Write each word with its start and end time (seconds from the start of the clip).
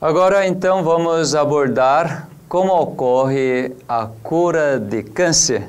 Agora 0.00 0.46
então 0.46 0.84
vamos 0.84 1.34
abordar 1.34 2.28
como 2.48 2.72
ocorre 2.72 3.72
a 3.88 4.06
cura 4.22 4.78
de 4.78 5.02
câncer. 5.02 5.68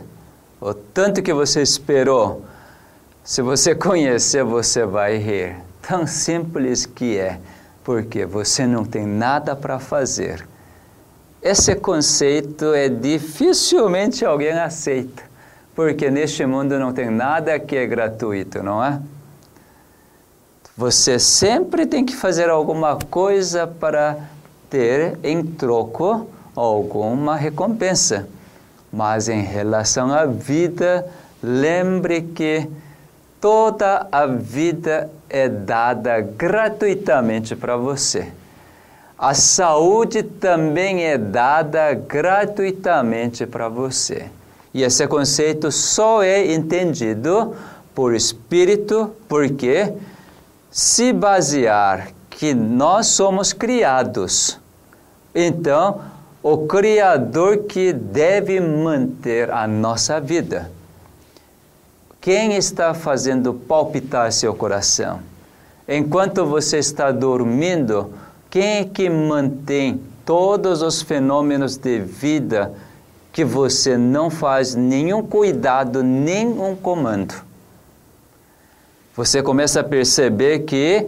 O 0.62 0.72
tanto 0.72 1.24
que 1.24 1.34
você 1.34 1.64
esperou. 1.64 2.46
Se 3.24 3.42
você 3.42 3.74
conhecer, 3.74 4.44
você 4.44 4.86
vai 4.86 5.18
rir. 5.18 5.56
Tão 5.82 6.06
simples 6.06 6.86
que 6.86 7.18
é, 7.18 7.40
porque 7.84 8.24
você 8.24 8.68
não 8.68 8.86
tem 8.86 9.04
nada 9.04 9.56
para 9.56 9.80
fazer. 9.80 10.48
Esse 11.42 11.74
conceito 11.74 12.72
é 12.76 12.88
dificilmente 12.88 14.24
alguém 14.24 14.52
aceita, 14.52 15.24
porque 15.74 16.12
neste 16.12 16.46
mundo 16.46 16.78
não 16.78 16.94
tem 16.94 17.10
nada 17.10 17.58
que 17.58 17.76
é 17.76 17.88
gratuito, 17.88 18.62
não 18.62 18.84
é? 18.84 19.02
Você 20.80 21.20
sempre 21.20 21.86
tem 21.86 22.06
que 22.06 22.16
fazer 22.16 22.50
alguma 22.50 22.96
coisa 22.96 23.68
para 23.68 24.16
ter 24.70 25.20
em 25.22 25.44
troco 25.44 26.26
alguma 26.56 27.36
recompensa. 27.36 28.30
Mas 28.90 29.28
em 29.28 29.42
relação 29.42 30.10
à 30.10 30.26
vida, 30.26 31.06
lembre 31.44 32.22
que 32.22 32.66
toda 33.42 34.08
a 34.10 34.26
vida 34.26 35.10
é 35.30 35.50
dada 35.50 36.22
gratuitamente 36.22 37.58
para 37.58 37.76
você. 37.76 38.32
A 39.18 39.34
saúde 39.34 40.24
também 40.24 41.04
é 41.04 41.18
dada 41.18 41.94
gratuitamente 41.94 43.46
para 43.46 43.68
você. 43.68 44.28
E 44.74 44.82
esse 44.84 45.06
conceito 45.08 45.74
só 45.74 46.24
é 46.24 46.54
entendido 46.54 47.54
por 47.94 48.16
espírito 48.16 49.14
porque 49.28 49.94
se 50.72 51.12
basear 51.12 52.12
que 52.30 52.54
nós 52.54 53.08
somos 53.08 53.52
criados, 53.54 54.60
então 55.34 56.02
o 56.42 56.60
Criador 56.68 57.64
que 57.64 57.92
deve 57.92 58.62
manter 58.62 59.52
a 59.52 59.68
nossa 59.68 60.22
vida. 60.22 60.72
Quem 62.22 62.56
está 62.56 62.94
fazendo 62.94 63.54
palpitar 63.54 64.32
seu 64.32 64.54
coração? 64.54 65.22
Enquanto 65.88 66.46
você 66.46 66.78
está 66.78 67.12
dormindo, 67.12 68.14
quem 68.50 68.80
é 68.80 68.86
que 68.86 69.10
mantém 69.10 70.00
todos 70.26 70.82
os 70.82 71.02
fenômenos 71.02 71.78
de 71.78 72.00
vida 72.00 72.72
que 73.34 73.44
você 73.44 73.98
não 73.98 74.30
faz 74.30 74.76
nenhum 74.76 75.24
cuidado, 75.24 76.04
nenhum 76.04 76.76
comando? 76.76 77.49
Você 79.20 79.44
começa 79.44 79.82
a 79.82 79.84
perceber 79.84 80.60
que 80.60 81.06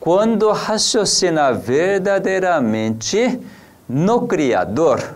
quando 0.00 0.50
raciocina 0.50 1.52
verdadeiramente 1.52 3.38
no 3.86 4.26
Criador, 4.26 5.12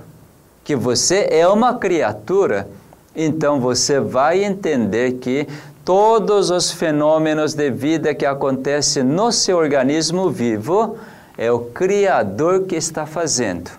que 0.62 0.76
você 0.76 1.26
é 1.30 1.48
uma 1.48 1.78
criatura, 1.78 2.68
então 3.16 3.60
você 3.60 3.98
vai 3.98 4.44
entender 4.44 5.12
que 5.12 5.48
todos 5.86 6.50
os 6.50 6.70
fenômenos 6.70 7.54
de 7.54 7.70
vida 7.70 8.14
que 8.14 8.26
acontecem 8.26 9.02
no 9.02 9.32
seu 9.32 9.56
organismo 9.56 10.28
vivo 10.28 10.98
é 11.38 11.50
o 11.50 11.60
Criador 11.60 12.64
que 12.64 12.76
está 12.76 13.06
fazendo. 13.06 13.70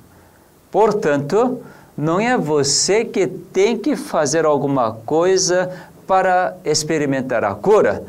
Portanto, 0.71 1.61
não 1.95 2.19
é 2.19 2.35
você 2.35 3.05
que 3.05 3.27
tem 3.27 3.77
que 3.77 3.95
fazer 3.95 4.43
alguma 4.43 4.91
coisa 4.91 5.69
para 6.07 6.57
experimentar 6.65 7.43
a 7.43 7.53
cura 7.53 8.03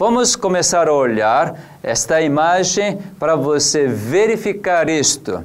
Vamos 0.00 0.34
começar 0.34 0.88
a 0.88 0.94
olhar 0.94 1.60
esta 1.82 2.22
imagem 2.22 2.98
para 3.18 3.36
você 3.36 3.86
verificar 3.86 4.88
isto. 4.88 5.44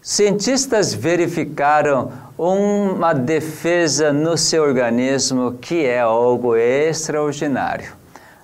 Cientistas 0.00 0.94
verificaram 0.94 2.10
uma 2.38 3.12
defesa 3.12 4.14
no 4.14 4.38
seu 4.38 4.62
organismo 4.62 5.58
que 5.60 5.84
é 5.84 6.00
algo 6.00 6.56
extraordinário. 6.56 7.92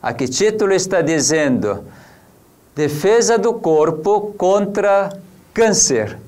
Aqui 0.02 0.28
título 0.28 0.74
está 0.74 1.00
dizendo: 1.00 1.82
Defesa 2.76 3.38
do 3.38 3.54
corpo 3.54 4.34
contra 4.36 5.18
câncer. 5.54 6.18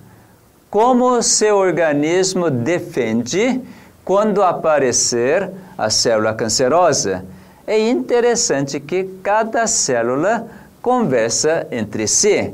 Como 0.70 1.22
seu 1.22 1.58
organismo 1.58 2.48
defende 2.48 3.60
quando 4.02 4.42
aparecer 4.42 5.50
a 5.76 5.90
célula 5.90 6.32
cancerosa? 6.32 7.33
É 7.66 7.88
interessante 7.88 8.78
que 8.78 9.04
cada 9.22 9.66
célula 9.66 10.46
conversa 10.82 11.66
entre 11.70 12.06
si. 12.06 12.52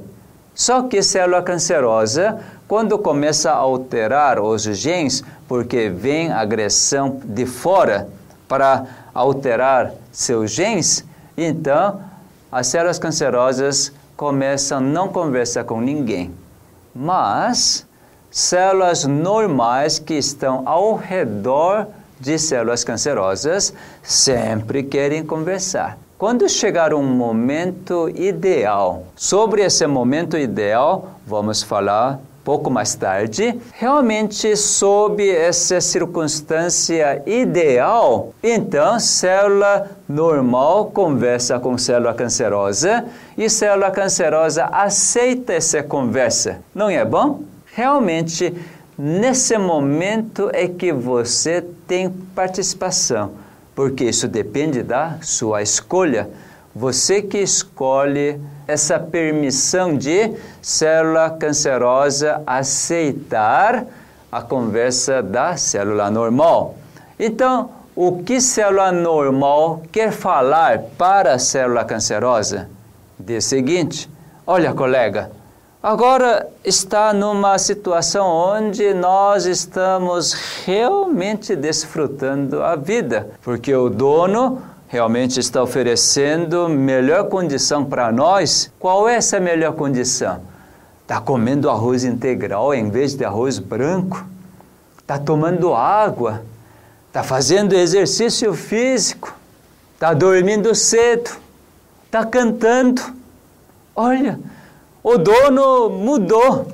Só 0.55 0.83
que 0.83 1.03
célula 1.03 1.43
cancerosa, 1.43 2.39
quando 2.69 2.99
começa 2.99 3.51
a 3.51 3.57
alterar 3.57 4.41
os 4.41 4.63
genes, 4.63 5.25
porque 5.49 5.89
vem 5.89 6.31
agressão 6.31 7.21
de 7.25 7.45
fora 7.47 8.09
para 8.47 8.85
alterar 9.13 9.93
seus 10.13 10.53
genes, 10.53 11.05
então 11.37 12.01
as 12.53 12.69
células 12.69 12.99
cancerosas 12.99 13.93
começam 14.17 14.79
a 14.79 14.81
não 14.81 15.09
conversar 15.09 15.65
com 15.65 15.81
ninguém. 15.81 16.33
Mas 16.95 17.87
células 18.31 19.05
normais 19.05 19.99
que 19.99 20.15
estão 20.15 20.63
ao 20.69 20.95
redor 20.95 21.89
de 22.21 22.39
células 22.39 22.85
cancerosas 22.85 23.73
sempre 24.03 24.83
querem 24.83 25.25
conversar. 25.25 25.99
Quando 26.19 26.47
chegar 26.51 26.93
um 26.93 27.03
momento 27.03 28.11
ideal, 28.15 29.07
sobre 29.17 29.63
esse 29.63 29.87
momento 29.87 30.37
ideal, 30.37 31.13
vamos 31.27 31.63
falar 31.63 32.21
pouco 32.45 32.71
mais 32.71 32.95
tarde, 32.95 33.59
realmente 33.73 34.57
sob 34.57 35.29
essa 35.29 35.81
circunstância 35.81 37.23
ideal, 37.27 38.35
então 38.43 38.99
célula 38.99 39.91
normal 40.09 40.87
conversa 40.87 41.59
com 41.59 41.79
célula 41.79 42.13
cancerosa 42.13 43.05
e 43.37 43.49
célula 43.49 43.91
cancerosa 43.91 44.65
aceita 44.67 45.53
essa 45.53 45.83
conversa. 45.83 46.59
Não 46.75 46.91
é 46.91 47.05
bom? 47.05 47.43
Realmente 47.73 48.55
Nesse 49.03 49.57
momento 49.57 50.51
é 50.53 50.69
que 50.69 50.93
você 50.93 51.65
tem 51.91 52.09
participação, 52.09 53.33
porque 53.75 54.05
isso 54.05 54.29
depende 54.29 54.81
da 54.81 55.17
sua 55.23 55.61
escolha. 55.61 56.31
Você 56.73 57.21
que 57.21 57.39
escolhe 57.39 58.41
essa 58.69 58.97
permissão 59.01 59.99
de 59.99 60.33
célula 60.63 61.31
cancerosa 61.31 62.45
aceitar 62.47 63.87
a 64.31 64.41
conversa 64.41 65.21
da 65.21 65.57
célula 65.57 66.09
normal. 66.13 66.77
Então, 67.19 67.71
o 67.97 68.23
que 68.23 68.41
célula 68.41 68.93
normal 68.93 69.83
quer 69.91 70.13
falar 70.13 70.79
para 70.97 71.35
a 71.35 71.39
célula 71.41 71.85
cancerosa? 71.85 72.69
O 73.19 73.41
seguinte: 73.41 74.09
olha, 74.47 74.73
colega, 74.73 75.33
agora 75.83 76.49
está 76.65 77.13
numa 77.13 77.59
situação 77.59 78.27
onde 78.27 78.93
nós 78.93 79.47
estamos 79.47 80.33
realmente 80.65 81.57
desfrutando 81.57 82.63
a 82.63 82.77
vida, 82.77 83.31
porque 83.43 83.75
o 83.75 83.89
dono 83.89 84.61
realmente 84.89 85.39
está 85.39 85.63
oferecendo 85.63 86.69
melhor 86.69 87.29
condição 87.29 87.85
para 87.85 88.11
nós. 88.13 88.71
Qual 88.79 89.09
é 89.09 89.15
essa 89.15 89.41
melhor 89.41 89.73
condição? 89.73 90.41
Está 91.03 91.21
comendo 91.21 91.71
arroz 91.71 92.05
integral 92.05 92.75
em 92.75 92.91
vez 92.91 93.15
de 93.15 93.25
arroz 93.25 93.59
branco, 93.59 94.25
está 94.99 95.19
tomando 95.19 95.75
água, 95.75 96.43
está 97.09 97.23
fazendo 97.23 97.73
exercício 97.73 98.53
físico, 98.55 99.35
está 99.95 100.13
dormindo 100.13 100.75
cedo, 100.75 101.31
está 102.07 102.25
cantando. 102.25 103.03
Olha, 103.95 104.39
o 105.03 105.17
dono 105.17 105.91
mudou. 105.91 106.67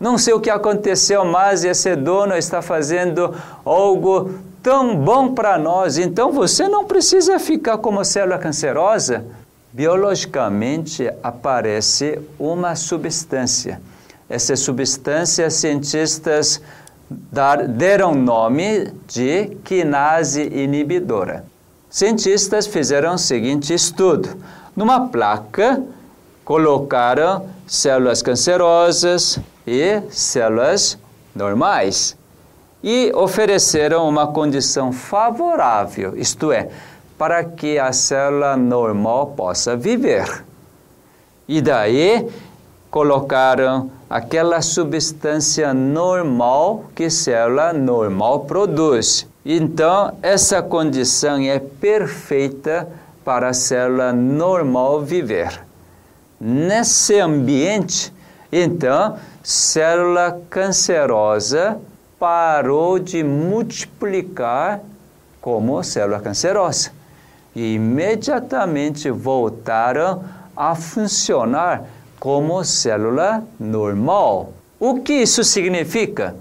Não 0.00 0.16
sei 0.16 0.32
o 0.32 0.40
que 0.40 0.50
aconteceu, 0.50 1.24
mas 1.24 1.64
esse 1.64 1.96
dono 1.96 2.36
está 2.36 2.62
fazendo 2.62 3.34
algo 3.64 4.30
tão 4.62 4.96
bom 4.96 5.34
para 5.34 5.58
nós. 5.58 5.98
Então 5.98 6.30
você 6.30 6.68
não 6.68 6.84
precisa 6.84 7.38
ficar 7.38 7.78
como 7.78 8.04
célula 8.04 8.38
cancerosa. 8.38 9.24
Biologicamente 9.72 11.10
aparece 11.22 12.18
uma 12.38 12.74
substância. 12.74 13.80
Essa 14.28 14.56
substância, 14.56 15.50
cientistas 15.50 16.60
dar, 17.10 17.66
deram 17.66 18.14
nome 18.14 18.92
de 19.06 19.56
quinase 19.64 20.42
inibidora. 20.42 21.44
Cientistas 21.90 22.66
fizeram 22.66 23.14
o 23.14 23.18
seguinte 23.18 23.72
estudo: 23.72 24.36
numa 24.76 25.08
placa 25.08 25.82
colocaram 26.48 27.44
células 27.66 28.22
cancerosas 28.22 29.38
e 29.66 30.00
células 30.08 30.96
normais 31.34 32.16
e 32.82 33.12
ofereceram 33.14 34.08
uma 34.08 34.28
condição 34.28 34.90
favorável, 34.90 36.16
isto 36.16 36.50
é, 36.50 36.70
para 37.18 37.44
que 37.44 37.78
a 37.78 37.92
célula 37.92 38.56
normal 38.56 39.34
possa 39.36 39.76
viver. 39.76 40.42
E 41.46 41.60
daí 41.60 42.26
colocaram 42.90 43.90
aquela 44.08 44.62
substância 44.62 45.74
normal 45.74 46.86
que 46.94 47.10
célula 47.10 47.74
normal 47.74 48.46
produz. 48.46 49.26
Então, 49.44 50.16
essa 50.22 50.62
condição 50.62 51.42
é 51.42 51.58
perfeita 51.58 52.88
para 53.22 53.50
a 53.50 53.52
célula 53.52 54.14
normal 54.14 55.02
viver. 55.02 55.67
Nesse 56.40 57.18
ambiente, 57.18 58.12
então, 58.52 59.18
célula 59.42 60.40
cancerosa 60.48 61.78
parou 62.18 62.98
de 62.98 63.24
multiplicar 63.24 64.80
como 65.40 65.82
célula 65.82 66.20
cancerosa 66.20 66.90
e 67.54 67.74
imediatamente 67.74 69.10
voltaram 69.10 70.22
a 70.56 70.74
funcionar 70.74 71.84
como 72.20 72.62
célula 72.64 73.42
normal. 73.58 74.52
O 74.78 75.00
que 75.00 75.14
isso 75.14 75.42
significa? 75.42 76.36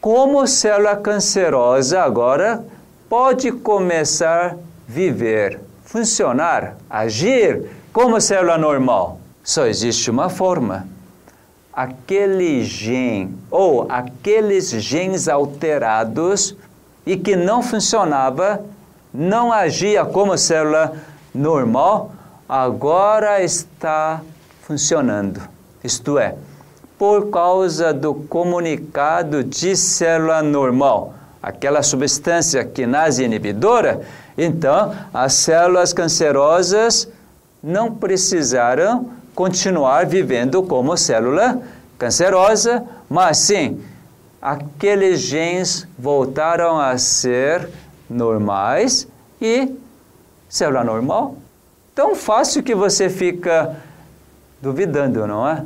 Como 0.00 0.46
célula 0.46 0.96
cancerosa 0.96 2.02
agora 2.02 2.64
pode 3.08 3.52
começar 3.52 4.52
a 4.52 4.56
viver, 4.88 5.60
funcionar, 5.84 6.76
agir 6.88 7.66
como 7.92 8.20
célula 8.20 8.56
normal? 8.56 9.25
Só 9.46 9.64
existe 9.64 10.10
uma 10.10 10.28
forma. 10.28 10.88
Aquele 11.72 12.64
gene 12.64 13.38
ou 13.48 13.86
aqueles 13.88 14.70
genes 14.70 15.28
alterados 15.28 16.56
e 17.06 17.16
que 17.16 17.36
não 17.36 17.62
funcionava, 17.62 18.64
não 19.14 19.52
agia 19.52 20.04
como 20.04 20.36
célula 20.36 20.94
normal, 21.32 22.10
agora 22.48 23.40
está 23.40 24.20
funcionando. 24.62 25.40
Isto 25.84 26.18
é, 26.18 26.34
por 26.98 27.30
causa 27.30 27.94
do 27.94 28.14
comunicado 28.14 29.44
de 29.44 29.76
célula 29.76 30.42
normal, 30.42 31.14
aquela 31.40 31.84
substância 31.84 32.64
quinase 32.64 33.22
inibidora, 33.22 34.00
então 34.36 34.92
as 35.14 35.34
células 35.34 35.92
cancerosas 35.92 37.08
não 37.62 37.94
precisaram 37.94 39.14
continuar 39.36 40.06
vivendo 40.06 40.62
como 40.62 40.96
célula 40.96 41.60
cancerosa, 41.98 42.82
mas 43.08 43.36
sim, 43.36 43.80
aqueles 44.40 45.20
genes 45.20 45.86
voltaram 45.98 46.80
a 46.80 46.96
ser 46.96 47.68
normais 48.08 49.06
e 49.40 49.70
célula 50.48 50.82
normal. 50.82 51.36
Tão 51.94 52.14
fácil 52.14 52.62
que 52.62 52.74
você 52.74 53.10
fica 53.10 53.76
duvidando, 54.60 55.26
não 55.26 55.46
é? 55.46 55.64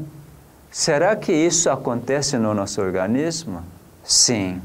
Será 0.71 1.15
que 1.15 1.33
isso 1.33 1.71
acontece 1.71 2.37
no 2.39 2.53
nosso 2.53 2.81
organismo? 2.83 3.63
Sim, 4.05 4.61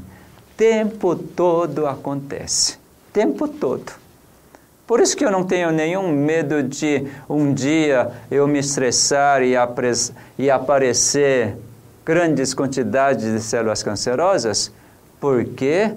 tempo 0.56 1.14
todo 1.14 1.86
acontece. 1.86 2.78
Tempo 3.12 3.46
todo. 3.46 3.92
Por 4.86 5.00
isso 5.00 5.16
que 5.16 5.24
eu 5.24 5.30
não 5.30 5.44
tenho 5.44 5.72
nenhum 5.72 6.08
medo 6.12 6.62
de 6.62 7.06
um 7.28 7.52
dia 7.52 8.10
eu 8.30 8.46
me 8.46 8.60
estressar 8.60 9.42
e, 9.42 9.54
e 10.38 10.50
aparecer 10.50 11.56
grandes 12.04 12.54
quantidades 12.54 13.24
de 13.24 13.40
células 13.40 13.82
cancerosas, 13.82 14.72
porque 15.20 15.92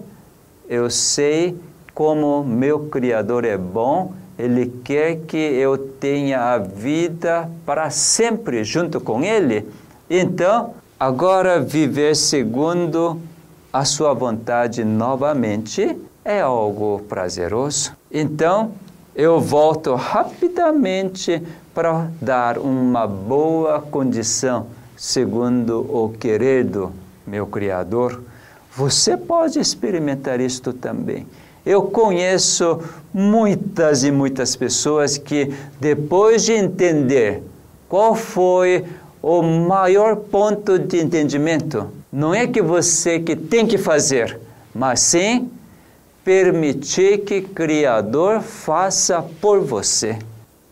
eu 0.67 0.89
sei 0.89 1.55
como 1.93 2.43
meu 2.43 2.87
Criador 2.87 3.45
é 3.45 3.57
bom 3.57 4.13
ele 4.39 4.73
quer 4.85 5.17
que 5.27 5.35
eu 5.35 5.77
tenha 5.77 6.53
a 6.53 6.57
vida 6.57 7.51
para 7.65 7.89
sempre 7.89 8.63
junto 8.63 9.01
com 9.01 9.21
Ele. 9.21 9.67
Então, 10.09 10.75
agora 10.97 11.59
viver 11.59 12.15
segundo 12.15 13.19
a 13.71 13.83
sua 13.83 14.13
vontade 14.13 14.85
novamente 14.85 15.93
é 16.23 16.41
algo 16.41 17.01
prazeroso. 17.07 17.93
Então, 18.11 18.71
eu 19.15 19.39
volto 19.39 19.95
rapidamente 19.95 21.41
para 21.73 22.09
dar 22.21 22.57
uma 22.57 23.07
boa 23.07 23.81
condição 23.81 24.67
segundo 24.95 25.79
o 25.79 26.09
querer 26.09 26.65
do 26.65 26.91
meu 27.25 27.47
Criador. 27.47 28.21
Você 28.75 29.15
pode 29.17 29.59
experimentar 29.59 30.39
isto 30.39 30.73
também. 30.73 31.25
Eu 31.65 31.83
conheço 31.83 32.79
muitas 33.13 34.03
e 34.03 34.11
muitas 34.11 34.55
pessoas 34.55 35.17
que, 35.17 35.53
depois 35.79 36.43
de 36.43 36.53
entender 36.53 37.43
qual 37.87 38.15
foi 38.15 38.85
o 39.21 39.41
maior 39.41 40.15
ponto 40.15 40.79
de 40.79 40.97
entendimento, 40.97 41.87
não 42.11 42.33
é 42.33 42.47
que 42.47 42.61
você 42.61 43.19
que 43.19 43.35
tem 43.35 43.67
que 43.67 43.77
fazer, 43.77 44.39
mas 44.73 45.01
sim 45.01 45.49
permitir 46.29 47.21
que 47.21 47.41
Criador 47.41 48.41
faça 48.41 49.19
por 49.41 49.61
você. 49.61 50.19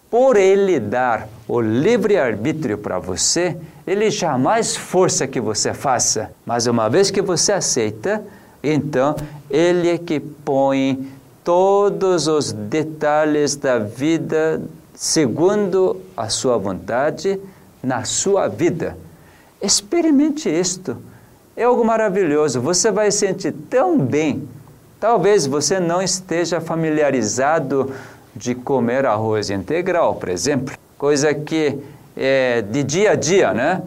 Por 0.07 0.37
Ele 0.37 0.79
dar 0.79 1.27
o 1.47 1.59
livre-arbítrio 1.59 2.77
para 2.77 2.99
você, 2.99 3.57
Ele 3.87 4.11
jamais 4.11 4.77
força 4.77 5.25
que 5.25 5.41
você 5.41 5.73
faça. 5.73 6.29
Mas 6.45 6.67
uma 6.67 6.87
vez 6.87 7.09
que 7.09 7.23
você 7.23 7.53
aceita, 7.53 8.23
então, 8.61 9.15
Ele 9.49 9.89
é 9.89 9.97
que 9.97 10.19
põe 10.19 11.07
todos 11.43 12.27
os 12.27 12.51
detalhes 12.51 13.55
da 13.55 13.79
vida 13.79 14.61
segundo 14.93 15.99
a 16.15 16.29
sua 16.29 16.59
vontade 16.59 17.39
na 17.81 18.03
sua 18.03 18.47
vida. 18.47 18.95
Experimente 19.59 20.47
isto. 20.47 20.97
É 21.55 21.63
algo 21.63 21.83
maravilhoso. 21.83 22.61
Você 22.61 22.91
vai 22.91 23.09
sentir 23.09 23.53
tão 23.67 23.97
bem. 23.97 24.47
Talvez 24.99 25.45
você 25.45 25.79
não 25.79 26.01
esteja 26.01 26.59
familiarizado 26.59 27.93
de 28.35 28.55
comer 28.55 29.05
arroz 29.05 29.51
integral, 29.51 30.15
por 30.15 30.29
exemplo, 30.29 30.75
coisa 30.97 31.33
que 31.35 31.77
é 32.15 32.63
de 32.63 32.83
dia 32.83 33.11
a 33.11 33.15
dia, 33.15 33.53
né? 33.53 33.83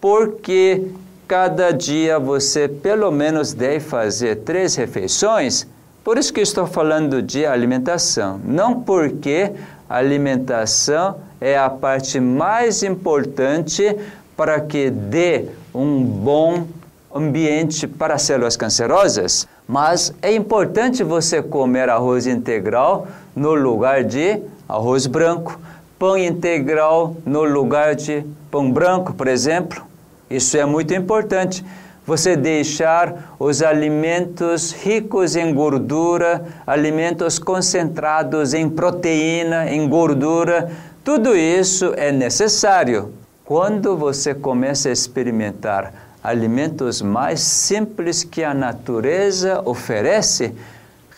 Porque 0.00 0.88
cada 1.28 1.70
dia 1.70 2.18
você 2.18 2.66
pelo 2.66 3.12
menos 3.12 3.52
deve 3.52 3.78
fazer 3.78 4.36
três 4.36 4.74
refeições. 4.74 5.64
Por 6.02 6.18
isso 6.18 6.32
que 6.32 6.40
estou 6.40 6.66
falando 6.66 7.22
de 7.22 7.46
alimentação. 7.46 8.40
Não 8.44 8.82
porque 8.82 9.52
a 9.88 9.96
alimentação 9.96 11.18
é 11.40 11.56
a 11.56 11.70
parte 11.70 12.18
mais 12.18 12.82
importante 12.82 13.96
para 14.36 14.60
que 14.60 14.90
dê 14.90 15.46
um 15.72 16.02
bom 16.02 16.66
ambiente 17.14 17.86
para 17.86 18.18
células 18.18 18.56
cancerosas, 18.56 19.46
mas 19.72 20.12
é 20.20 20.30
importante 20.34 21.02
você 21.02 21.40
comer 21.40 21.88
arroz 21.88 22.26
integral 22.26 23.06
no 23.34 23.54
lugar 23.54 24.04
de 24.04 24.42
arroz 24.68 25.06
branco, 25.06 25.58
pão 25.98 26.18
integral 26.18 27.16
no 27.24 27.42
lugar 27.44 27.94
de 27.94 28.22
pão 28.50 28.70
branco, 28.70 29.14
por 29.14 29.26
exemplo. 29.26 29.82
Isso 30.28 30.58
é 30.58 30.66
muito 30.66 30.92
importante. 30.92 31.64
Você 32.06 32.36
deixar 32.36 33.34
os 33.38 33.62
alimentos 33.62 34.72
ricos 34.72 35.36
em 35.36 35.54
gordura, 35.54 36.44
alimentos 36.66 37.38
concentrados 37.38 38.52
em 38.52 38.68
proteína, 38.68 39.70
em 39.70 39.88
gordura, 39.88 40.70
tudo 41.02 41.34
isso 41.34 41.94
é 41.96 42.12
necessário. 42.12 43.14
Quando 43.42 43.96
você 43.96 44.34
começa 44.34 44.90
a 44.90 44.92
experimentar 44.92 46.01
alimentos 46.22 47.02
mais 47.02 47.40
simples 47.40 48.22
que 48.22 48.44
a 48.44 48.54
natureza 48.54 49.60
oferece, 49.64 50.54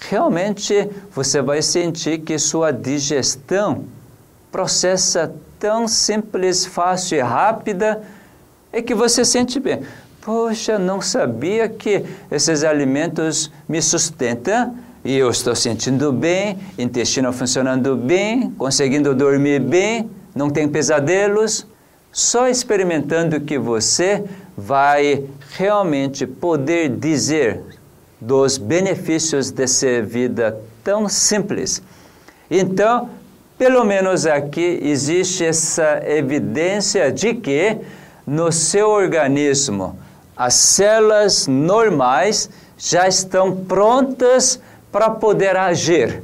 realmente 0.08 0.88
você 1.12 1.42
vai 1.42 1.62
sentir 1.62 2.20
que 2.20 2.38
sua 2.38 2.73
digestão 2.73 3.84
processa 4.50 5.34
tão 5.58 5.87
simples, 5.88 6.64
fácil 6.64 7.18
e 7.18 7.20
rápida 7.20 8.02
é 8.73 8.80
que 8.80 8.94
você 8.94 9.25
sente 9.25 9.61
bem. 9.61 9.82
Poxa, 10.20 10.78
não 10.78 11.00
sabia 11.00 11.68
que 11.68 12.04
esses 12.30 12.64
alimentos 12.64 13.50
me 13.68 13.82
sustentam 13.82 14.75
e 15.04 15.14
eu 15.16 15.28
estou 15.28 15.54
sentindo 15.54 16.11
bem, 16.12 16.58
intestino 16.78 17.30
funcionando 17.30 17.94
bem, 17.94 18.50
conseguindo 18.52 19.14
dormir 19.14 19.61
bem, 19.61 20.08
não 20.34 20.49
tem 20.49 20.66
pesadelos. 20.66 21.66
Só 22.11 22.49
experimentando 22.49 23.40
que 23.40 23.58
você 23.58 24.25
vai 24.56 25.25
realmente 25.56 26.26
poder 26.26 26.88
dizer 26.90 27.61
dos 28.20 28.56
benefícios 28.56 29.50
dessa 29.50 30.00
vida 30.02 30.58
tão 30.82 31.08
simples. 31.08 31.82
Então, 32.50 33.11
pelo 33.58 33.84
menos 33.84 34.26
aqui 34.26 34.80
existe 34.82 35.44
essa 35.44 36.02
evidência 36.06 37.11
de 37.12 37.34
que 37.34 37.78
no 38.26 38.50
seu 38.50 38.88
organismo, 38.88 39.99
as 40.37 40.54
células 40.54 41.46
normais 41.46 42.49
já 42.76 43.06
estão 43.06 43.64
prontas 43.64 44.61
para 44.90 45.11
poder 45.11 45.56
agir. 45.56 46.23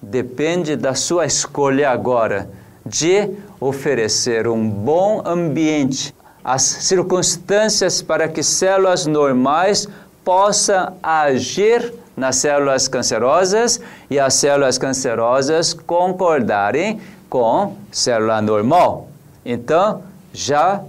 Depende 0.00 0.76
da 0.76 0.94
sua 0.94 1.26
escolha 1.26 1.90
agora 1.90 2.50
de 2.84 3.30
oferecer 3.60 4.46
um 4.48 4.68
bom 4.68 5.22
ambiente 5.24 6.14
as 6.44 6.62
circunstâncias 6.62 8.00
para 8.00 8.28
que 8.28 8.42
células 8.42 9.06
normais 9.06 9.88
possam 10.24 10.96
agir 11.02 11.92
nas 12.16 12.36
células 12.36 12.88
cancerosas 12.88 13.80
e 14.10 14.18
as 14.18 14.34
células 14.34 14.76
cancerosas 14.76 15.72
concordarem 15.72 17.00
com 17.28 17.76
célula 17.92 18.42
normal. 18.42 19.08
Então, 19.44 20.02
já 20.32 20.82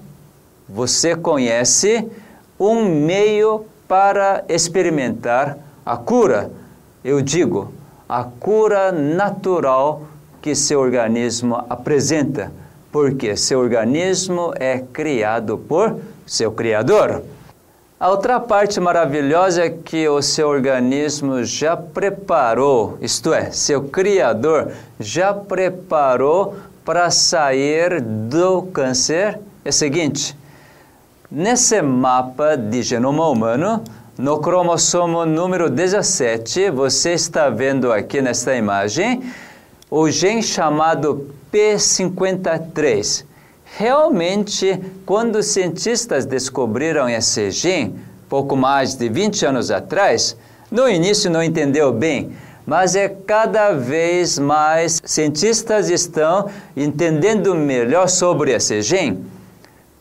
você 0.68 1.16
conhece 1.16 2.08
um 2.60 2.84
meio 2.84 3.66
para 3.88 4.44
experimentar 4.48 5.58
a 5.86 5.98
cura. 5.98 6.52
Eu 7.04 7.22
digo, 7.22 7.74
a 8.08 8.24
cura 8.24 8.92
natural 8.92 10.04
que 10.42 10.54
seu 10.54 10.80
organismo 10.80 11.64
apresenta, 11.70 12.52
porque 12.92 13.36
seu 13.36 13.60
organismo 13.60 14.54
é 14.60 14.80
criado 14.80 15.58
por 15.58 16.00
seu 16.26 16.52
Criador. 16.52 17.24
A 18.00 18.10
outra 18.10 18.40
parte 18.40 18.80
maravilhosa 18.80 19.66
é 19.66 19.70
que 19.70 20.08
o 20.08 20.22
seu 20.22 20.48
organismo 20.48 21.44
já 21.44 21.76
preparou, 21.76 22.98
isto 23.02 23.34
é, 23.34 23.52
seu 23.52 23.84
Criador 23.84 24.72
já 25.00 25.34
preparou 25.34 26.56
para 26.86 27.12
sair 27.12 28.02
do 28.02 28.62
câncer. 28.64 29.38
É 29.66 29.70
o 29.70 29.74
seguinte: 29.74 30.36
nesse 31.30 31.82
mapa 31.82 32.56
de 32.56 32.82
genoma 32.82 33.28
humano, 33.28 33.84
no 34.18 34.40
cromossomo 34.40 35.26
número 35.26 35.70
17, 35.70 36.72
você 36.72 37.14
está 37.14 37.50
vendo 37.50 37.92
aqui 37.92 38.22
nesta 38.22 38.56
imagem 38.56 39.22
o 39.90 40.10
gene 40.10 40.44
chamado 40.44 41.30
P53. 41.52 43.26
Realmente, 43.78 44.80
quando 45.06 45.38
os 45.38 45.48
cientistas 45.48 46.26
descobriram 46.26 47.10
esse 47.10 47.50
gene, 47.52 47.96
pouco 48.28 48.56
mais 48.56 48.96
de 48.96 49.10
20 49.10 49.46
anos 49.46 49.72
atrás, 49.72 50.36
no 50.72 50.88
início 50.88 51.30
não 51.32 51.42
entendeu 51.42 51.92
bem, 51.92 52.32
mas 52.66 52.96
é 52.96 53.10
cada 53.10 53.72
vez 53.72 54.38
mais 54.38 55.02
cientistas 55.04 55.90
estão 55.90 56.50
entendendo 56.78 57.56
melhor 57.56 58.08
sobre 58.08 58.52
esse 58.52 58.82
gene. 58.82 59.26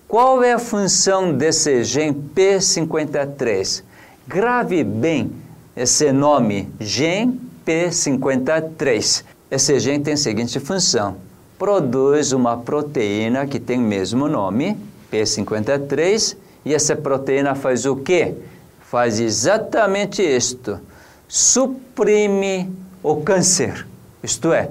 Qual 0.07 0.43
é 0.43 0.53
a 0.53 0.59
função 0.59 1.33
desse 1.33 1.85
gene 1.85 2.31
P53? 2.35 3.83
Grave 4.27 4.85
bem 4.85 5.33
esse 5.75 6.13
nome, 6.13 6.71
gene 6.79 7.41
P53. 7.67 9.25
Esse 9.51 9.81
gene 9.81 10.05
tem 10.05 10.15
a 10.15 10.17
seguinte 10.17 10.61
função: 10.61 11.17
produz 11.59 12.33
uma 12.33 12.57
proteína 12.57 13.47
que 13.47 13.59
tem 13.59 13.79
o 13.79 13.83
mesmo 13.83 14.29
nome, 14.29 14.77
P53, 15.11 16.37
e 16.65 16.75
essa 16.75 16.95
proteína 16.95 17.55
faz 17.55 17.87
o 17.87 17.97
quê? 17.97 18.35
Faz 18.81 19.19
exatamente 19.19 20.23
isto: 20.23 20.79
suprime 21.27 22.71
o 23.03 23.17
câncer. 23.23 23.87
Isto 24.23 24.53
é, 24.53 24.71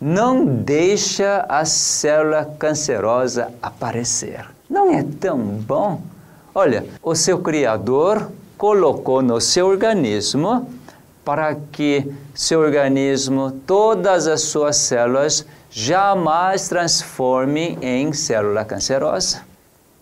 não 0.00 0.44
deixa 0.44 1.44
a 1.48 1.64
célula 1.64 2.44
cancerosa 2.58 3.48
aparecer. 3.60 4.46
Não 4.70 4.90
é 4.90 5.04
tão 5.20 5.38
bom? 5.38 6.00
Olha, 6.54 6.86
o 7.02 7.14
seu 7.14 7.40
Criador 7.40 8.30
colocou 8.56 9.20
no 9.20 9.40
seu 9.40 9.66
organismo 9.66 10.68
para 11.24 11.56
que 11.72 12.12
seu 12.34 12.60
organismo, 12.60 13.50
todas 13.66 14.26
as 14.26 14.42
suas 14.42 14.76
células, 14.76 15.46
jamais 15.70 16.68
transformem 16.68 17.78
em 17.80 18.12
célula 18.12 18.64
cancerosa. 18.64 19.42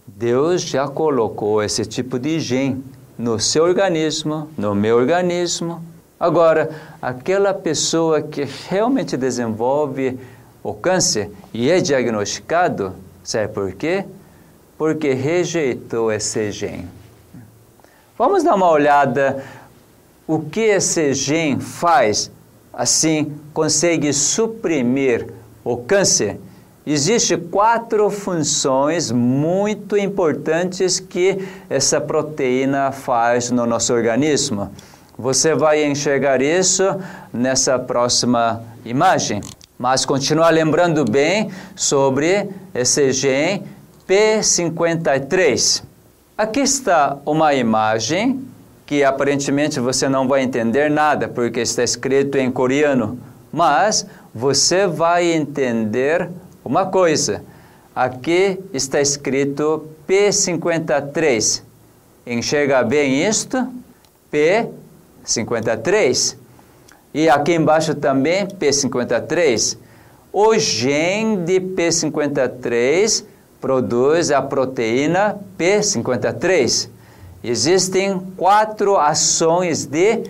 Deus 0.06 0.62
já 0.62 0.88
colocou 0.88 1.62
esse 1.62 1.86
tipo 1.86 2.18
de 2.18 2.40
gene 2.40 2.84
no 3.16 3.38
seu 3.38 3.64
organismo, 3.64 4.50
no 4.58 4.74
meu 4.74 4.96
organismo. 4.96 5.82
Agora, 6.18 6.70
aquela 7.00 7.54
pessoa 7.54 8.20
que 8.20 8.46
realmente 8.68 9.16
desenvolve 9.16 10.18
o 10.62 10.74
câncer 10.74 11.30
e 11.54 11.70
é 11.70 11.80
diagnosticado, 11.80 12.94
sabe 13.24 13.48
por 13.48 13.72
quê? 13.72 14.04
Porque 14.76 15.12
rejeitou 15.12 16.12
esse 16.12 16.50
gene. 16.52 16.88
Vamos 18.18 18.44
dar 18.44 18.54
uma 18.54 18.70
olhada 18.70 19.44
o 20.26 20.40
que 20.40 20.60
esse 20.60 21.14
gene 21.14 21.60
faz, 21.60 22.30
assim 22.72 23.32
consegue 23.52 24.12
suprimir 24.12 25.28
o 25.64 25.76
câncer. 25.76 26.38
Existem 26.84 27.38
quatro 27.38 28.10
funções 28.10 29.12
muito 29.12 29.96
importantes 29.96 30.98
que 30.98 31.38
essa 31.70 32.00
proteína 32.00 32.90
faz 32.90 33.50
no 33.50 33.64
nosso 33.66 33.92
organismo. 33.92 34.70
Você 35.16 35.54
vai 35.54 35.84
enxergar 35.84 36.42
isso 36.42 36.82
nessa 37.32 37.78
próxima 37.78 38.62
imagem. 38.84 39.40
Mas 39.78 40.04
continua 40.04 40.48
lembrando 40.50 41.04
bem 41.04 41.50
sobre 41.76 42.48
esse 42.74 43.12
gene 43.12 43.62
P53. 44.08 45.82
Aqui 46.36 46.60
está 46.60 47.18
uma 47.24 47.54
imagem 47.54 48.44
que 48.92 49.02
aparentemente 49.02 49.80
você 49.80 50.06
não 50.06 50.28
vai 50.28 50.42
entender 50.42 50.90
nada 50.90 51.26
porque 51.26 51.60
está 51.60 51.82
escrito 51.82 52.36
em 52.36 52.52
coreano, 52.52 53.18
mas 53.50 54.06
você 54.34 54.86
vai 54.86 55.32
entender 55.32 56.28
uma 56.62 56.84
coisa. 56.84 57.42
Aqui 57.96 58.60
está 58.70 59.00
escrito 59.00 59.88
P53. 60.06 61.62
Enxerga 62.26 62.82
bem 62.82 63.26
isto? 63.26 63.66
P53. 64.30 66.36
E 67.14 67.30
aqui 67.30 67.54
embaixo 67.54 67.94
também 67.94 68.46
P53. 68.46 69.78
O 70.30 70.58
gene 70.58 71.46
de 71.46 71.60
P53 71.60 73.24
produz 73.58 74.30
a 74.30 74.42
proteína 74.42 75.38
P53. 75.58 76.90
Existem 77.42 78.20
quatro 78.36 78.96
ações 78.96 79.84
de 79.84 80.22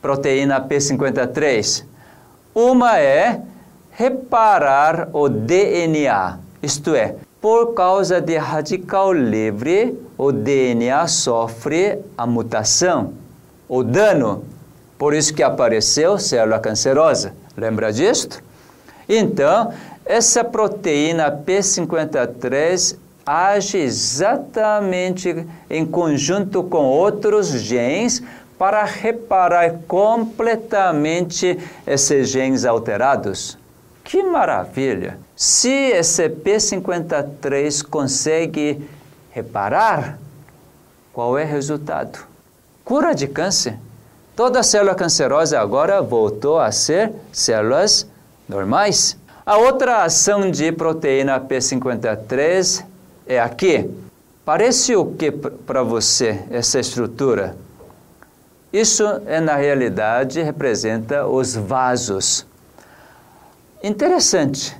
proteína 0.00 0.60
P53. 0.60 1.84
Uma 2.54 2.98
é 2.98 3.40
reparar 3.90 5.08
o 5.12 5.28
DNA, 5.28 6.38
isto 6.62 6.94
é, 6.94 7.16
por 7.40 7.74
causa 7.74 8.20
de 8.20 8.36
radical 8.38 9.12
livre, 9.12 9.98
o 10.16 10.32
DNA 10.32 11.06
sofre 11.08 11.98
a 12.16 12.26
mutação, 12.26 13.12
o 13.68 13.82
dano. 13.82 14.44
Por 14.96 15.12
isso 15.12 15.34
que 15.34 15.42
apareceu 15.42 16.18
célula 16.18 16.58
cancerosa. 16.58 17.34
Lembra 17.56 17.92
disto? 17.92 18.42
Então, 19.08 19.72
essa 20.06 20.42
proteína 20.42 21.30
P53 21.30 22.96
age 23.26 23.78
exatamente 23.78 25.46
em 25.70 25.86
conjunto 25.86 26.62
com 26.62 26.84
outros 26.84 27.48
genes 27.48 28.22
para 28.58 28.84
reparar 28.84 29.80
completamente 29.88 31.58
esses 31.86 32.28
genes 32.28 32.64
alterados. 32.64 33.58
Que 34.02 34.22
maravilha! 34.22 35.18
Se 35.34 35.68
esse 35.68 36.28
P53 36.28 37.82
consegue 37.82 38.88
reparar, 39.32 40.18
qual 41.12 41.38
é 41.38 41.44
o 41.44 41.46
resultado? 41.46 42.18
Cura 42.84 43.14
de 43.14 43.26
câncer. 43.26 43.78
Toda 44.36 44.62
célula 44.62 44.94
cancerosa 44.94 45.58
agora 45.58 46.02
voltou 46.02 46.58
a 46.60 46.70
ser 46.70 47.12
células 47.32 48.06
normais. 48.48 49.16
A 49.46 49.56
outra 49.56 50.04
ação 50.04 50.50
de 50.50 50.70
proteína 50.72 51.40
P53 51.40 52.84
é 53.26 53.40
aqui. 53.40 53.90
Parece 54.44 54.94
o 54.94 55.06
que 55.06 55.30
para 55.30 55.82
você 55.82 56.42
essa 56.50 56.78
estrutura? 56.78 57.56
Isso 58.72 59.04
é 59.26 59.40
na 59.40 59.54
realidade 59.54 60.42
representa 60.42 61.26
os 61.26 61.54
vasos. 61.54 62.44
Interessante. 63.82 64.76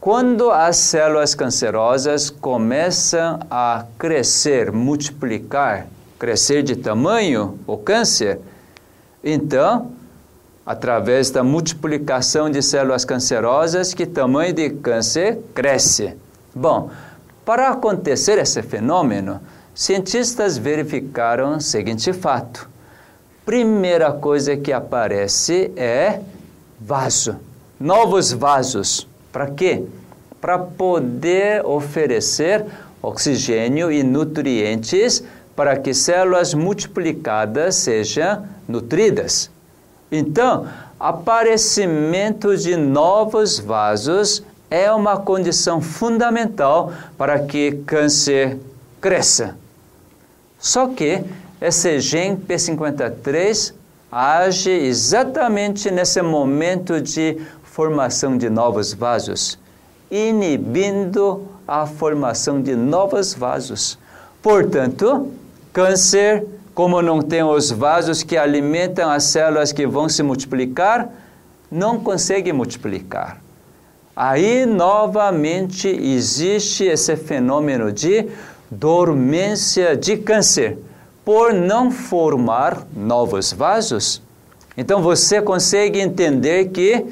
Quando 0.00 0.50
as 0.50 0.76
células 0.76 1.34
cancerosas 1.34 2.30
começam 2.30 3.40
a 3.50 3.84
crescer, 3.98 4.72
multiplicar, 4.72 5.86
crescer 6.18 6.62
de 6.62 6.76
tamanho, 6.76 7.58
o 7.66 7.76
câncer, 7.76 8.38
então, 9.22 9.90
através 10.64 11.30
da 11.30 11.42
multiplicação 11.42 12.48
de 12.48 12.62
células 12.62 13.04
cancerosas, 13.04 13.92
que 13.92 14.06
tamanho 14.06 14.52
de 14.52 14.70
câncer 14.70 15.38
cresce. 15.54 16.16
Bom, 16.54 16.90
para 17.46 17.68
acontecer 17.68 18.38
esse 18.38 18.60
fenômeno, 18.60 19.40
cientistas 19.72 20.58
verificaram 20.58 21.56
o 21.56 21.60
seguinte 21.60 22.12
fato. 22.12 22.68
Primeira 23.44 24.10
coisa 24.12 24.56
que 24.56 24.72
aparece 24.72 25.70
é 25.76 26.18
vaso, 26.80 27.36
novos 27.78 28.32
vasos. 28.32 29.06
Para 29.30 29.46
quê? 29.46 29.84
Para 30.40 30.58
poder 30.58 31.64
oferecer 31.64 32.66
oxigênio 33.00 33.92
e 33.92 34.02
nutrientes 34.02 35.22
para 35.54 35.76
que 35.76 35.94
células 35.94 36.52
multiplicadas 36.52 37.76
sejam 37.76 38.44
nutridas. 38.66 39.52
Então, 40.10 40.66
aparecimento 40.98 42.56
de 42.56 42.76
novos 42.76 43.60
vasos 43.60 44.42
é 44.70 44.90
uma 44.90 45.16
condição 45.16 45.80
fundamental 45.80 46.92
para 47.16 47.40
que 47.40 47.72
câncer 47.86 48.58
cresça. 49.00 49.56
Só 50.58 50.88
que 50.88 51.22
esse 51.60 52.00
gene 52.00 52.36
P53 52.36 53.72
age 54.10 54.70
exatamente 54.70 55.90
nesse 55.90 56.20
momento 56.22 57.00
de 57.00 57.38
formação 57.62 58.36
de 58.36 58.48
novos 58.48 58.92
vasos, 58.92 59.58
inibindo 60.10 61.46
a 61.68 61.86
formação 61.86 62.60
de 62.60 62.74
novos 62.74 63.34
vasos. 63.34 63.98
Portanto, 64.42 65.32
câncer, 65.72 66.46
como 66.74 67.02
não 67.02 67.20
tem 67.20 67.42
os 67.42 67.70
vasos 67.70 68.22
que 68.22 68.36
alimentam 68.36 69.10
as 69.10 69.24
células 69.24 69.72
que 69.72 69.86
vão 69.86 70.08
se 70.08 70.22
multiplicar, 70.22 71.08
não 71.70 72.00
consegue 72.00 72.52
multiplicar. 72.52 73.45
Aí 74.16 74.64
novamente 74.64 75.86
existe 75.88 76.84
esse 76.84 77.14
fenômeno 77.16 77.92
de 77.92 78.26
dormência 78.70 79.94
de 79.94 80.16
câncer 80.16 80.78
por 81.22 81.52
não 81.52 81.90
formar 81.90 82.86
novos 82.96 83.52
vasos. 83.52 84.22
Então 84.74 85.02
você 85.02 85.42
consegue 85.42 86.00
entender 86.00 86.70
que 86.70 87.04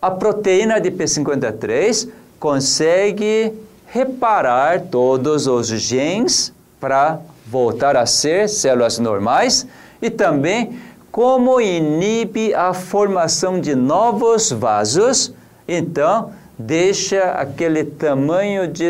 a 0.00 0.12
proteína 0.12 0.80
de 0.80 0.92
P53 0.92 2.08
consegue 2.38 3.52
reparar 3.86 4.80
todos 4.82 5.48
os 5.48 5.66
genes 5.66 6.52
para 6.78 7.18
voltar 7.48 7.96
a 7.96 8.06
ser 8.06 8.48
células 8.48 9.00
normais 9.00 9.66
e 10.00 10.08
também 10.08 10.78
como 11.10 11.60
inibe 11.60 12.54
a 12.54 12.72
formação 12.72 13.60
de 13.60 13.74
novos 13.74 14.52
vasos, 14.52 15.32
então 15.66 16.30
deixa 16.58 17.32
aquele 17.32 17.84
tamanho 17.84 18.68
de 18.68 18.88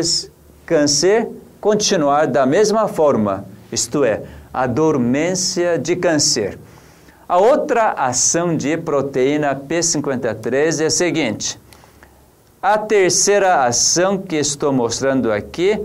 câncer 0.65 1.27
continuar 1.59 2.27
da 2.27 2.45
mesma 2.45 2.87
forma, 2.87 3.45
isto 3.71 4.03
é, 4.03 4.21
a 4.53 4.67
dormência 4.67 5.77
de 5.77 5.95
câncer. 5.95 6.59
A 7.27 7.37
outra 7.37 7.91
ação 7.91 8.55
de 8.55 8.77
proteína 8.77 9.55
P53 9.55 10.81
é 10.81 10.85
a 10.85 10.89
seguinte. 10.91 11.59
A 12.61 12.77
terceira 12.77 13.65
ação 13.65 14.17
que 14.17 14.35
estou 14.35 14.71
mostrando 14.71 15.31
aqui 15.31 15.79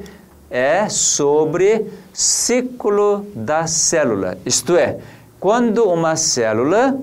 é 0.50 0.88
sobre 0.88 1.90
ciclo 2.12 3.26
da 3.34 3.66
célula. 3.66 4.36
Isto 4.44 4.76
é, 4.76 4.98
quando 5.38 5.84
uma 5.84 6.16
célula 6.16 6.98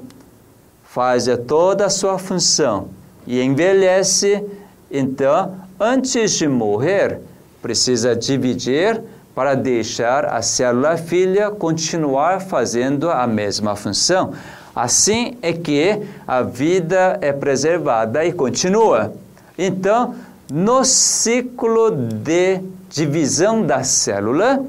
faz 0.83 1.25
toda 1.47 1.85
a 1.85 1.89
sua 1.89 2.19
função 2.19 2.89
e 3.25 3.41
envelhece, 3.41 4.43
então, 4.89 5.55
antes 5.79 6.31
de 6.33 6.47
morrer, 6.47 7.19
precisa 7.61 8.15
dividir 8.15 9.01
para 9.35 9.53
deixar 9.53 10.25
a 10.25 10.41
célula 10.41 10.97
filha 10.97 11.51
continuar 11.51 12.41
fazendo 12.41 13.11
a 13.11 13.27
mesma 13.27 13.75
função. 13.75 14.33
Assim 14.75 15.37
é 15.41 15.53
que 15.53 16.01
a 16.27 16.41
vida 16.41 17.17
é 17.21 17.31
preservada 17.33 18.23
e 18.25 18.31
continua. 18.31 19.13
Então, 19.57 20.15
no 20.51 20.83
ciclo 20.85 21.91
de 21.91 22.61
divisão 22.89 23.63
da 23.63 23.83
célula, 23.83 24.65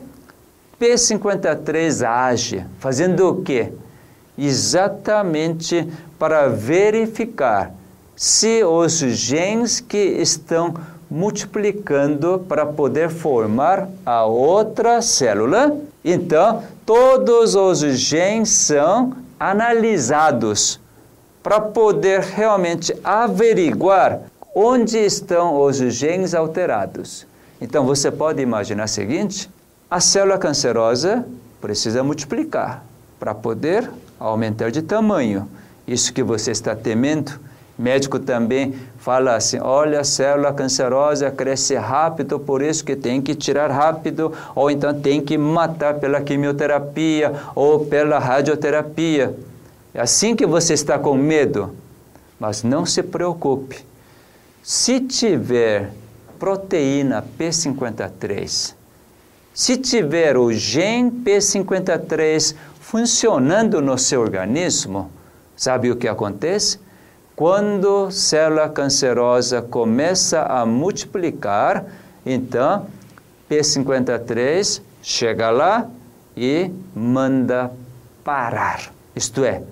P53 0.80 2.06
age, 2.06 2.64
fazendo 2.78 3.28
o 3.28 3.42
quê? 3.42 3.72
Exatamente 4.36 5.88
para 6.18 6.48
verificar 6.48 7.72
se 8.18 8.64
os 8.64 8.98
genes 8.98 9.78
que 9.78 9.96
estão 9.96 10.74
multiplicando 11.08 12.44
para 12.48 12.66
poder 12.66 13.08
formar 13.10 13.88
a 14.04 14.24
outra 14.24 15.00
célula. 15.00 15.78
Então, 16.04 16.64
todos 16.84 17.54
os 17.54 17.78
genes 17.78 18.48
são 18.48 19.14
analisados 19.38 20.80
para 21.44 21.60
poder 21.60 22.20
realmente 22.20 22.92
averiguar 23.04 24.22
onde 24.52 24.98
estão 24.98 25.60
os 25.62 25.76
genes 25.76 26.34
alterados. 26.34 27.24
Então, 27.60 27.86
você 27.86 28.10
pode 28.10 28.42
imaginar 28.42 28.86
o 28.86 28.88
seguinte: 28.88 29.48
a 29.88 30.00
célula 30.00 30.38
cancerosa 30.38 31.24
precisa 31.60 32.02
multiplicar 32.02 32.84
para 33.20 33.32
poder 33.32 33.88
aumentar 34.18 34.72
de 34.72 34.82
tamanho. 34.82 35.48
Isso 35.86 36.12
que 36.12 36.22
você 36.22 36.50
está 36.50 36.74
temendo 36.74 37.38
Médico 37.78 38.18
também 38.18 38.74
fala 38.98 39.36
assim: 39.36 39.60
olha, 39.60 40.00
a 40.00 40.04
célula 40.04 40.52
cancerosa 40.52 41.30
cresce 41.30 41.76
rápido, 41.76 42.40
por 42.40 42.60
isso 42.60 42.84
que 42.84 42.96
tem 42.96 43.22
que 43.22 43.36
tirar 43.36 43.70
rápido, 43.70 44.32
ou 44.52 44.68
então 44.68 45.00
tem 45.00 45.20
que 45.20 45.38
matar 45.38 45.94
pela 45.94 46.20
quimioterapia 46.20 47.32
ou 47.54 47.86
pela 47.86 48.18
radioterapia. 48.18 49.36
É 49.94 50.00
assim 50.00 50.34
que 50.34 50.44
você 50.44 50.74
está 50.74 50.98
com 50.98 51.14
medo. 51.14 51.72
Mas 52.40 52.64
não 52.64 52.84
se 52.84 53.02
preocupe. 53.02 53.84
Se 54.62 55.00
tiver 55.00 55.90
proteína 56.38 57.24
P53, 57.38 58.74
se 59.54 59.76
tiver 59.76 60.36
o 60.36 60.52
gene 60.52 61.10
P53 61.10 62.54
funcionando 62.80 63.80
no 63.80 63.98
seu 63.98 64.20
organismo, 64.20 65.10
sabe 65.56 65.90
o 65.90 65.96
que 65.96 66.06
acontece? 66.06 66.78
Quando 67.38 68.10
célula 68.10 68.68
cancerosa 68.68 69.62
começa 69.62 70.42
a 70.42 70.66
multiplicar, 70.66 71.84
então 72.26 72.86
P53 73.48 74.82
chega 75.00 75.48
lá 75.48 75.86
e 76.36 76.68
manda 76.92 77.70
parar. 78.24 78.92
Isto 79.14 79.44
é, 79.44 79.62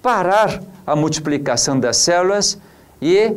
parar 0.00 0.62
a 0.86 0.96
multiplicação 0.96 1.78
das 1.78 1.98
células 1.98 2.58
e, 3.02 3.36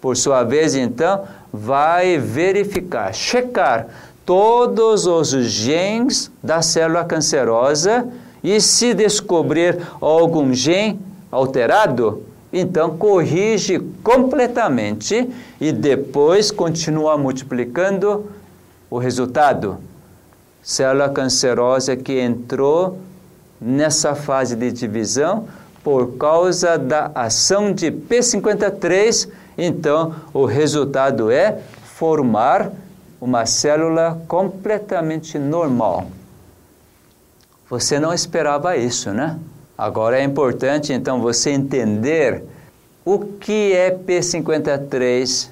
por 0.00 0.16
sua 0.16 0.44
vez, 0.44 0.76
então, 0.76 1.24
vai 1.52 2.18
verificar, 2.18 3.12
checar 3.12 3.88
todos 4.24 5.08
os 5.08 5.30
genes 5.30 6.30
da 6.40 6.62
célula 6.62 7.04
cancerosa 7.04 8.06
e 8.44 8.60
se 8.60 8.94
descobrir 8.94 9.82
algum 10.00 10.54
gene 10.54 11.00
alterado, 11.32 12.30
então 12.52 12.96
corrige 12.98 13.78
completamente 14.02 15.28
e 15.60 15.72
depois 15.72 16.50
continua 16.50 17.16
multiplicando 17.16 18.30
o 18.90 18.98
resultado. 18.98 19.78
Célula 20.62 21.08
cancerosa 21.08 21.96
que 21.96 22.20
entrou 22.20 22.98
nessa 23.60 24.14
fase 24.14 24.54
de 24.54 24.70
divisão 24.70 25.48
por 25.82 26.16
causa 26.16 26.78
da 26.78 27.10
ação 27.14 27.72
de 27.72 27.90
P53, 27.90 29.28
então 29.58 30.14
o 30.32 30.44
resultado 30.44 31.30
é 31.30 31.58
formar 31.82 32.70
uma 33.20 33.46
célula 33.46 34.20
completamente 34.28 35.38
normal. 35.38 36.06
Você 37.68 37.98
não 37.98 38.12
esperava 38.12 38.76
isso, 38.76 39.10
né? 39.10 39.38
Agora 39.82 40.16
é 40.16 40.22
importante 40.22 40.92
então 40.92 41.20
você 41.20 41.50
entender 41.50 42.44
o 43.04 43.18
que 43.18 43.72
é 43.72 43.90
P53, 43.90 45.48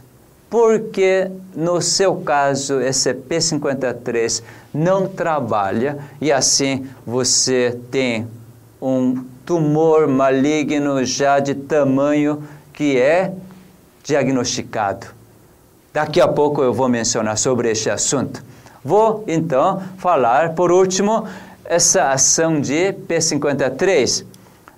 porque 0.49 1.29
no 1.53 1.83
seu 1.83 2.15
caso 2.15 2.81
esse 2.81 3.13
P53 3.13 4.41
não 4.73 5.09
trabalha 5.09 5.99
e 6.21 6.31
assim 6.31 6.87
você 7.05 7.77
tem 7.91 8.29
um 8.81 9.25
tumor 9.45 10.07
maligno 10.07 11.05
já 11.05 11.41
de 11.41 11.57
tamanho 11.57 12.41
que 12.73 12.97
é 12.97 13.33
diagnosticado. 14.05 15.09
Daqui 15.93 16.21
a 16.21 16.29
pouco 16.29 16.63
eu 16.63 16.73
vou 16.73 16.89
mencionar 16.89 17.37
sobre 17.37 17.69
este 17.69 17.91
assunto. 17.91 18.45
Vou 18.85 19.25
então 19.27 19.83
falar 19.99 20.55
por 20.55 20.71
último 20.71 21.27
essa 21.71 22.11
ação 22.11 22.61
de 22.61 22.93
P53. 23.09 24.27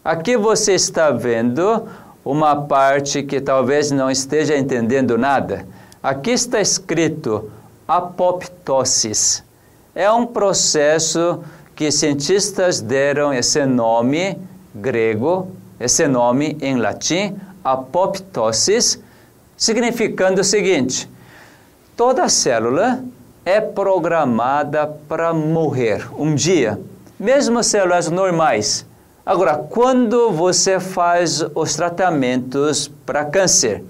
Aqui 0.04 0.36
você 0.36 0.74
está 0.74 1.10
vendo 1.10 1.88
uma 2.22 2.54
parte 2.54 3.22
que 3.22 3.40
talvez 3.40 3.90
não 3.90 4.10
esteja 4.10 4.58
entendendo 4.58 5.16
nada. 5.16 5.66
Aqui 6.02 6.32
está 6.32 6.60
escrito 6.60 7.50
apoptosis. 7.88 9.42
É 9.94 10.12
um 10.12 10.26
processo 10.26 11.42
que 11.74 11.90
cientistas 11.90 12.82
deram 12.82 13.32
esse 13.32 13.64
nome 13.64 14.36
grego, 14.74 15.48
esse 15.80 16.06
nome 16.06 16.58
em 16.60 16.76
latim, 16.76 17.38
apoptosis, 17.64 19.00
significando 19.56 20.42
o 20.42 20.44
seguinte: 20.44 21.08
toda 21.96 22.28
célula 22.28 23.02
é 23.44 23.60
programada 23.60 24.86
para 25.08 25.34
morrer 25.34 26.08
um 26.16 26.34
dia, 26.34 26.78
mesmo 27.18 27.62
células 27.62 28.08
normais. 28.08 28.86
Agora, 29.24 29.56
quando 29.56 30.30
você 30.30 30.80
faz 30.80 31.44
os 31.54 31.74
tratamentos 31.74 32.88
para 33.06 33.24
câncer, 33.24 33.84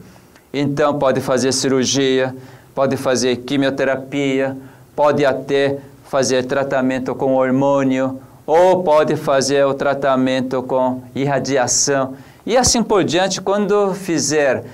então 0.52 0.98
pode 0.98 1.20
fazer 1.20 1.52
cirurgia, 1.52 2.34
pode 2.74 2.96
fazer 2.96 3.36
quimioterapia, 3.36 4.56
pode 4.94 5.24
até 5.24 5.78
fazer 6.04 6.44
tratamento 6.44 7.14
com 7.14 7.34
hormônio, 7.34 8.20
ou 8.46 8.82
pode 8.82 9.16
fazer 9.16 9.64
o 9.64 9.72
tratamento 9.72 10.62
com 10.62 11.02
irradiação. 11.14 12.14
E 12.44 12.56
assim 12.56 12.82
por 12.82 13.04
diante, 13.04 13.40
quando 13.40 13.94
fizer 13.94 14.64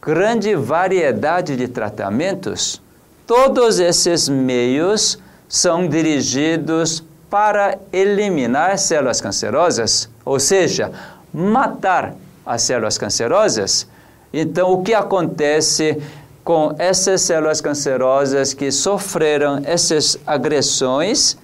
grande 0.00 0.54
variedade 0.54 1.56
de 1.56 1.68
tratamentos, 1.68 2.80
todos 3.26 3.80
esses 3.80 4.28
meios 4.28 5.18
são 5.48 5.88
dirigidos 5.88 7.02
para 7.28 7.78
eliminar 7.92 8.78
células 8.78 9.20
cancerosas, 9.20 10.08
ou 10.24 10.38
seja, 10.38 10.92
matar 11.32 12.14
as 12.44 12.62
células 12.62 12.96
cancerosas. 12.96 13.86
Então, 14.32 14.72
o 14.72 14.82
que 14.82 14.94
acontece 14.94 16.00
com 16.44 16.74
essas 16.78 17.22
células 17.22 17.60
cancerosas 17.60 18.54
que 18.54 18.70
sofreram 18.70 19.60
essas 19.64 20.16
agressões 20.24 21.36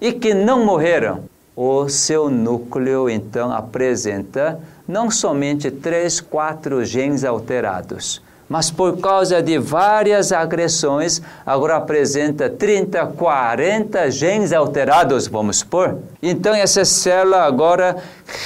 e 0.00 0.12
que 0.12 0.34
não 0.34 0.64
morreram? 0.64 1.24
O 1.56 1.88
seu 1.88 2.30
núcleo, 2.30 3.08
então, 3.08 3.50
apresenta 3.50 4.60
não 4.86 5.10
somente 5.10 5.70
três, 5.70 6.20
quatro 6.20 6.84
genes 6.84 7.24
alterados, 7.24 8.22
mas 8.50 8.68
por 8.68 8.98
causa 8.98 9.40
de 9.40 9.58
várias 9.58 10.32
agressões, 10.32 11.22
agora 11.46 11.76
apresenta 11.76 12.50
30, 12.50 13.06
40 13.06 14.10
genes 14.10 14.52
alterados, 14.52 15.28
vamos 15.28 15.58
supor. 15.58 15.98
Então 16.20 16.52
essa 16.52 16.84
célula 16.84 17.44
agora 17.44 17.98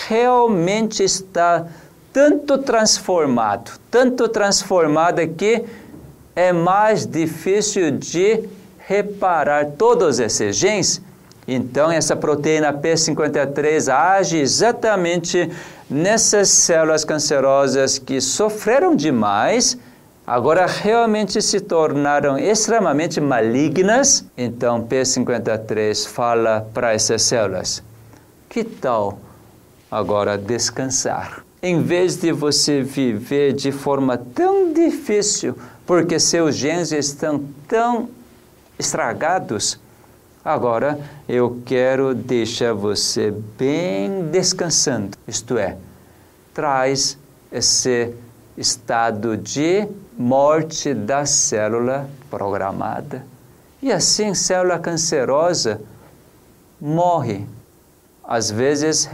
realmente 0.06 1.02
está 1.02 1.64
tanto 2.12 2.58
transformado, 2.58 3.80
tanto 3.90 4.28
transformada 4.28 5.26
que 5.26 5.64
é 6.36 6.52
mais 6.52 7.06
difícil 7.06 7.90
de 7.92 8.46
reparar 8.86 9.70
todos 9.78 10.18
esses 10.18 10.54
genes. 10.54 11.00
Então 11.48 11.90
essa 11.90 12.14
proteína 12.14 12.74
P53 12.74 13.90
age 13.90 14.36
exatamente 14.36 15.50
nessas 15.88 16.50
células 16.50 17.06
cancerosas 17.06 17.98
que 17.98 18.20
sofreram 18.20 18.94
demais, 18.94 19.78
agora 20.26 20.66
realmente 20.66 21.40
se 21.40 21.60
tornaram 21.60 22.38
extremamente 22.38 23.20
malignas, 23.20 24.24
então 24.36 24.86
P53 24.86 26.06
fala 26.06 26.68
para 26.72 26.92
essas 26.92 27.22
células: 27.22 27.82
que 28.48 28.64
tal 28.64 29.18
agora 29.90 30.36
descansar? 30.38 31.44
Em 31.62 31.82
vez 31.82 32.16
de 32.16 32.30
você 32.32 32.82
viver 32.82 33.52
de 33.54 33.72
forma 33.72 34.18
tão 34.18 34.72
difícil, 34.72 35.56
porque 35.86 36.18
seus 36.18 36.54
genes 36.56 36.92
estão 36.92 37.42
tão 37.66 38.10
estragados, 38.78 39.78
Agora 40.44 41.00
eu 41.26 41.62
quero 41.64 42.14
deixar 42.14 42.74
você 42.74 43.30
bem 43.56 44.26
descansando, 44.30 45.16
isto 45.26 45.56
é, 45.56 45.78
traz 46.52 47.16
esse 47.50 48.12
estado 48.54 49.38
de 49.38 49.88
morte 50.16 50.94
da 50.94 51.26
célula 51.26 52.08
programada. 52.30 53.24
E 53.82 53.92
assim, 53.92 54.34
célula 54.34 54.78
cancerosa 54.78 55.80
morre. 56.80 57.46
Às 58.22 58.50
vezes, 58.50 59.08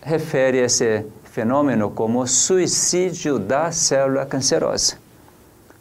refere 0.00 0.58
esse 0.58 1.04
fenômeno 1.24 1.90
como 1.90 2.26
suicídio 2.26 3.38
da 3.38 3.72
célula 3.72 4.26
cancerosa. 4.26 4.96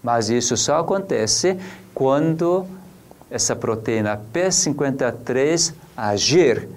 Mas 0.01 0.29
isso 0.29 0.55
só 0.55 0.79
acontece 0.79 1.57
quando 1.93 2.65
essa 3.29 3.55
proteína 3.55 4.19
P53 4.33 5.73
agir. 5.95 6.67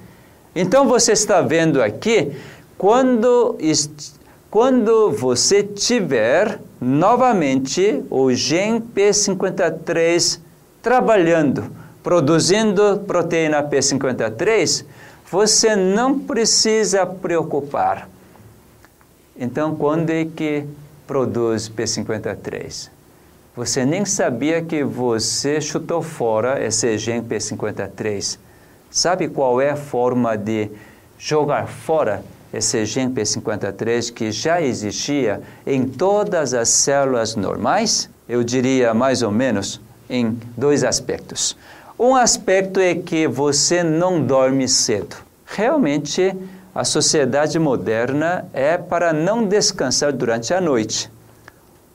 Então 0.54 0.88
você 0.88 1.12
está 1.12 1.40
vendo 1.40 1.82
aqui, 1.82 2.36
quando, 2.76 3.56
quando 4.50 5.12
você 5.12 5.62
tiver 5.62 6.58
novamente 6.80 8.02
o 8.10 8.32
gene 8.32 8.80
P53 8.80 10.40
trabalhando, 10.82 11.70
produzindo 12.02 12.98
proteína 13.06 13.62
P53, 13.62 14.84
você 15.30 15.76
não 15.76 16.18
precisa 16.18 17.06
preocupar. 17.06 18.08
Então, 19.38 19.76
quando 19.76 20.10
é 20.10 20.24
que 20.24 20.64
produz 21.06 21.68
P53? 21.68 22.90
Você 23.54 23.84
nem 23.84 24.04
sabia 24.04 24.62
que 24.62 24.82
você 24.82 25.60
chutou 25.60 26.02
fora 26.02 26.64
esse 26.64 26.98
gene 26.98 27.22
P53. 27.22 28.36
Sabe 28.90 29.28
qual 29.28 29.60
é 29.60 29.70
a 29.70 29.76
forma 29.76 30.36
de 30.36 30.68
jogar 31.16 31.68
fora 31.68 32.24
esse 32.52 32.84
gene 32.84 33.12
P53 33.12 34.12
que 34.12 34.32
já 34.32 34.60
existia 34.60 35.40
em 35.66 35.86
todas 35.86 36.52
as 36.54 36.68
células 36.68 37.36
normais? 37.36 38.10
Eu 38.28 38.42
diria 38.42 38.92
mais 38.92 39.22
ou 39.22 39.30
menos 39.30 39.80
em 40.08 40.38
dois 40.56 40.82
aspectos. 40.84 41.56
Um 41.98 42.14
aspecto 42.14 42.80
é 42.80 42.94
que 42.94 43.28
você 43.28 43.82
não 43.82 44.22
dorme 44.22 44.66
cedo. 44.68 45.16
Realmente, 45.44 46.34
a 46.74 46.84
sociedade 46.84 47.58
moderna 47.58 48.46
é 48.52 48.78
para 48.78 49.12
não 49.12 49.46
descansar 49.46 50.12
durante 50.12 50.54
a 50.54 50.60
noite. 50.60 51.10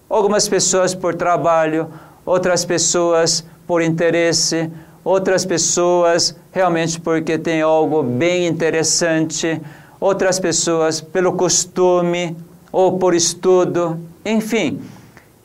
Algumas 0.10 0.48
pessoas 0.48 0.94
por 0.94 1.16
trabalho, 1.16 1.90
outras 2.26 2.64
pessoas 2.64 3.44
por 3.66 3.82
interesse, 3.82 4.70
outras 5.04 5.46
pessoas 5.46 6.36
realmente 6.52 7.00
porque 7.00 7.38
tem 7.38 7.62
algo 7.62 8.04
bem 8.04 8.48
interessante, 8.48 9.62
outras 10.00 10.40
pessoas 10.40 11.02
pelo 11.02 11.34
costume 11.34 12.36
ou 12.72 12.98
por 12.98 13.14
estudo, 13.14 14.00
enfim. 14.26 14.82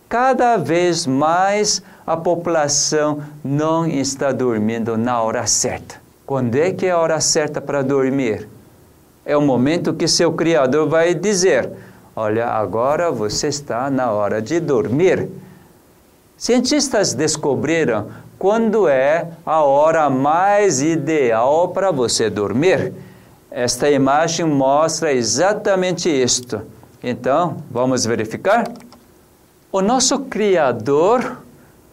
Cada 0.08 0.56
vez 0.56 1.06
mais 1.06 1.82
a 2.06 2.16
população 2.16 3.22
não 3.44 3.86
está 3.86 4.32
dormindo 4.32 4.98
na 4.98 5.22
hora 5.22 5.46
certa. 5.46 6.00
Quando 6.26 6.56
é 6.56 6.72
que 6.72 6.86
é 6.86 6.90
a 6.90 6.98
hora 6.98 7.20
certa 7.20 7.60
para 7.60 7.82
dormir? 7.82 8.48
É 9.24 9.36
o 9.36 9.42
momento 9.42 9.94
que 9.94 10.08
seu 10.08 10.32
Criador 10.32 10.88
vai 10.88 11.14
dizer: 11.14 11.70
Olha, 12.16 12.48
agora 12.48 13.12
você 13.12 13.46
está 13.48 13.88
na 13.88 14.10
hora 14.10 14.42
de 14.42 14.58
dormir. 14.58 15.28
Cientistas 16.36 17.14
descobriram 17.14 18.08
quando 18.38 18.88
é 18.88 19.28
a 19.44 19.62
hora 19.62 20.10
mais 20.10 20.82
ideal 20.82 21.68
para 21.68 21.90
você 21.90 22.28
dormir. 22.28 22.92
Esta 23.50 23.90
imagem 23.90 24.46
mostra 24.46 25.12
exatamente 25.12 26.08
isto. 26.08 26.62
Então, 27.02 27.56
vamos 27.70 28.04
verificar? 28.06 28.64
O 29.72 29.80
nosso 29.80 30.20
Criador, 30.20 31.38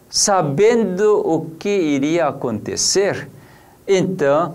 sabendo 0.08 1.20
o 1.26 1.50
que 1.58 1.68
iria 1.68 2.28
acontecer, 2.28 3.28
então, 3.86 4.54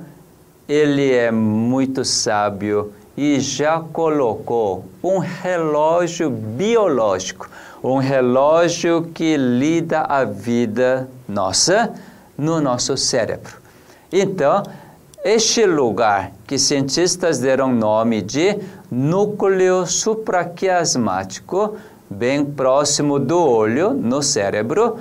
ele 0.67 1.11
é 1.11 1.29
muito 1.29 2.05
sábio 2.05 2.93
e 3.17 3.39
já 3.39 3.79
colocou 3.79 4.85
um 5.03 5.17
relógio 5.17 6.29
biológico, 6.29 7.49
um 7.83 7.97
relógio 7.97 9.09
que 9.13 9.35
lida 9.35 10.01
a 10.01 10.23
vida 10.23 11.09
nossa 11.27 11.93
no 12.37 12.61
nosso 12.61 12.95
cérebro. 12.95 13.57
Então, 14.11 14.63
este 15.23 15.65
lugar 15.65 16.33
que 16.45 16.59
cientistas 16.59 17.39
deram 17.39 17.71
nome 17.73 18.21
de 18.21 18.59
núcleo 18.91 19.86
supraquiasmático, 19.86 21.77
bem 22.09 22.43
próximo 22.43 23.17
do 23.17 23.39
olho, 23.39 23.93
no 23.93 24.21
cérebro, 24.21 24.97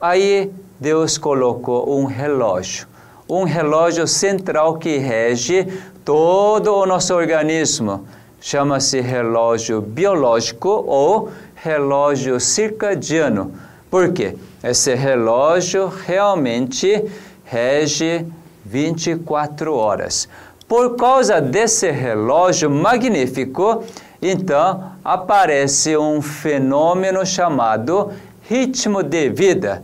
aí 0.00 0.52
Deus 0.78 1.18
colocou 1.18 1.98
um 1.98 2.04
relógio, 2.04 2.86
um 3.28 3.42
relógio 3.42 4.06
central 4.06 4.76
que 4.76 4.98
rege 4.98 5.66
todo 6.04 6.72
o 6.72 6.86
nosso 6.86 7.12
organismo. 7.12 8.06
Chama-se 8.40 9.00
relógio 9.00 9.80
biológico 9.80 10.68
ou 10.68 11.30
relógio 11.56 12.38
circadiano. 12.38 13.52
Por 13.90 14.12
quê? 14.12 14.36
Esse 14.62 14.94
relógio 14.94 15.88
realmente 15.88 17.04
rege 17.44 18.24
24 18.68 19.74
horas. 19.74 20.28
Por 20.66 20.96
causa 20.96 21.40
desse 21.40 21.90
relógio 21.90 22.68
magnífico, 22.68 23.84
então 24.20 24.92
aparece 25.04 25.96
um 25.96 26.20
fenômeno 26.20 27.24
chamado 27.24 28.10
ritmo 28.48 29.02
de 29.02 29.28
vida. 29.28 29.82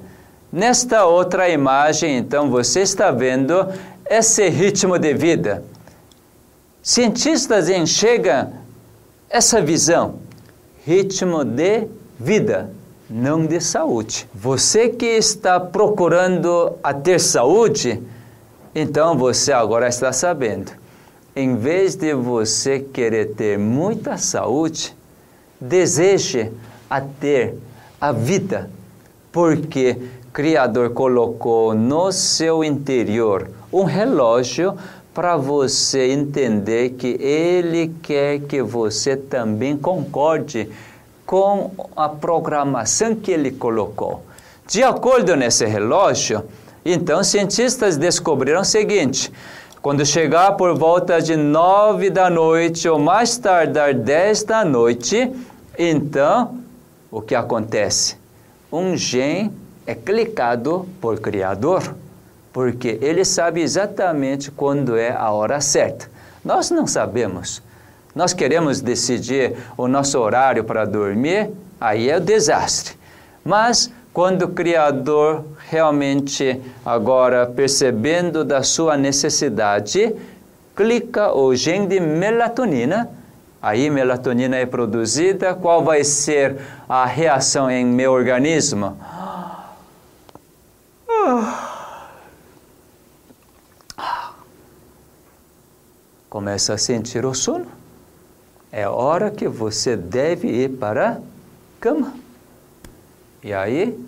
Nesta 0.53 1.07
outra 1.07 1.49
imagem, 1.49 2.17
então, 2.17 2.51
você 2.51 2.81
está 2.81 3.11
vendo 3.11 3.67
esse 4.05 4.49
ritmo 4.49 4.99
de 4.99 5.15
vida. 5.15 5.65
Cientistas 6.83 7.69
enxergam 7.69 8.53
essa 9.31 9.63
visão, 9.63 10.17
ritmo 10.85 11.45
de 11.45 11.87
vida, 12.19 12.71
não 13.09 13.47
de 13.47 13.61
saúde. 13.61 14.29
Você 14.35 14.89
que 14.89 15.07
está 15.07 15.59
procurando 15.61 16.73
a 16.83 16.93
ter 16.93 17.21
saúde, 17.21 18.03
então 18.75 19.17
você 19.17 19.53
agora 19.53 19.89
está 19.89 20.13
sabendo. 20.13 20.73
Em 21.35 21.57
vez 21.57 21.95
de 21.95 22.13
você 22.15 22.79
querer 22.81 23.35
ter 23.35 23.59
muita 23.59 24.17
saúde, 24.19 24.95
deseje 25.61 26.53
a 26.91 27.01
ter 27.01 27.55
a 28.01 28.13
vida, 28.13 28.69
porque 29.31 29.97
Criador 30.33 30.91
colocou 30.91 31.75
no 31.75 32.11
seu 32.13 32.65
interior 32.65 33.51
um 33.73 33.85
relógio 33.85 34.77
para 35.15 35.37
você 35.37 36.11
entender 36.11 36.91
que 36.91 37.19
Ele 37.21 37.95
quer 38.03 38.41
que 38.41 38.63
você 38.63 39.17
também 39.17 39.77
concorde 39.77 40.71
com 41.27 41.71
a 41.95 42.09
programação 42.09 43.15
que 43.15 43.31
Ele 43.31 43.51
colocou. 43.51 44.23
De 44.67 44.83
acordo 44.83 45.37
nesse 45.37 45.67
relógio, 45.67 46.43
então 46.85 47.23
cientistas 47.23 47.97
descobriram 47.97 48.61
o 48.61 48.65
seguinte: 48.65 49.33
quando 49.81 50.05
chegar 50.07 50.53
por 50.53 50.77
volta 50.77 51.21
de 51.21 51.37
nove 51.37 52.11
da 52.11 52.31
noite 52.31 52.89
ou 52.89 52.99
mais 52.99 53.37
tardar 53.37 53.95
dez 53.95 54.43
da 54.43 54.65
noite, 54.65 55.31
então 55.79 56.59
o 57.11 57.21
que 57.21 57.35
acontece? 57.35 58.17
Um 58.71 58.97
gene 58.97 59.51
é 59.87 59.95
clicado 59.95 60.89
por 61.01 61.21
Criador 61.21 61.95
porque 62.53 62.99
ele 63.01 63.25
sabe 63.25 63.63
exatamente 63.63 64.51
quando 64.51 64.97
é 64.97 65.11
a 65.11 65.31
hora 65.31 65.61
certa. 65.61 66.11
Nós 66.45 66.71
não 66.71 66.87
sabemos. 66.87 67.63
Nós 68.15 68.35
queremos 68.35 68.81
decidir 68.81 69.57
o 69.77 69.89
nosso 69.89 70.19
horário 70.19 70.63
para 70.63 70.85
dormir, 70.85 71.51
aí 71.81 72.11
é 72.11 72.19
o 72.19 72.21
desastre. 72.21 72.95
Mas 73.43 73.91
quando 74.13 74.43
o 74.43 74.49
Criador 74.49 75.45
realmente, 75.73 76.61
agora 76.85 77.47
percebendo 77.47 78.45
da 78.45 78.63
sua 78.63 78.95
necessidade, 78.95 80.15
clica 80.77 81.35
o 81.35 81.55
gene 81.57 81.87
de 81.87 81.99
melatonina, 81.99 83.09
aí 83.63 83.89
melatonina 83.89 84.57
é 84.57 84.67
produzida, 84.67 85.55
qual 85.55 85.83
vai 85.83 86.05
ser 86.05 86.59
a 86.87 87.07
reação 87.07 87.71
em 87.71 87.87
meu 87.87 88.13
organismo? 88.13 88.99
Começa 96.29 96.75
a 96.75 96.79
sentir 96.79 97.25
o 97.25 97.33
sono. 97.33 97.67
É 98.71 98.87
hora 98.87 99.31
que 99.31 99.49
você 99.49 99.97
deve 99.97 100.49
ir 100.49 100.69
para 100.77 101.13
a 101.13 101.21
cama. 101.81 102.13
E 103.43 103.55
aí, 103.55 103.99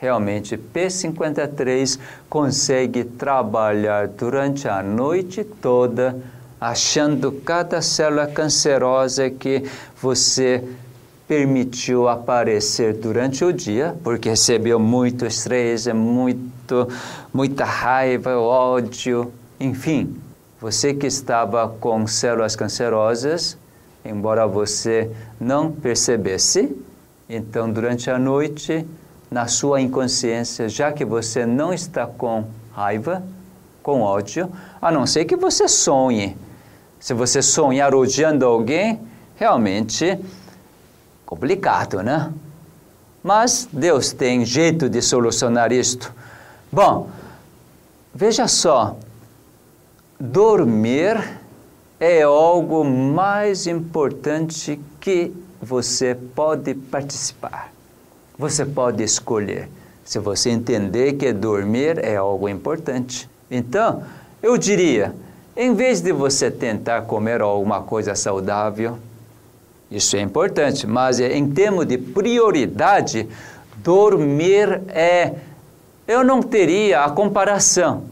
realmente, 0.00 0.56
P53 0.56 1.98
consegue 2.28 3.04
trabalhar 3.04 4.08
durante 4.08 4.68
a 4.68 4.82
noite 4.82 5.44
toda, 5.44 6.16
achando 6.60 7.32
cada 7.32 7.80
célula 7.82 8.26
cancerosa 8.26 9.30
que 9.30 9.64
você 10.00 10.62
permitiu 11.26 12.08
aparecer 12.08 12.94
durante 12.94 13.44
o 13.44 13.52
dia, 13.52 13.96
porque 14.04 14.28
recebeu 14.28 14.78
muito 14.78 15.26
estresse, 15.26 15.92
muito, 15.92 16.88
muita 17.32 17.64
raiva, 17.64 18.36
ódio, 18.38 19.32
enfim. 19.58 20.16
Você 20.60 20.94
que 20.94 21.06
estava 21.06 21.68
com 21.68 22.06
células 22.06 22.54
cancerosas, 22.54 23.58
embora 24.04 24.46
você 24.46 25.10
não 25.40 25.70
percebesse, 25.70 26.74
então 27.28 27.70
durante 27.70 28.08
a 28.08 28.18
noite, 28.18 28.86
na 29.30 29.46
sua 29.46 29.80
inconsciência, 29.80 30.68
já 30.68 30.92
que 30.92 31.04
você 31.04 31.44
não 31.44 31.72
está 31.72 32.06
com 32.06 32.44
raiva, 32.72 33.22
com 33.82 34.00
ódio, 34.00 34.50
a 34.80 34.90
não 34.90 35.06
ser 35.06 35.24
que 35.24 35.36
você 35.36 35.68
sonhe. 35.68 36.36
Se 36.98 37.14
você 37.14 37.42
sonhar 37.42 37.94
odiando 37.94 38.44
alguém, 38.44 39.00
realmente 39.36 40.18
complicado, 41.24 42.02
né? 42.02 42.32
Mas 43.22 43.68
Deus 43.72 44.12
tem 44.12 44.44
jeito 44.44 44.88
de 44.88 45.02
solucionar 45.02 45.72
isto. 45.72 46.12
Bom, 46.70 47.08
veja 48.14 48.46
só, 48.46 48.96
dormir 50.18 51.40
é 51.98 52.22
algo 52.22 52.84
mais 52.84 53.66
importante 53.66 54.80
que 55.00 55.32
você 55.60 56.14
pode 56.14 56.74
participar. 56.74 57.75
Você 58.38 58.64
pode 58.64 59.02
escolher. 59.02 59.68
Se 60.04 60.18
você 60.18 60.50
entender 60.50 61.14
que 61.14 61.32
dormir 61.32 61.98
é 62.04 62.16
algo 62.16 62.48
importante. 62.48 63.28
Então, 63.50 64.02
eu 64.42 64.56
diria, 64.56 65.14
em 65.56 65.74
vez 65.74 66.00
de 66.00 66.12
você 66.12 66.50
tentar 66.50 67.02
comer 67.02 67.40
alguma 67.40 67.82
coisa 67.82 68.14
saudável, 68.14 68.98
isso 69.90 70.16
é 70.16 70.20
importante, 70.20 70.86
mas 70.86 71.18
em 71.18 71.48
termos 71.50 71.86
de 71.86 71.98
prioridade, 71.98 73.28
dormir 73.76 74.82
é. 74.88 75.34
Eu 76.06 76.22
não 76.22 76.40
teria 76.40 77.04
a 77.04 77.10
comparação 77.10 78.04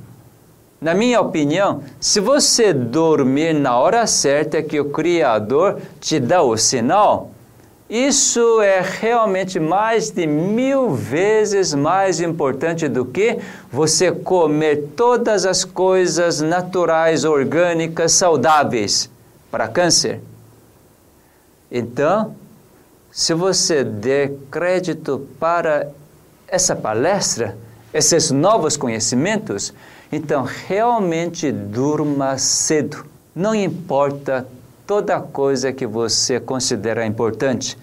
na 0.85 0.93
minha 0.93 1.19
opinião, 1.19 1.83
se 1.99 2.21
você 2.21 2.71
dormir 2.71 3.55
na 3.55 3.79
hora 3.79 4.07
certa 4.07 4.63
que 4.63 4.79
o 4.79 4.91
Criador 4.91 5.81
te 5.99 6.21
dá 6.21 6.43
o 6.43 6.59
sinal, 6.59 7.31
isso 7.89 8.63
é 8.63 8.81
realmente 8.81 9.61
mais 9.61 10.11
de 10.11 10.27
mil 10.27 10.95
vezes 10.95 11.75
mais 11.75 12.21
importante 12.21 12.89
do 12.89 13.05
que 13.05 13.39
você 13.71 14.11
comer 14.11 14.89
todas 14.97 15.45
as 15.45 15.65
coisas 15.65 16.41
naturais, 16.41 17.25
orgânicas, 17.25 18.13
saudáveis 18.13 19.11
para 19.51 19.69
câncer. 19.69 20.21
Então, 21.71 22.35
se 23.11 23.35
você 23.35 23.85
der 23.85 24.33
crédito 24.51 25.29
para 25.39 25.89
essa 26.49 26.75
palestra, 26.75 27.57
esses 27.93 28.31
novos 28.31 28.77
conhecimentos, 28.77 29.73
então, 30.11 30.45
realmente 30.45 31.51
durma 31.51 32.39
cedo. 32.39 33.05
Não 33.35 33.55
importa 33.55 34.47
toda 34.87 35.21
coisa 35.21 35.73
que 35.73 35.87
você 35.87 36.39
considera 36.41 37.07
importante, 37.07 37.79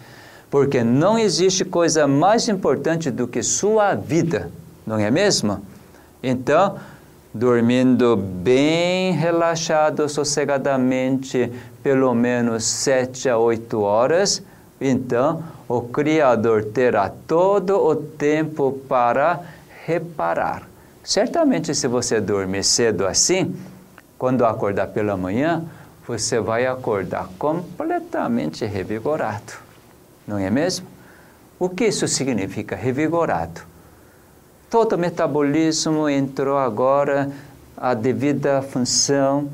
porque 0.49 0.83
não 0.83 1.17
existe 1.17 1.63
coisa 1.65 2.07
mais 2.07 2.47
importante 2.47 3.09
do 3.09 3.27
que 3.27 3.41
sua 3.41 3.95
vida, 3.95 4.51
não 4.85 4.97
é 4.97 5.09
mesmo? 5.09 5.61
Então, 6.21 6.77
dormindo 7.33 8.15
bem 8.15 9.13
relaxado, 9.13 10.07
sossegadamente, 10.09 11.51
pelo 11.81 12.13
menos 12.13 12.63
sete 12.63 13.29
a 13.29 13.37
oito 13.37 13.81
horas, 13.81 14.43
então 14.79 15.43
o 15.67 15.81
Criador 15.81 16.65
terá 16.65 17.11
todo 17.27 17.77
o 17.77 17.95
tempo 17.95 18.79
para 18.87 19.39
reparar 19.85 20.71
Certamente, 21.03 21.73
se 21.73 21.87
você 21.87 22.21
dormir 22.21 22.63
cedo 22.63 23.07
assim, 23.07 23.55
quando 24.17 24.45
acordar 24.45 24.87
pela 24.87 25.17
manhã, 25.17 25.63
você 26.07 26.39
vai 26.39 26.65
acordar 26.65 27.29
completamente 27.37 28.65
revigorado. 28.65 29.53
Não 30.27 30.37
é 30.37 30.49
mesmo? 30.49 30.87
O 31.59 31.69
que 31.69 31.85
isso 31.85 32.07
significa 32.07 32.75
revigorado? 32.75 33.61
Todo 34.69 34.93
o 34.93 34.97
metabolismo 34.97 36.09
entrou 36.09 36.57
agora 36.57 37.29
a 37.77 37.93
devida 37.93 38.61
função. 38.61 39.49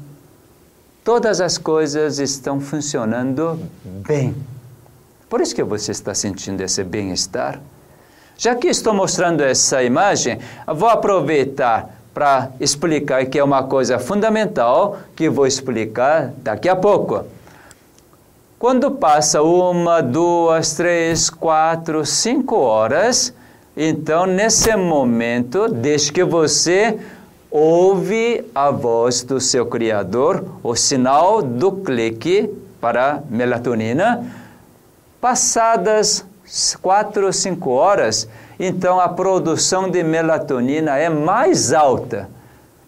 Todas 1.03 1.41
as 1.41 1.57
coisas 1.57 2.19
estão 2.19 2.59
funcionando 2.61 3.59
bem. 3.83 4.35
Por 5.29 5.41
isso 5.41 5.55
que 5.55 5.63
você 5.63 5.91
está 5.91 6.13
sentindo 6.13 6.61
esse 6.61 6.83
bem-estar. 6.83 7.59
Já 8.37 8.55
que 8.55 8.67
estou 8.67 8.93
mostrando 8.93 9.41
essa 9.41 9.81
imagem, 9.83 10.39
vou 10.67 10.87
aproveitar 10.87 11.96
para 12.17 12.49
explicar 12.59 13.27
que 13.27 13.37
é 13.37 13.43
uma 13.43 13.61
coisa 13.61 13.99
fundamental 13.99 14.97
que 15.15 15.29
vou 15.29 15.45
explicar 15.45 16.33
daqui 16.37 16.67
a 16.67 16.75
pouco. 16.75 17.25
Quando 18.57 18.89
passa 18.89 19.43
uma, 19.43 20.01
duas, 20.01 20.73
três, 20.73 21.29
quatro, 21.29 22.03
cinco 22.07 22.55
horas, 22.55 23.31
então 23.77 24.25
nesse 24.25 24.75
momento, 24.75 25.67
desde 25.67 26.11
que 26.11 26.23
você 26.23 26.97
ouve 27.51 28.43
a 28.55 28.71
voz 28.71 29.21
do 29.21 29.39
seu 29.39 29.67
Criador, 29.67 30.43
o 30.63 30.75
sinal 30.75 31.43
do 31.43 31.71
clique 31.71 32.49
para 32.81 33.21
melatonina, 33.29 34.25
passadas 35.21 36.25
quatro 36.81 37.27
ou 37.27 37.31
cinco 37.33 37.69
horas, 37.69 38.27
então 38.59 38.99
a 38.99 39.07
produção 39.09 39.89
de 39.89 40.03
melatonina 40.03 40.97
é 40.97 41.09
mais 41.09 41.73
alta. 41.73 42.29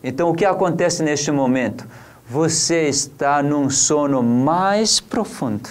Então 0.04 0.30
o 0.30 0.34
que 0.34 0.46
acontece 0.46 1.04
neste 1.04 1.32
momento? 1.32 1.86
Você 2.28 2.88
está 2.88 3.42
num 3.44 3.70
sono 3.70 4.24
mais 4.24 5.00
profundo. 5.00 5.70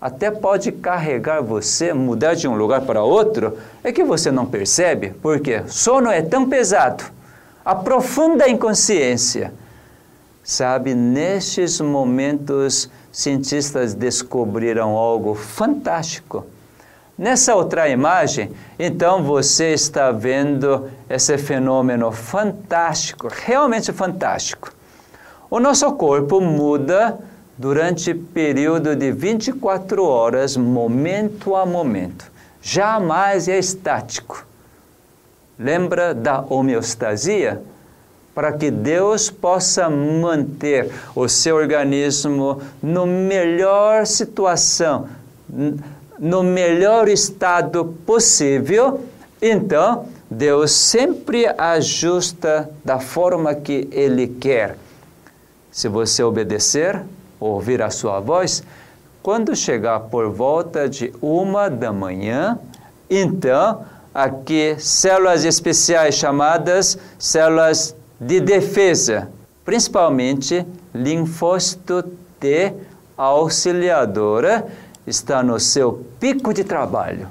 Até 0.00 0.32
pode 0.32 0.72
carregar 0.72 1.40
você, 1.40 1.92
mudar 1.92 2.34
de 2.34 2.48
um 2.48 2.56
lugar 2.56 2.80
para 2.80 3.04
outro, 3.04 3.56
é 3.84 3.92
que 3.92 4.02
você 4.02 4.32
não 4.32 4.44
percebe, 4.44 5.14
porque 5.22 5.62
sono 5.68 6.10
é 6.10 6.20
tão 6.20 6.48
pesado, 6.48 7.04
a 7.64 7.72
profunda 7.72 8.48
inconsciência. 8.48 9.52
Sabe, 10.42 10.92
nestes 10.92 11.80
momentos, 11.80 12.90
cientistas 13.12 13.94
descobriram 13.94 14.96
algo 14.96 15.36
fantástico. 15.36 16.44
Nessa 17.22 17.54
outra 17.54 17.88
imagem, 17.88 18.50
então 18.76 19.22
você 19.22 19.72
está 19.72 20.10
vendo 20.10 20.90
esse 21.08 21.38
fenômeno 21.38 22.10
fantástico, 22.10 23.28
realmente 23.30 23.92
fantástico. 23.92 24.72
O 25.48 25.60
nosso 25.60 25.92
corpo 25.92 26.40
muda 26.40 27.16
durante 27.56 28.12
período 28.12 28.96
de 28.96 29.12
24 29.12 30.04
horas, 30.04 30.56
momento 30.56 31.54
a 31.54 31.64
momento. 31.64 32.28
Jamais 32.60 33.46
é 33.46 33.56
estático. 33.56 34.44
Lembra 35.56 36.12
da 36.12 36.40
homeostasia? 36.40 37.62
Para 38.34 38.52
que 38.54 38.68
Deus 38.68 39.30
possa 39.30 39.88
manter 39.88 40.92
o 41.14 41.28
seu 41.28 41.54
organismo 41.54 42.60
no 42.82 43.06
melhor 43.06 44.08
situação, 44.08 45.06
no 46.18 46.42
melhor 46.42 47.08
estado 47.08 47.96
possível, 48.06 49.00
então 49.40 50.06
Deus 50.30 50.72
sempre 50.72 51.46
ajusta 51.58 52.70
da 52.84 52.98
forma 52.98 53.54
que 53.54 53.88
Ele 53.92 54.26
quer. 54.26 54.76
Se 55.70 55.88
você 55.88 56.22
obedecer, 56.22 57.02
ouvir 57.40 57.82
a 57.82 57.90
sua 57.90 58.20
voz, 58.20 58.62
quando 59.22 59.54
chegar 59.54 60.00
por 60.00 60.30
volta 60.30 60.88
de 60.88 61.12
uma 61.20 61.68
da 61.68 61.92
manhã, 61.92 62.58
então 63.08 63.84
aqui 64.14 64.76
células 64.78 65.44
especiais 65.44 66.14
chamadas 66.14 66.98
células 67.18 67.94
de 68.20 68.40
defesa, 68.40 69.28
principalmente 69.64 70.66
linfócito 70.94 72.04
T 72.38 72.74
auxiliadora, 73.16 74.66
está 75.06 75.42
no 75.42 75.58
seu 75.58 76.04
pico 76.18 76.52
de 76.52 76.64
trabalho. 76.64 77.28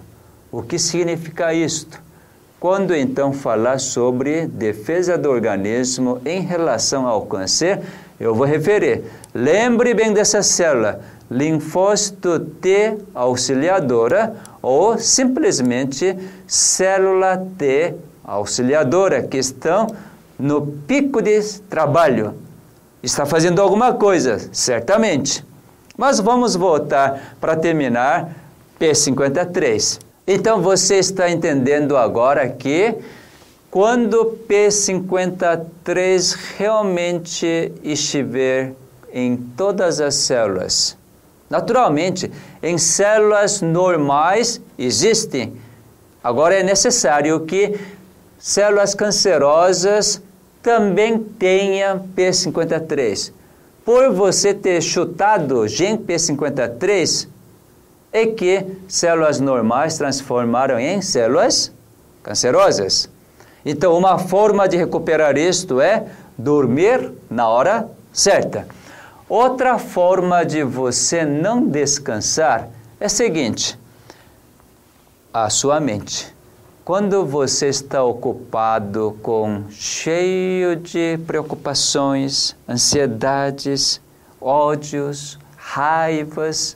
O 0.52 0.62
que 0.62 0.78
significa 0.78 1.54
isto? 1.54 2.00
Quando 2.60 2.94
então 2.96 3.34
falar 3.34 3.80
sobre 3.80 4.46
defesa 4.46 5.18
do 5.18 5.30
organismo 5.30 6.22
em 6.26 6.42
relação 6.42 7.08
ao 7.08 7.26
câncer, 7.26 7.82
eu 8.20 8.36
vou 8.36 8.46
referir. 8.46 9.04
Lembre 9.34 9.94
bem 9.94 10.14
dessa 10.14 10.44
célula, 10.44 11.02
linfócito 11.30 12.40
T 12.40 12.98
auxiliadora 13.16 14.36
ou 14.62 14.98
simplesmente 14.98 16.16
célula 16.46 17.44
T 17.58 17.96
auxiliadora, 18.24 19.24
que 19.24 19.38
estão 19.38 19.88
no 20.38 20.68
pico 20.68 21.22
de 21.22 21.42
trabalho. 21.62 22.36
Está 23.02 23.26
fazendo 23.26 23.62
alguma 23.62 23.94
coisa, 23.94 24.40
certamente. 24.52 25.44
Mas 26.02 26.20
vamos 26.20 26.56
voltar 26.56 27.36
para 27.40 27.56
terminar 27.56 28.36
P53. 28.80 30.00
Então 30.26 30.60
você 30.60 30.96
está 30.96 31.30
entendendo 31.30 31.96
agora 31.96 32.50
que 32.50 32.96
quando 33.70 34.36
P53 34.50 36.36
realmente 36.58 37.72
estiver 37.84 38.74
em 39.14 39.38
todas 39.38 40.02
as 40.02 40.16
células, 40.16 40.98
naturalmente, 41.48 42.32
em 42.64 42.80
células 42.80 43.62
normais 43.62 44.60
existem. 44.80 45.54
Agora 46.24 46.56
é 46.56 46.64
necessário 46.64 47.42
que 47.42 47.80
células 48.40 48.96
cancerosas 48.96 50.20
também 50.64 51.20
tenham 51.20 52.00
P53. 52.18 53.32
Por 53.84 54.14
você 54.14 54.54
ter 54.54 54.82
chutado 54.82 55.68
gen 55.68 55.98
P53, 55.98 57.28
é 58.14 58.28
que 58.28 58.66
células 58.88 59.40
normais 59.40 59.98
transformaram 59.98 60.80
em 60.80 61.02
células 61.02 61.72
cancerosas. 62.22 63.10
Então, 63.66 63.98
uma 63.98 64.20
forma 64.20 64.68
de 64.68 64.78
recuperar 64.78 65.38
isto 65.38 65.80
é 65.80 66.06
dormir 66.38 67.12
na 67.30 67.48
hora 67.48 67.90
certa. 68.12 68.68
Outra 69.30 69.80
forma 69.80 70.44
de 70.44 70.64
você 70.64 71.24
não 71.24 71.66
descansar 71.66 72.68
é 73.00 73.06
a 73.06 73.10
seguinte: 73.10 73.80
a 75.34 75.50
sua 75.50 75.80
mente. 75.80 76.34
Quando 76.84 77.24
você 77.24 77.68
está 77.68 78.04
ocupado 78.04 79.16
com 79.22 79.66
cheio 79.70 80.76
de 80.76 81.20
preocupações, 81.28 82.56
ansiedades, 82.68 84.02
ódios, 84.42 85.38
raivas, 85.56 86.76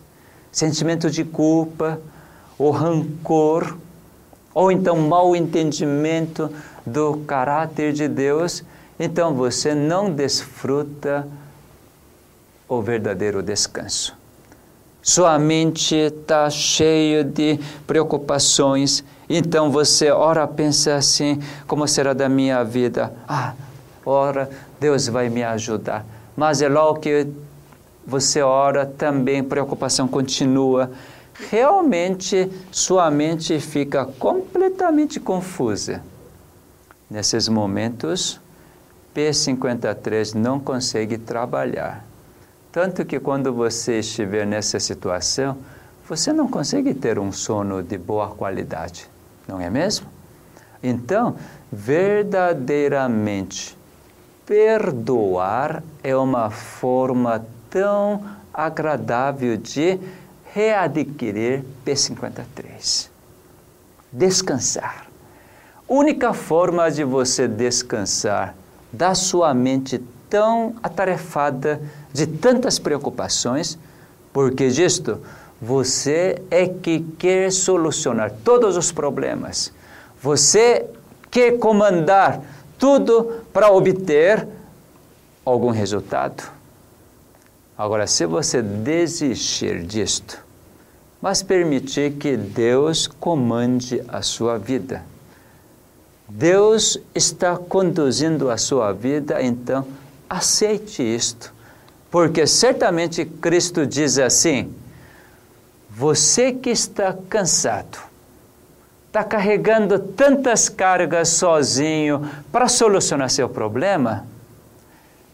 sentimento 0.52 1.10
de 1.10 1.24
culpa, 1.24 2.00
o 2.56 2.70
rancor, 2.70 3.76
ou 4.54 4.72
então 4.72 4.96
mau 4.96 5.36
entendimento 5.36 6.52
do 6.86 7.18
caráter 7.26 7.92
de 7.92 8.08
Deus, 8.08 8.64
então 9.00 9.34
você 9.34 9.74
não 9.74 10.12
desfruta 10.12 11.28
o 12.70 12.80
verdadeiro 12.80 13.42
descanso. 13.42 14.16
Sua 15.02 15.38
mente 15.40 15.96
está 15.96 16.48
cheia 16.50 17.24
de 17.24 17.60
preocupações, 17.88 19.04
então 19.30 19.72
você 19.72 20.12
ora 20.12 20.48
pensa 20.48 20.96
assim: 20.96 21.40
como 21.68 21.88
será 21.88 22.14
da 22.14 22.30
minha 22.30 22.64
vida? 22.64 23.14
Ah, 23.28 23.54
ora, 24.06 24.50
Deus 24.80 25.08
vai 25.08 25.30
me 25.30 25.44
ajudar. 25.44 26.06
Mas 26.36 26.62
é 26.62 26.70
logo 26.70 27.00
que 27.00 27.28
você 28.06 28.42
ora, 28.42 28.86
também 28.86 29.44
preocupação 29.44 30.08
continua. 30.08 30.92
Realmente 31.50 32.50
sua 32.72 33.10
mente 33.10 33.60
fica 33.60 34.06
completamente 34.06 35.20
confusa. 35.20 36.02
Nesses 37.10 37.48
momentos, 37.48 38.40
P53 39.16 40.34
não 40.34 40.60
consegue 40.60 41.18
trabalhar. 41.18 42.06
Tanto 42.72 43.06
que 43.06 43.20
quando 43.20 43.54
você 43.54 44.00
estiver 44.00 44.46
nessa 44.46 44.80
situação, 44.80 45.58
você 46.08 46.34
não 46.34 46.48
consegue 46.48 46.94
ter 46.94 47.18
um 47.18 47.32
sono 47.32 47.82
de 47.82 47.98
boa 47.98 48.30
qualidade, 48.30 49.10
não 49.48 49.62
é 49.62 49.70
mesmo? 49.70 50.08
Então, 50.82 51.36
verdadeiramente, 51.72 53.78
perdoar 54.46 55.84
é 56.04 56.16
uma 56.16 56.50
forma 56.50 57.46
tão 57.70 58.24
agradável 58.54 59.58
de 59.58 60.00
readquirir 60.54 61.64
P53. 61.86 63.10
Descansar. 64.12 65.08
Única 65.88 66.34
forma 66.34 66.90
de 66.90 67.04
você 67.04 67.48
descansar 67.48 68.56
da 68.92 69.14
sua 69.14 69.54
mente 69.54 70.02
tão 70.30 70.76
atarefada 70.82 71.82
de 72.14 72.26
tantas 72.26 72.80
preocupações, 72.80 73.78
porque 74.32 74.70
disto 74.70 75.22
você 75.62 76.42
é 76.52 76.68
que 76.68 77.00
quer 77.18 77.52
solucionar 77.52 78.32
todos 78.44 78.78
os 78.78 78.92
problemas. 78.92 79.72
Você 80.22 80.86
quer 81.32 81.58
comandar 81.58 82.42
tudo 82.78 83.42
para 83.54 83.72
obter 83.72 84.48
algum 85.46 85.72
resultado. 85.72 86.44
Agora, 87.78 88.08
se 88.08 88.26
você 88.26 88.62
desistir 88.62 89.84
disto, 89.84 90.44
mas 91.22 91.44
permitir 91.44 92.14
que 92.14 92.38
Deus 92.38 93.08
comande 93.08 94.02
a 94.08 94.22
sua 94.22 94.58
vida, 94.58 95.04
Deus 96.28 96.98
está 97.14 97.58
conduzindo 97.58 98.50
a 98.50 98.58
sua 98.58 98.92
vida, 98.92 99.42
então 99.42 99.86
aceite 100.30 101.04
isto. 101.04 101.54
Porque 102.10 102.48
certamente 102.48 103.26
Cristo 103.26 103.86
diz 103.86 104.18
assim: 104.18 104.74
você 105.98 106.52
que 106.52 106.70
está 106.70 107.14
cansado, 107.30 107.98
está 109.08 109.24
carregando 109.24 109.98
tantas 109.98 110.68
cargas 110.68 111.30
sozinho 111.30 112.30
para 112.52 112.68
solucionar 112.68 113.30
seu 113.30 113.48
problema, 113.48 114.28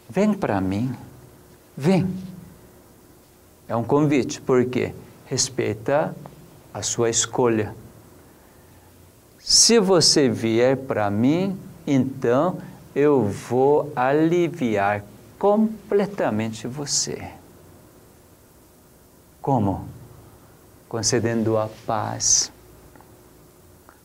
vem 0.08 0.32
para 0.32 0.60
mim, 0.60 0.94
vem. 1.76 2.08
É 3.66 3.74
um 3.74 3.82
convite, 3.82 4.40
porque 4.40 4.94
respeita 5.26 6.14
a 6.72 6.80
sua 6.80 7.10
escolha 7.10 7.74
Se 9.40 9.80
você 9.80 10.28
vier 10.28 10.76
para 10.76 11.10
mim, 11.10 11.58
então 11.84 12.58
eu 12.94 13.24
vou 13.24 13.92
aliviar 13.96 15.02
completamente 15.40 16.68
você. 16.68 17.32
Como? 19.40 20.01
Concedendo 20.92 21.56
a 21.56 21.70
paz, 21.86 22.52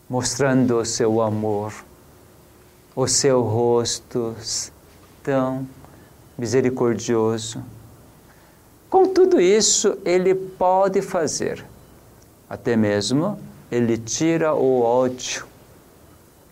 mostrando 0.09 0.77
o 0.77 0.85
seu 0.85 1.21
amor, 1.21 1.73
o 2.95 3.05
seu 3.05 3.41
rosto 3.41 4.33
tão 5.21 5.67
misericordioso. 6.37 7.61
Com 8.89 9.05
tudo 9.05 9.41
isso, 9.41 9.97
ele 10.05 10.33
pode 10.33 11.01
fazer. 11.01 11.65
Até 12.49 12.77
mesmo 12.77 13.37
ele 13.69 13.97
tira 13.97 14.53
o 14.53 14.81
ódio. 14.81 15.45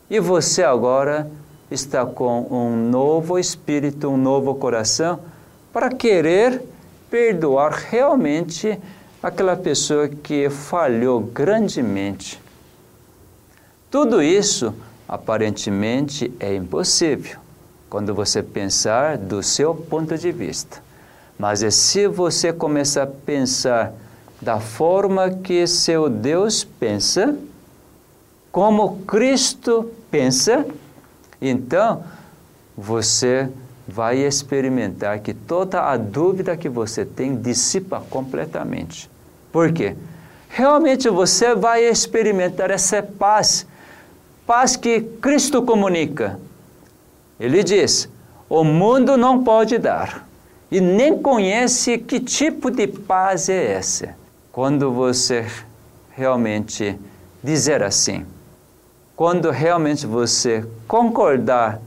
E 0.10 0.20
você 0.20 0.64
agora 0.64 1.32
está 1.72 2.06
com 2.06 2.46
um 2.52 2.76
novo 2.90 3.40
espírito, 3.40 4.10
um 4.10 4.18
novo 4.18 4.54
coração 4.56 5.18
para 5.72 5.90
querer 5.92 6.62
perdoar 7.10 7.72
realmente 7.72 8.78
aquela 9.26 9.56
pessoa 9.56 10.08
que 10.08 10.52
falhou 10.52 11.20
grandemente. 11.20 12.40
Tudo 13.90 14.22
isso 14.22 14.72
aparentemente 15.10 16.32
é 16.40 16.54
impossível 16.54 17.40
quando 17.90 18.14
você 18.14 18.44
pensar 18.44 19.18
do 19.18 19.42
seu 19.42 19.74
ponto 19.74 20.16
de 20.16 20.32
vista. 20.32 20.80
Mas 21.40 21.64
é 21.64 21.72
se 21.72 22.08
você 22.08 22.54
começar 22.54 23.02
a 23.02 23.08
pensar 23.08 23.94
da 24.40 24.60
forma 24.60 25.32
que 25.32 25.66
seu 25.66 26.08
Deus 26.08 26.64
pensa, 26.64 27.36
como 28.52 29.00
Cristo 29.08 29.92
pensa, 30.12 30.68
então 31.42 32.04
você 32.78 33.50
vai 33.88 34.20
experimentar 34.20 35.18
que 35.18 35.34
toda 35.34 35.82
a 35.82 35.98
dúvida 35.98 36.56
que 36.56 36.70
você 36.70 37.04
tem 37.04 37.36
dissipa 37.36 38.04
completamente. 38.08 39.15
Por 39.56 39.72
quê? 39.72 39.96
Realmente 40.50 41.10
você 41.10 41.56
vai 41.56 41.86
experimentar 41.86 42.72
essa 42.72 43.02
paz, 43.02 43.66
paz 44.46 44.76
que 44.76 45.00
Cristo 45.00 45.62
comunica. 45.62 46.38
Ele 47.40 47.64
diz: 47.64 48.10
o 48.50 48.66
mundo 48.66 49.16
não 49.16 49.46
pode 49.46 49.78
dar 49.78 50.28
e 50.70 50.82
nem 50.82 51.18
conhece 51.18 51.98
que 51.98 52.20
tipo 52.20 52.70
de 52.70 52.86
paz 52.86 53.48
é 53.48 53.72
essa. 53.72 54.14
Quando 54.52 54.92
você 54.92 55.48
realmente 56.12 57.00
dizer 57.42 57.82
assim, 57.82 58.26
quando 59.16 59.52
realmente 59.52 60.06
você 60.06 60.66
concordar 60.86 61.80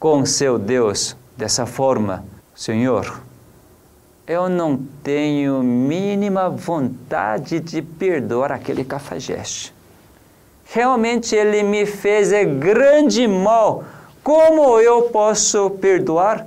com 0.00 0.26
seu 0.26 0.58
Deus 0.58 1.16
dessa 1.36 1.66
forma, 1.66 2.24
Senhor, 2.52 3.22
eu 4.26 4.48
não 4.48 4.76
tenho 5.04 5.62
mínima 5.62 6.50
vontade 6.50 7.60
de 7.60 7.80
perdoar 7.80 8.50
aquele 8.50 8.84
cafajeste. 8.84 9.72
Realmente 10.64 11.34
ele 11.34 11.62
me 11.62 11.86
fez 11.86 12.30
grande 12.58 13.28
mal. 13.28 13.84
Como 14.22 14.80
eu 14.80 15.02
posso 15.02 15.70
perdoar? 15.70 16.46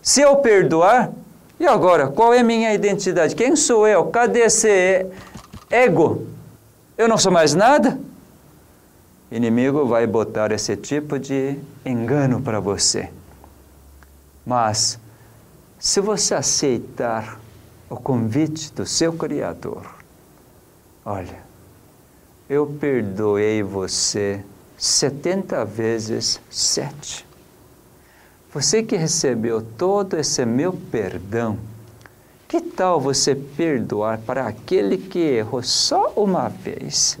Se 0.00 0.20
eu 0.20 0.36
perdoar, 0.36 1.10
e 1.58 1.66
agora, 1.66 2.06
qual 2.08 2.32
é 2.32 2.40
a 2.40 2.44
minha 2.44 2.72
identidade? 2.72 3.34
Quem 3.34 3.56
sou 3.56 3.88
eu? 3.88 4.04
Cadê 4.06 4.40
esse 4.40 5.06
ego? 5.68 6.26
Eu 6.96 7.08
não 7.08 7.18
sou 7.18 7.32
mais 7.32 7.54
nada? 7.54 7.98
O 9.32 9.34
inimigo 9.34 9.84
vai 9.84 10.06
botar 10.06 10.52
esse 10.52 10.76
tipo 10.76 11.18
de 11.18 11.58
engano 11.84 12.40
para 12.40 12.60
você. 12.60 13.08
Mas, 14.44 15.00
se 15.78 16.00
você 16.00 16.34
aceitar 16.34 17.38
o 17.88 17.96
convite 17.96 18.72
do 18.72 18.86
seu 18.86 19.12
Criador, 19.12 19.86
olha, 21.04 21.38
eu 22.48 22.66
perdoei 22.66 23.62
você 23.62 24.44
70 24.78 25.64
vezes 25.64 26.40
sete. 26.50 27.26
Você 28.52 28.82
que 28.82 28.96
recebeu 28.96 29.60
todo 29.60 30.16
esse 30.16 30.44
meu 30.46 30.72
perdão, 30.72 31.58
que 32.48 32.60
tal 32.60 33.00
você 33.00 33.34
perdoar 33.34 34.18
para 34.18 34.46
aquele 34.46 34.96
que 34.96 35.18
errou 35.18 35.62
só 35.62 36.12
uma 36.16 36.48
vez? 36.48 37.18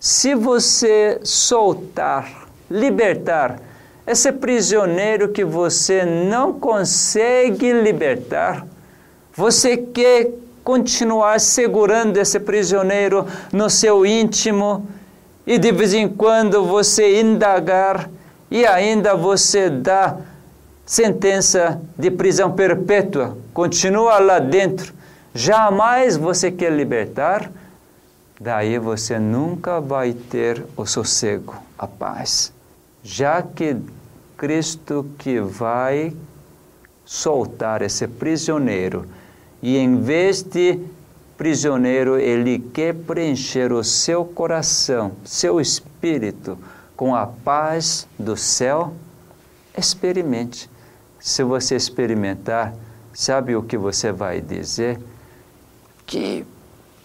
Se 0.00 0.34
você 0.34 1.20
soltar, 1.24 2.48
libertar 2.70 3.60
esse 4.08 4.32
prisioneiro 4.32 5.28
que 5.28 5.44
você 5.44 6.02
não 6.02 6.58
consegue 6.58 7.74
libertar, 7.74 8.66
você 9.34 9.76
quer 9.76 10.30
continuar 10.64 11.38
segurando 11.38 12.16
esse 12.16 12.40
prisioneiro 12.40 13.26
no 13.52 13.68
seu 13.68 14.06
íntimo 14.06 14.88
e 15.46 15.58
de 15.58 15.70
vez 15.70 15.92
em 15.92 16.08
quando 16.08 16.64
você 16.64 17.20
indagar 17.20 18.08
e 18.50 18.64
ainda 18.64 19.14
você 19.14 19.68
dá 19.68 20.16
sentença 20.86 21.78
de 21.98 22.10
prisão 22.10 22.52
perpétua, 22.52 23.36
continua 23.52 24.18
lá 24.18 24.38
dentro, 24.38 24.94
jamais 25.34 26.16
você 26.16 26.50
quer 26.50 26.72
libertar, 26.72 27.52
daí 28.40 28.78
você 28.78 29.18
nunca 29.18 29.82
vai 29.82 30.14
ter 30.14 30.64
o 30.78 30.86
sossego, 30.86 31.54
a 31.78 31.86
paz. 31.86 32.56
Já 33.02 33.42
que 33.42 33.76
Cristo 34.38 35.04
que 35.18 35.40
vai 35.40 36.14
soltar 37.04 37.82
esse 37.82 38.06
prisioneiro, 38.06 39.04
e 39.60 39.76
em 39.76 40.00
vez 40.00 40.42
de 40.42 40.78
prisioneiro, 41.36 42.16
ele 42.18 42.58
quer 42.58 42.94
preencher 42.94 43.72
o 43.72 43.82
seu 43.82 44.24
coração, 44.24 45.12
seu 45.24 45.60
espírito, 45.60 46.56
com 46.96 47.16
a 47.16 47.26
paz 47.26 48.06
do 48.18 48.36
céu, 48.36 48.92
experimente. 49.76 50.70
Se 51.18 51.42
você 51.42 51.74
experimentar, 51.74 52.74
sabe 53.12 53.56
o 53.56 53.62
que 53.62 53.76
você 53.76 54.12
vai 54.12 54.40
dizer? 54.40 55.00
Que 56.06 56.46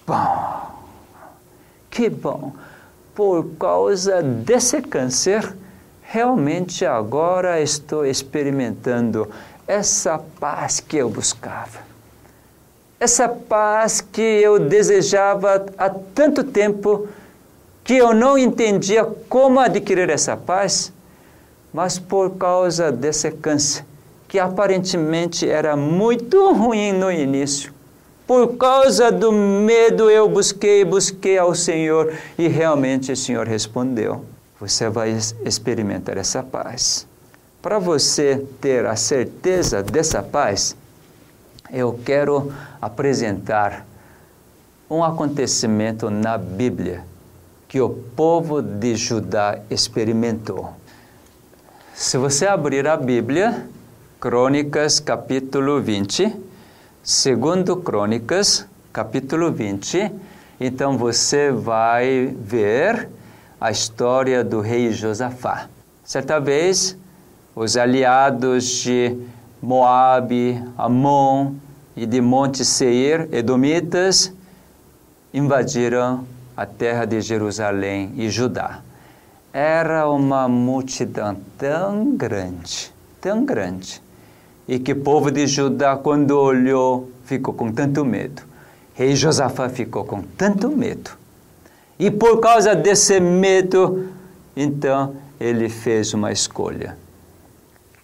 bom! 0.06 0.72
Que 1.90 2.10
bom! 2.10 2.54
Por 3.16 3.46
causa 3.60 4.22
desse 4.22 4.82
câncer, 4.82 5.56
realmente 6.14 6.86
agora 6.86 7.60
estou 7.60 8.06
experimentando 8.06 9.28
essa 9.68 10.20
paz 10.40 10.80
que 10.80 10.98
eu 10.98 11.10
buscava. 11.10 11.80
Essa 13.00 13.28
paz 13.28 14.00
que 14.00 14.22
eu 14.22 14.60
desejava 14.60 15.66
há 15.76 15.90
tanto 15.90 16.44
tempo 16.44 17.08
que 17.84 17.96
eu 17.96 18.14
não 18.14 18.38
entendia 18.38 19.04
como 19.28 19.60
adquirir 19.60 20.08
essa 20.12 20.38
paz, 20.38 20.94
mas 21.74 21.98
por 21.98 22.38
causa 22.38 22.92
desse 22.92 23.32
câncer, 23.32 23.84
que 24.28 24.38
aparentemente 24.38 25.50
era 25.50 25.76
muito 25.76 26.54
ruim 26.54 26.92
no 26.94 27.12
início. 27.12 27.74
Por 28.28 28.56
causa 28.56 29.12
do 29.12 29.32
medo 29.32 30.12
eu 30.12 30.30
busquei, 30.30 30.86
busquei 30.86 31.40
ao 31.40 31.56
Senhor 31.56 32.14
e 32.38 32.48
realmente 32.48 33.12
o 33.12 33.18
Senhor 33.18 33.48
respondeu. 33.48 34.24
Você 34.64 34.88
vai 34.88 35.18
experimentar 35.44 36.18
essa 36.18 36.42
paz. 36.42 37.06
Para 37.62 37.80
você 37.80 38.48
ter 38.62 38.86
a 38.86 38.96
certeza 38.96 39.84
dessa 39.84 40.24
paz, 40.24 40.74
eu 41.70 42.00
quero 42.06 42.50
apresentar 42.82 43.86
um 44.90 45.04
acontecimento 45.04 46.10
na 46.10 46.38
Bíblia 46.38 47.04
que 47.68 47.82
o 47.82 47.90
povo 47.90 48.62
de 48.62 48.96
Judá 48.96 49.60
experimentou. 49.70 50.74
Se 51.94 52.18
você 52.18 52.48
abrir 52.48 52.88
a 52.88 52.96
Bíblia, 52.96 53.68
Crônicas 54.18 55.02
capítulo 55.02 55.82
20, 55.82 56.34
segundo 57.04 57.76
Crônicas 57.76 58.66
capítulo 58.94 59.52
20, 59.52 60.10
então 60.58 60.98
você 60.98 61.52
vai 61.52 62.34
ver 62.40 63.10
a 63.64 63.72
história 63.72 64.44
do 64.44 64.60
rei 64.60 64.92
Josafá. 64.92 65.70
Certa 66.04 66.38
vez, 66.38 66.98
os 67.56 67.78
aliados 67.78 68.66
de 68.66 69.18
Moabe, 69.62 70.62
Amon 70.78 71.54
e 71.96 72.06
de 72.06 72.20
Monte 72.20 72.66
Seir, 72.66 73.30
edomitas, 73.32 74.34
invadiram 75.34 76.26
a 76.58 76.66
terra 76.66 77.06
de 77.06 77.22
Jerusalém 77.22 78.12
e 78.18 78.30
Judá. 78.30 78.82
Era 79.54 80.10
uma 80.10 80.50
multidão 80.50 81.38
tão 81.58 82.18
grande, 82.18 82.92
tão 83.22 83.46
grande, 83.46 84.02
e 84.68 84.78
que 84.78 84.92
o 84.92 85.02
povo 85.02 85.32
de 85.32 85.48
Judá, 85.48 85.96
quando 85.96 86.32
olhou, 86.32 87.10
ficou 87.24 87.54
com 87.54 87.72
tanto 87.72 88.04
medo. 88.04 88.42
Rei 88.94 89.16
Josafá 89.16 89.70
ficou 89.70 90.04
com 90.04 90.22
tanto 90.22 90.68
medo. 90.68 91.23
E 92.04 92.12
por 92.12 92.42
causa 92.42 92.76
desse 92.76 93.18
medo, 93.22 94.10
então 94.58 95.16
ele 95.40 95.70
fez 95.70 96.14
uma 96.14 96.34
escolha. 96.34 96.98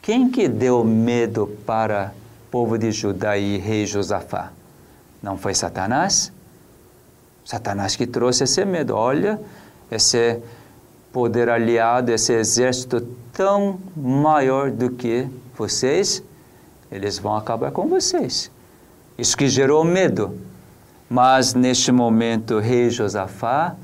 Quem 0.01 0.31
que 0.31 0.47
deu 0.47 0.85
medo 0.85 1.47
para 1.65 2.13
o 2.47 2.49
povo 2.49 2.77
de 2.77 2.93
Judá 2.93 3.37
e 3.37 3.57
rei 3.57 3.85
Josafá? 3.85 4.53
Não 5.21 5.37
foi 5.37 5.53
Satanás? 5.53 6.31
Satanás 7.43 7.97
que 7.97 8.07
trouxe 8.07 8.45
esse 8.45 8.63
medo. 8.63 8.95
Olha, 8.95 9.37
esse 9.91 10.39
poder 11.11 11.49
aliado, 11.49 12.09
esse 12.09 12.31
exército 12.31 13.01
tão 13.33 13.81
maior 13.97 14.71
do 14.71 14.91
que 14.91 15.27
vocês, 15.57 16.23
eles 16.89 17.19
vão 17.19 17.35
acabar 17.35 17.71
com 17.71 17.85
vocês. 17.89 18.49
Isso 19.17 19.35
que 19.35 19.49
gerou 19.49 19.83
medo. 19.83 20.39
Mas 21.09 21.53
neste 21.53 21.91
momento, 21.91 22.59
rei 22.59 22.89
Josafá 22.89 23.75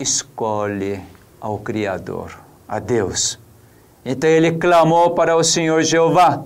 escolhe 0.00 1.00
ao 1.40 1.58
Criador, 1.58 2.32
a 2.66 2.78
Deus. 2.78 3.38
Então 4.04 4.28
ele 4.28 4.52
clamou 4.52 5.10
para 5.10 5.36
o 5.36 5.44
Senhor 5.44 5.82
Jeová, 5.82 6.42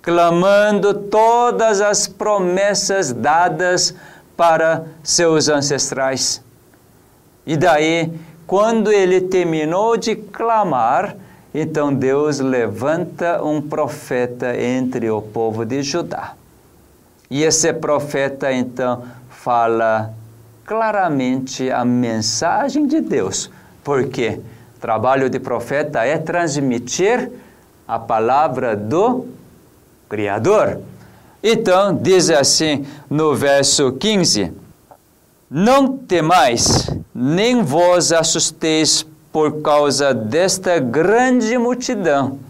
clamando 0.00 0.94
todas 0.94 1.80
as 1.82 2.08
promessas 2.08 3.12
dadas 3.12 3.94
para 4.36 4.86
seus 5.02 5.48
ancestrais. 5.48 6.42
E 7.46 7.56
daí, 7.56 8.12
quando 8.46 8.90
ele 8.90 9.20
terminou 9.20 9.96
de 9.96 10.16
clamar, 10.16 11.14
então 11.54 11.92
Deus 11.92 12.40
levanta 12.40 13.42
um 13.42 13.60
profeta 13.60 14.56
entre 14.60 15.10
o 15.10 15.20
povo 15.20 15.64
de 15.64 15.82
Judá. 15.82 16.34
E 17.30 17.42
esse 17.42 17.72
profeta 17.72 18.52
então 18.52 19.04
fala 19.28 20.14
claramente 20.66 21.70
a 21.70 21.84
mensagem 21.84 22.88
de 22.88 23.00
Deus, 23.00 23.48
porque 23.84 24.40
o 24.76 24.80
trabalho 24.80 25.30
de 25.30 25.38
profeta 25.38 26.04
é 26.04 26.18
transmitir 26.18 27.30
a 27.86 27.98
palavra 28.00 28.74
do 28.74 29.28
Criador. 30.08 30.80
Então, 31.40 31.94
diz 31.94 32.28
assim 32.30 32.84
no 33.08 33.32
verso 33.34 33.92
15: 33.92 34.52
Não 35.48 35.96
temais, 35.96 36.90
nem 37.14 37.62
vos 37.62 38.12
assusteis 38.12 39.06
por 39.32 39.62
causa 39.62 40.12
desta 40.12 40.80
grande 40.80 41.56
multidão, 41.56 42.40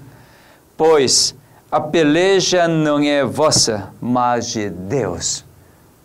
pois 0.74 1.34
a 1.70 1.80
peleja 1.80 2.66
não 2.66 2.98
é 3.00 3.22
vossa, 3.24 3.90
mas 4.00 4.46
de 4.46 4.70
Deus. 4.70 5.44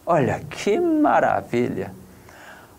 Olha 0.05 0.41
que 0.49 0.78
maravilha! 0.78 2.01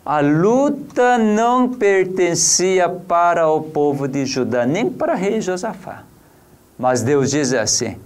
A 0.05 0.20
luta 0.20 1.16
não 1.16 1.68
pertencia 1.68 2.88
para 2.88 3.48
o 3.48 3.62
povo 3.62 4.09
de 4.09 4.26
Judá, 4.26 4.66
nem 4.66 4.90
para 4.90 5.14
rei 5.14 5.40
Josafá. 5.40 6.03
Mas 6.76 7.03
Deus 7.03 7.30
diz 7.30 7.53
assim: 7.53 7.96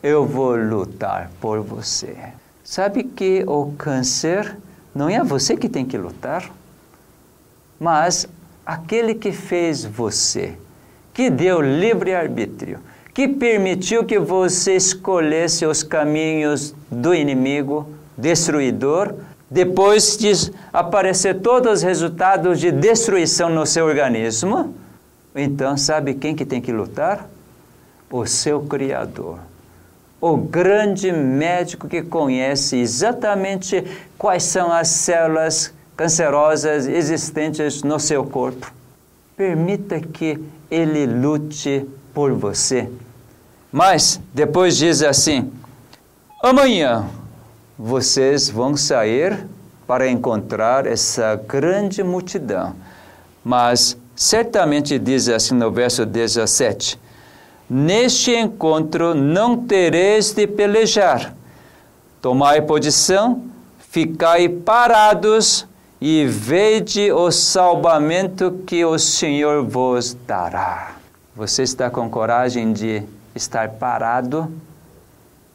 Eu 0.00 0.24
vou 0.24 0.54
lutar 0.54 1.28
por 1.40 1.60
você. 1.60 2.16
Sabe 2.62 3.02
que 3.02 3.42
o 3.48 3.72
câncer 3.76 4.56
não 4.94 5.08
é 5.08 5.24
você 5.24 5.56
que 5.56 5.68
tem 5.68 5.84
que 5.84 5.98
lutar, 5.98 6.48
mas 7.80 8.28
aquele 8.64 9.14
que 9.14 9.32
fez 9.32 9.84
você, 9.84 10.56
que 11.12 11.28
deu 11.28 11.60
livre-arbítrio, 11.60 12.78
que 13.12 13.26
permitiu 13.26 14.04
que 14.04 14.20
você 14.20 14.76
escolhesse 14.76 15.66
os 15.66 15.82
caminhos 15.82 16.72
do 16.88 17.12
inimigo 17.12 17.88
destruidor, 18.16 19.14
depois 19.50 20.16
de 20.16 20.32
aparecer 20.72 21.40
todos 21.40 21.78
os 21.78 21.82
resultados 21.82 22.60
de 22.60 22.70
destruição 22.70 23.50
no 23.50 23.66
seu 23.66 23.86
organismo, 23.86 24.72
então 25.34 25.76
sabe 25.76 26.14
quem 26.14 26.36
que 26.36 26.44
tem 26.44 26.60
que 26.60 26.72
lutar? 26.72 27.28
O 28.08 28.24
seu 28.26 28.60
Criador. 28.60 29.38
O 30.20 30.36
grande 30.36 31.10
médico 31.10 31.88
que 31.88 32.02
conhece 32.02 32.76
exatamente 32.76 33.84
quais 34.16 34.44
são 34.44 34.70
as 34.70 34.88
células 34.88 35.72
cancerosas 35.96 36.86
existentes 36.86 37.82
no 37.82 37.98
seu 37.98 38.24
corpo. 38.24 38.72
Permita 39.36 39.98
que 39.98 40.38
ele 40.70 41.06
lute 41.06 41.86
por 42.14 42.32
você. 42.32 42.88
Mas 43.72 44.20
depois 44.34 44.76
diz 44.76 45.02
assim: 45.02 45.50
amanhã 46.42 47.08
vocês 47.82 48.50
vão 48.50 48.76
sair 48.76 49.46
para 49.86 50.06
encontrar 50.06 50.86
essa 50.86 51.34
grande 51.48 52.02
multidão. 52.02 52.76
Mas 53.42 53.96
certamente 54.14 54.98
diz 54.98 55.30
assim 55.30 55.54
no 55.54 55.70
verso 55.70 56.04
17: 56.04 57.00
Neste 57.70 58.36
encontro 58.36 59.14
não 59.14 59.56
tereis 59.56 60.30
de 60.32 60.46
pelejar. 60.46 61.34
Tomai 62.20 62.60
posição, 62.60 63.44
ficai 63.78 64.46
parados 64.46 65.66
e 65.98 66.26
vede 66.26 67.10
o 67.10 67.30
salvamento 67.30 68.60
que 68.66 68.84
o 68.84 68.98
Senhor 68.98 69.64
vos 69.64 70.14
dará. 70.26 70.96
Você 71.34 71.62
está 71.62 71.88
com 71.88 72.10
coragem 72.10 72.74
de 72.74 73.02
estar 73.34 73.70
parado 73.70 74.52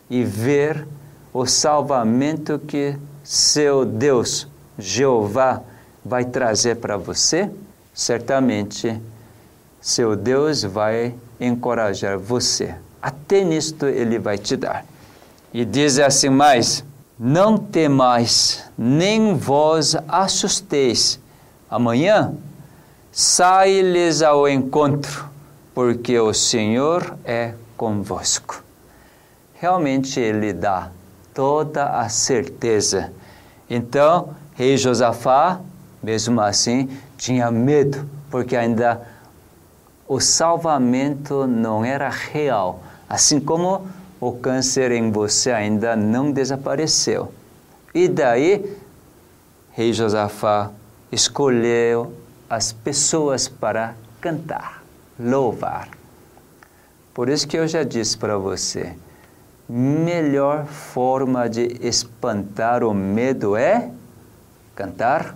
e 0.10 0.24
ver 0.24 0.88
o 1.36 1.46
salvamento 1.46 2.58
que 2.58 2.96
seu 3.22 3.84
Deus, 3.84 4.48
Jeová, 4.80 5.62
vai 6.04 6.24
trazer 6.24 6.78
para 6.78 6.96
você, 6.96 7.52
certamente 7.94 8.98
seu 9.82 10.16
Deus 10.16 10.64
vai 10.64 11.14
encorajar 11.38 12.18
você. 12.18 12.74
Até 13.02 13.44
nisto 13.44 13.86
ele 13.86 14.18
vai 14.18 14.38
te 14.38 14.56
dar. 14.56 14.86
E 15.54 15.66
diz 15.66 16.00
assim 16.00 16.30
mais: 16.30 16.86
Não 17.20 17.58
temais, 17.58 18.64
nem 18.78 19.36
vós 19.36 19.94
assusteis. 20.08 21.20
Amanhã 21.70 22.34
sai-lhes 23.12 24.22
ao 24.22 24.48
encontro, 24.48 25.30
porque 25.74 26.18
o 26.18 26.34
Senhor 26.34 27.18
é 27.26 27.54
convosco. 27.76 28.64
Realmente 29.56 30.18
ele 30.18 30.54
dá 30.54 30.92
toda 31.36 32.00
a 32.00 32.10
certeza. 32.10 33.12
Então, 33.70 34.34
rei 34.56 34.78
Josafá, 34.78 35.60
mesmo 36.02 36.40
assim, 36.40 36.90
tinha 37.18 37.52
medo, 37.52 38.10
porque 38.32 38.56
ainda 38.56 39.02
o 40.08 40.20
salvamento 40.20 41.46
não 41.46 41.84
era 41.84 42.10
real, 42.10 42.82
assim 43.10 43.40
como 43.40 43.86
o 44.20 44.32
câncer 44.32 44.92
em 44.92 45.12
você 45.12 45.52
ainda 45.52 45.96
não 45.96 46.32
desapareceu. 46.32 47.32
E 47.94 48.08
daí, 48.08 48.78
rei 49.72 49.92
Josafá 49.92 50.72
escolheu 51.12 52.14
as 52.50 52.72
pessoas 52.72 53.48
para 53.48 53.94
cantar, 54.22 54.84
louvar. 55.20 55.90
Por 57.14 57.28
isso 57.28 57.48
que 57.48 57.58
eu 57.58 57.68
já 57.68 57.84
disse 57.84 58.18
para 58.18 58.38
você, 58.38 58.96
melhor 59.68 60.66
forma 60.66 61.50
de 61.50 61.78
espantar 61.82 62.84
o 62.84 62.94
medo 62.94 63.56
é 63.56 63.90
cantar. 64.76 65.36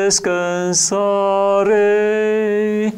descansarei 0.08 2.92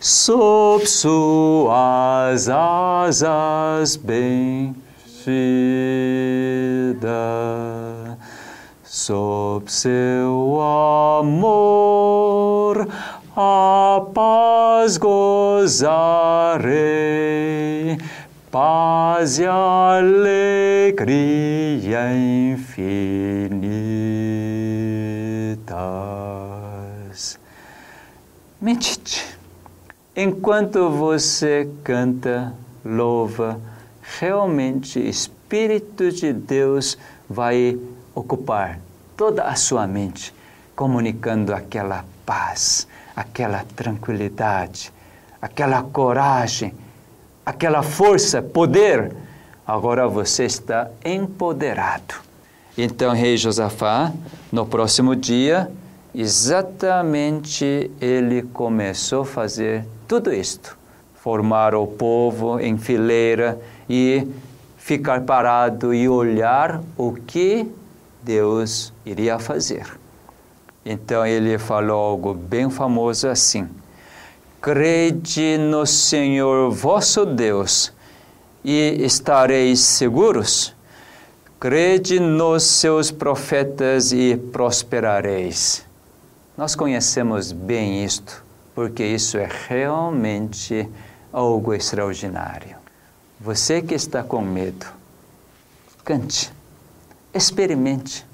sob 0.00 0.86
suas 0.86 2.48
asas 2.48 3.96
bem 3.96 4.74
sob 8.84 9.70
seu 9.70 10.60
amor 11.20 12.88
a 13.36 14.02
paz 14.12 14.96
gozarei, 14.96 15.86
paz 18.50 19.38
e 19.38 19.46
alegria 19.46 20.98
infinitas. 22.12 22.98
Medite. 28.60 29.37
Enquanto 30.20 30.90
você 30.90 31.70
canta, 31.84 32.52
louva, 32.84 33.60
realmente 34.18 34.98
o 34.98 35.06
Espírito 35.06 36.10
de 36.10 36.32
Deus 36.32 36.98
vai 37.30 37.78
ocupar 38.12 38.80
toda 39.16 39.44
a 39.44 39.54
sua 39.54 39.86
mente, 39.86 40.34
comunicando 40.74 41.54
aquela 41.54 42.04
paz, 42.26 42.88
aquela 43.14 43.64
tranquilidade, 43.76 44.92
aquela 45.40 45.84
coragem, 45.84 46.74
aquela 47.46 47.84
força, 47.84 48.42
poder. 48.42 49.14
Agora 49.64 50.08
você 50.08 50.46
está 50.46 50.90
empoderado. 51.04 52.16
Então, 52.76 53.14
rei 53.14 53.36
Josafá, 53.36 54.12
no 54.50 54.66
próximo 54.66 55.14
dia, 55.14 55.70
exatamente 56.14 57.90
ele 58.00 58.42
começou 58.42 59.22
a 59.22 59.26
fazer 59.26 59.84
tudo 60.06 60.32
isto: 60.32 60.76
formar 61.16 61.74
o 61.74 61.86
povo 61.86 62.58
em 62.58 62.76
fileira 62.78 63.60
e 63.88 64.26
ficar 64.76 65.22
parado 65.22 65.92
e 65.92 66.08
olhar 66.08 66.82
o 66.96 67.12
que 67.12 67.66
Deus 68.22 68.92
iria 69.04 69.38
fazer. 69.38 69.86
Então 70.84 71.26
ele 71.26 71.58
falou 71.58 71.98
algo 71.98 72.34
bem 72.34 72.70
famoso 72.70 73.28
assim: 73.28 73.68
Crede 74.60 75.58
no 75.58 75.86
Senhor 75.86 76.70
vosso 76.70 77.26
Deus 77.26 77.92
e 78.64 78.96
estareis 79.04 79.80
seguros. 79.80 80.74
Crede 81.60 82.20
nos 82.20 82.62
seus 82.62 83.10
profetas 83.10 84.12
e 84.12 84.36
prosperareis. 84.36 85.87
Nós 86.58 86.74
conhecemos 86.74 87.52
bem 87.52 88.04
isto, 88.04 88.44
porque 88.74 89.04
isso 89.04 89.38
é 89.38 89.48
realmente 89.68 90.88
algo 91.32 91.72
extraordinário. 91.72 92.76
Você 93.38 93.80
que 93.80 93.94
está 93.94 94.24
com 94.24 94.42
medo, 94.42 94.84
cante, 96.04 96.52
experimente. 97.32 98.26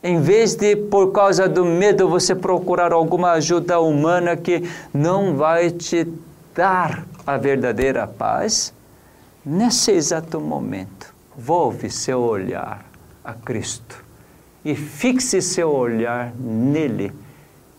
Em 0.00 0.20
vez 0.20 0.54
de, 0.54 0.76
por 0.76 1.10
causa 1.10 1.48
do 1.48 1.64
medo, 1.64 2.08
você 2.08 2.32
procurar 2.32 2.92
alguma 2.92 3.32
ajuda 3.32 3.80
humana 3.80 4.36
que 4.36 4.70
não 4.94 5.34
vai 5.34 5.68
te 5.68 6.06
dar 6.54 7.04
a 7.26 7.36
verdadeira 7.36 8.06
paz, 8.06 8.72
nesse 9.44 9.90
exato 9.90 10.40
momento, 10.40 11.12
volve 11.36 11.90
seu 11.90 12.20
olhar 12.20 12.86
a 13.24 13.34
Cristo 13.34 14.09
e 14.64 14.74
fixe 14.74 15.40
seu 15.40 15.70
olhar 15.70 16.32
nele. 16.34 17.12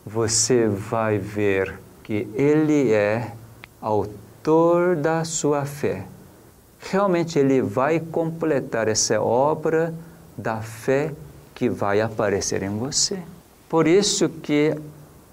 Você 0.06 0.68
vai 0.68 1.18
ver 1.18 1.80
que 2.04 2.28
Ele 2.34 2.92
é 2.92 3.34
autor 3.80 4.96
da 4.96 5.24
sua 5.24 5.66
fé. 5.66 6.04
Realmente 6.80 7.38
Ele 7.38 7.62
vai 7.62 8.00
completar 8.00 8.88
essa 8.88 9.22
obra 9.22 9.94
da 10.36 10.58
fé 10.58 11.14
que 11.54 11.70
vai 11.70 12.02
aparecer 12.02 12.64
em 12.64 12.76
você. 12.78 13.20
Por 13.70 13.88
isso 13.88 14.28
que 14.28 14.76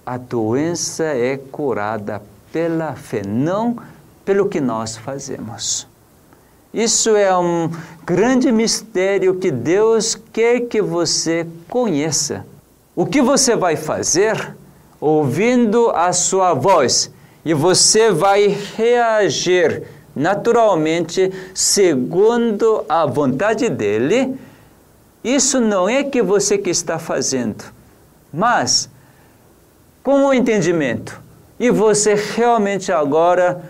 a 0.04 0.18
doença 0.18 1.04
é 1.04 1.36
curada 1.36 2.22
pela 2.52 2.94
fé, 2.94 3.22
não 3.26 3.76
pelo 4.24 4.48
que 4.48 4.60
nós 4.60 4.96
fazemos. 4.96 5.87
Isso 6.78 7.16
é 7.16 7.36
um 7.36 7.68
grande 8.06 8.52
mistério 8.52 9.34
que 9.34 9.50
Deus 9.50 10.14
quer 10.32 10.60
que 10.60 10.80
você 10.80 11.44
conheça. 11.68 12.46
O 12.94 13.04
que 13.04 13.20
você 13.20 13.56
vai 13.56 13.74
fazer 13.74 14.54
ouvindo 15.00 15.90
a 15.90 16.12
sua 16.12 16.54
voz 16.54 17.10
e 17.44 17.52
você 17.52 18.12
vai 18.12 18.56
reagir 18.76 19.82
naturalmente 20.14 21.32
segundo 21.52 22.84
a 22.88 23.04
vontade 23.06 23.68
dele 23.68 24.38
isso 25.24 25.60
não 25.60 25.88
é 25.88 26.04
que 26.04 26.22
você 26.22 26.56
que 26.56 26.70
está 26.70 26.96
fazendo, 26.96 27.64
mas 28.32 28.88
com 30.00 30.26
o 30.26 30.32
entendimento. 30.32 31.20
E 31.58 31.70
você 31.70 32.14
realmente 32.14 32.92
agora 32.92 33.60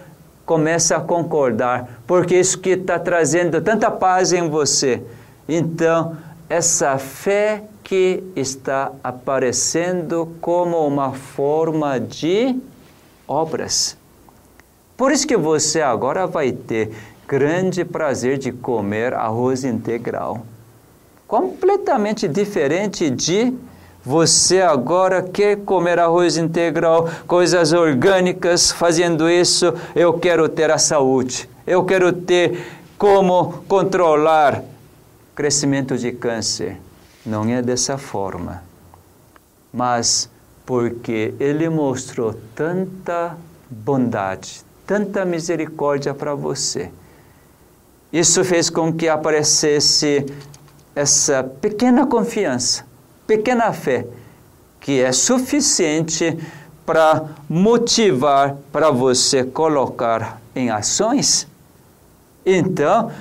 começa 0.49 0.96
a 0.96 1.01
concordar, 1.01 2.01
porque 2.07 2.34
isso 2.34 2.59
que 2.59 2.70
está 2.70 2.99
trazendo 2.99 3.61
tanta 3.61 3.90
paz 3.90 4.32
em 4.32 4.49
você. 4.49 5.03
Então, 5.46 6.16
essa 6.49 6.96
fé 6.96 7.64
que 7.84 8.24
está 8.34 8.92
aparecendo 9.05 10.34
como 10.40 10.86
uma 10.86 11.12
forma 11.12 12.01
de 12.01 12.59
obras. 13.26 13.94
Por 14.96 15.12
isso 15.12 15.26
que 15.26 15.36
você 15.36 15.82
agora 15.82 16.26
vai 16.26 16.51
ter 16.51 16.92
grande 17.28 17.84
prazer 17.84 18.38
de 18.38 18.51
comer 18.51 19.12
arroz 19.12 19.64
integral 19.64 20.46
completamente 21.26 22.26
diferente 22.26 23.11
de 23.11 23.53
você 24.09 24.62
agora 24.62 25.22
quer 25.22 25.59
comer 25.66 25.98
arroz 25.98 26.38
integral, 26.38 27.11
coisas 27.26 27.74
orgânicas, 27.74 28.72
fazendo 28.72 29.28
isso, 29.28 29.74
eu 29.94 30.14
quero 30.14 30.48
ter 30.48 30.70
a 30.70 30.78
saúde. 30.78 31.46
Eu 31.66 31.84
quero 31.84 32.11
ter 32.11 32.59
como 32.96 33.62
controlar 33.68 34.64
crescimento 35.34 35.98
de 35.98 36.11
câncer. 36.11 36.78
Não 37.26 37.44
é 37.50 37.61
dessa 37.61 37.98
forma. 37.98 38.62
Mas 39.70 40.30
porque 40.64 41.34
ele 41.38 41.68
mostrou 41.68 42.34
tanta 42.54 43.36
bondade, 43.68 44.62
tanta 44.86 45.22
misericórdia 45.26 46.14
para 46.14 46.34
você. 46.34 46.90
Isso 48.11 48.42
fez 48.42 48.70
com 48.70 48.90
que 48.90 49.06
aparecesse 49.06 50.24
essa 50.96 51.44
pequena 51.44 52.06
confiança, 52.06 52.88
pequena 53.29 53.74
fé, 53.74 54.07
que 54.81 55.03
é 55.03 55.12
suficiente 55.12 56.37
para 56.87 57.26
motivar 57.47 58.57
para 58.72 58.91
você 58.91 59.45
colocar 59.45 60.41
em 60.57 60.70
ações, 60.70 61.47
então 62.47 63.12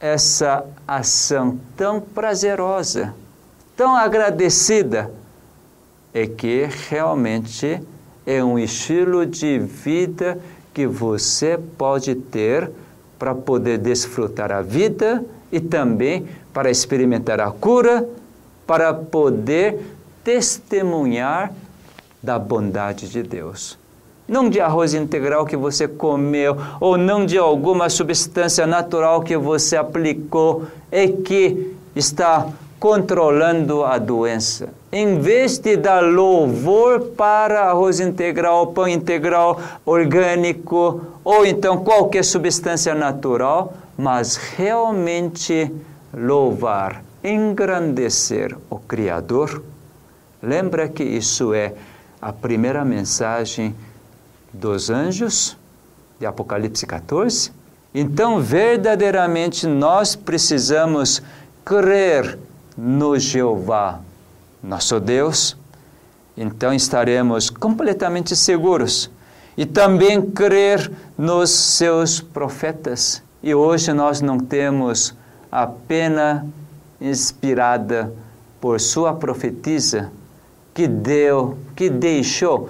essa 0.00 0.64
ação 0.86 1.58
tão 1.76 2.00
prazerosa, 2.00 3.12
tão 3.76 3.96
agradecida, 3.96 5.10
é 6.14 6.24
que 6.24 6.68
realmente 6.88 7.82
é 8.24 8.42
um 8.44 8.56
estilo 8.56 9.26
de 9.26 9.58
vida 9.58 10.38
que 10.72 10.86
você 10.86 11.58
pode 11.76 12.14
ter 12.14 12.70
para 13.18 13.34
poder 13.34 13.78
desfrutar 13.78 14.52
a 14.52 14.62
vida 14.62 15.24
e 15.50 15.58
também 15.58 16.28
para 16.54 16.70
experimentar 16.70 17.40
a 17.40 17.50
cura, 17.50 18.08
para 18.68 18.92
poder 18.92 19.80
testemunhar 20.22 21.50
da 22.22 22.38
bondade 22.38 23.08
de 23.08 23.22
Deus. 23.22 23.78
Não 24.28 24.50
de 24.50 24.60
arroz 24.60 24.92
integral 24.92 25.46
que 25.46 25.56
você 25.56 25.88
comeu, 25.88 26.54
ou 26.78 26.98
não 26.98 27.24
de 27.24 27.38
alguma 27.38 27.88
substância 27.88 28.66
natural 28.66 29.22
que 29.22 29.38
você 29.38 29.74
aplicou 29.74 30.66
e 30.92 31.08
que 31.08 31.74
está 31.96 32.46
controlando 32.78 33.84
a 33.84 33.96
doença. 33.96 34.68
Em 34.92 35.18
vez 35.18 35.58
de 35.58 35.74
dar 35.74 36.02
louvor 36.02 37.00
para 37.16 37.70
arroz 37.70 38.00
integral, 38.00 38.66
pão 38.66 38.86
integral, 38.86 39.58
orgânico, 39.86 41.00
ou 41.24 41.46
então 41.46 41.78
qualquer 41.78 42.22
substância 42.22 42.94
natural, 42.94 43.72
mas 43.96 44.36
realmente 44.36 45.72
louvar, 46.12 47.02
engrandecer 47.22 48.56
o 48.70 48.78
Criador, 48.78 49.62
lembra 50.42 50.88
que 50.88 51.02
isso 51.02 51.52
é 51.52 51.74
a 52.20 52.32
primeira 52.32 52.84
mensagem 52.84 53.74
dos 54.52 54.90
anjos 54.90 55.56
de 56.18 56.26
Apocalipse 56.26 56.86
14? 56.86 57.52
Então, 57.94 58.40
verdadeiramente, 58.40 59.66
nós 59.66 60.14
precisamos 60.14 61.22
crer 61.64 62.38
no 62.76 63.18
Jeová, 63.18 64.00
nosso 64.62 65.00
Deus, 65.00 65.56
então 66.36 66.72
estaremos 66.72 67.50
completamente 67.50 68.36
seguros. 68.36 69.10
E 69.56 69.66
também 69.66 70.22
crer 70.22 70.88
nos 71.16 71.50
seus 71.50 72.20
profetas. 72.20 73.20
E 73.42 73.52
hoje 73.52 73.92
nós 73.92 74.20
não 74.20 74.38
temos 74.38 75.12
a 75.50 75.66
pena 75.66 76.46
inspirada 77.00 78.12
por 78.60 78.80
sua 78.80 79.14
profetisa, 79.14 80.10
que 80.74 80.86
deu, 80.86 81.58
que 81.74 81.90
deixou 81.90 82.68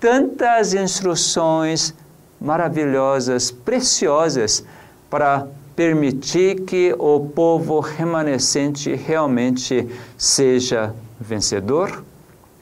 tantas 0.00 0.74
instruções 0.74 1.94
maravilhosas, 2.40 3.50
preciosas, 3.50 4.64
para 5.10 5.46
permitir 5.74 6.62
que 6.62 6.94
o 6.98 7.20
povo 7.20 7.80
remanescente 7.80 8.94
realmente 8.94 9.88
seja 10.16 10.94
vencedor, 11.20 12.04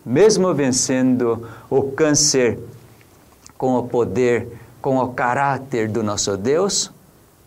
mesmo 0.04 0.52
vencendo 0.54 1.46
o 1.68 1.82
câncer 1.82 2.58
com 3.58 3.76
o 3.76 3.88
poder, 3.88 4.48
com 4.80 4.98
o 4.98 5.08
caráter 5.12 5.88
do 5.88 6.02
nosso 6.02 6.36
Deus, 6.36 6.92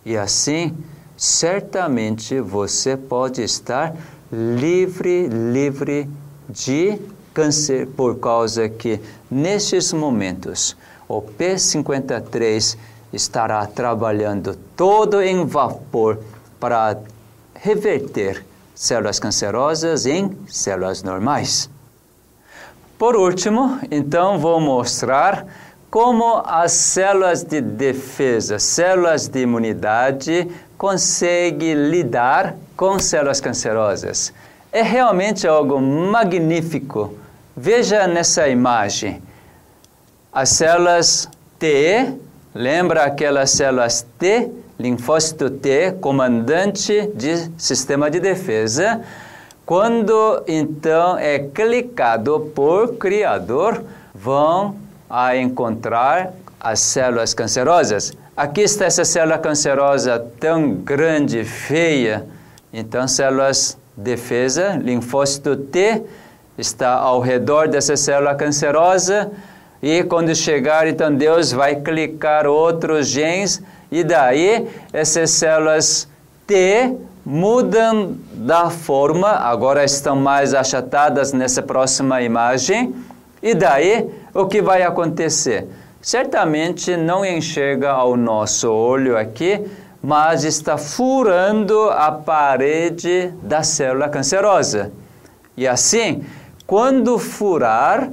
e 0.05 0.17
assim, 0.17 0.75
certamente 1.19 2.39
você 2.39 2.95
pode 2.95 3.43
estar 3.43 3.93
livre, 4.31 5.27
livre 5.27 6.09
de 6.47 6.97
câncer, 7.33 7.87
por 7.87 8.17
causa 8.19 8.69
que 8.69 9.01
nestes 9.29 9.91
momentos 9.91 10.77
o 11.09 11.21
P53 11.21 12.77
estará 13.11 13.65
trabalhando 13.65 14.57
todo 14.77 15.21
em 15.21 15.45
vapor 15.45 16.19
para 16.57 16.97
reverter 17.53 18.45
células 18.73 19.19
cancerosas 19.19 20.05
em 20.05 20.37
células 20.47 21.03
normais. 21.03 21.69
Por 22.97 23.17
último, 23.17 23.77
então 23.91 24.39
vou 24.39 24.61
mostrar 24.61 25.45
como 25.89 26.43
as 26.45 26.71
células 26.71 27.43
de 27.43 27.59
defesa, 27.59 28.59
células 28.59 29.27
de 29.27 29.41
imunidade, 29.41 30.47
conseguem 30.79 31.73
lidar 31.73 32.55
com 32.77 32.97
células 32.97 33.41
cancerosas. 33.41 34.33
É 34.71 34.81
realmente 34.81 35.45
algo 35.45 35.77
magnífico. 35.81 37.15
Veja 37.55 38.07
nessa 38.07 38.47
imagem. 38.47 39.21
As 40.31 40.49
células 40.49 41.27
T, 41.59 42.13
lembra 42.55 43.03
aquelas 43.03 43.51
células 43.51 44.07
T, 44.17 44.49
linfócito 44.79 45.49
T, 45.49 45.91
comandante 45.99 47.11
de 47.13 47.51
sistema 47.57 48.09
de 48.09 48.21
defesa. 48.21 49.01
Quando 49.65 50.43
então 50.47 51.17
é 51.17 51.39
clicado 51.39 52.51
por 52.55 52.95
Criador, 52.95 53.83
vão 54.15 54.77
a 55.09 55.35
encontrar 55.35 56.31
as 56.59 56.79
células 56.79 57.33
cancerosas. 57.33 58.13
Aqui 58.35 58.61
está 58.61 58.85
essa 58.85 59.05
célula 59.05 59.37
cancerosa 59.37 60.19
tão 60.39 60.73
grande, 60.73 61.43
feia. 61.43 62.25
Então, 62.71 63.07
células 63.07 63.77
defesa, 63.95 64.79
linfócito 64.81 65.55
T, 65.55 66.01
está 66.57 66.93
ao 66.93 67.19
redor 67.19 67.67
dessa 67.67 67.95
célula 67.95 68.35
cancerosa. 68.35 69.31
E 69.81 70.03
quando 70.03 70.35
chegar, 70.35 70.87
então 70.87 71.13
Deus 71.13 71.51
vai 71.51 71.75
clicar 71.77 72.45
outros 72.45 73.07
genes, 73.07 73.61
e 73.89 74.03
daí 74.03 74.67
essas 74.91 75.31
células 75.31 76.07
T 76.45 76.95
mudam 77.25 78.17
da 78.33 78.69
forma, 78.69 79.29
agora 79.29 79.83
estão 79.85 80.15
mais 80.17 80.53
achatadas 80.53 81.31
nessa 81.31 81.61
próxima 81.61 82.21
imagem, 82.21 82.93
e 83.41 83.53
daí 83.53 84.09
o 84.33 84.45
que 84.47 84.61
vai 84.61 84.83
acontecer? 84.83 85.65
Certamente 86.01 86.95
não 86.95 87.25
enxerga 87.25 87.91
ao 87.91 88.15
nosso 88.15 88.71
olho 88.71 89.17
aqui, 89.17 89.65
mas 90.01 90.45
está 90.45 90.77
furando 90.77 91.89
a 91.89 92.11
parede 92.11 93.33
da 93.43 93.63
célula 93.63 94.07
cancerosa. 94.07 94.91
E 95.57 95.67
assim, 95.67 96.23
quando 96.65 97.19
furar, 97.19 98.09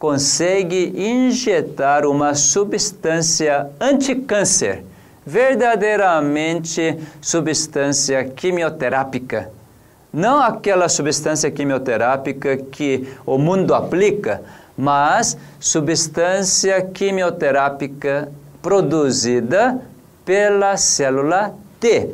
consegue 0.00 0.92
injetar 0.96 2.04
uma 2.04 2.34
substância 2.34 3.68
anticâncer, 3.80 4.82
verdadeiramente 5.24 6.98
substância 7.20 8.24
quimioterápica. 8.24 9.48
Não 10.12 10.40
aquela 10.40 10.88
substância 10.88 11.48
quimioterápica 11.52 12.56
que 12.56 13.08
o 13.24 13.38
mundo 13.38 13.74
aplica, 13.74 14.42
mas 14.82 15.38
substância 15.60 16.82
quimioterápica 16.82 18.28
produzida 18.60 19.80
pela 20.24 20.76
célula 20.76 21.54
T. 21.78 22.08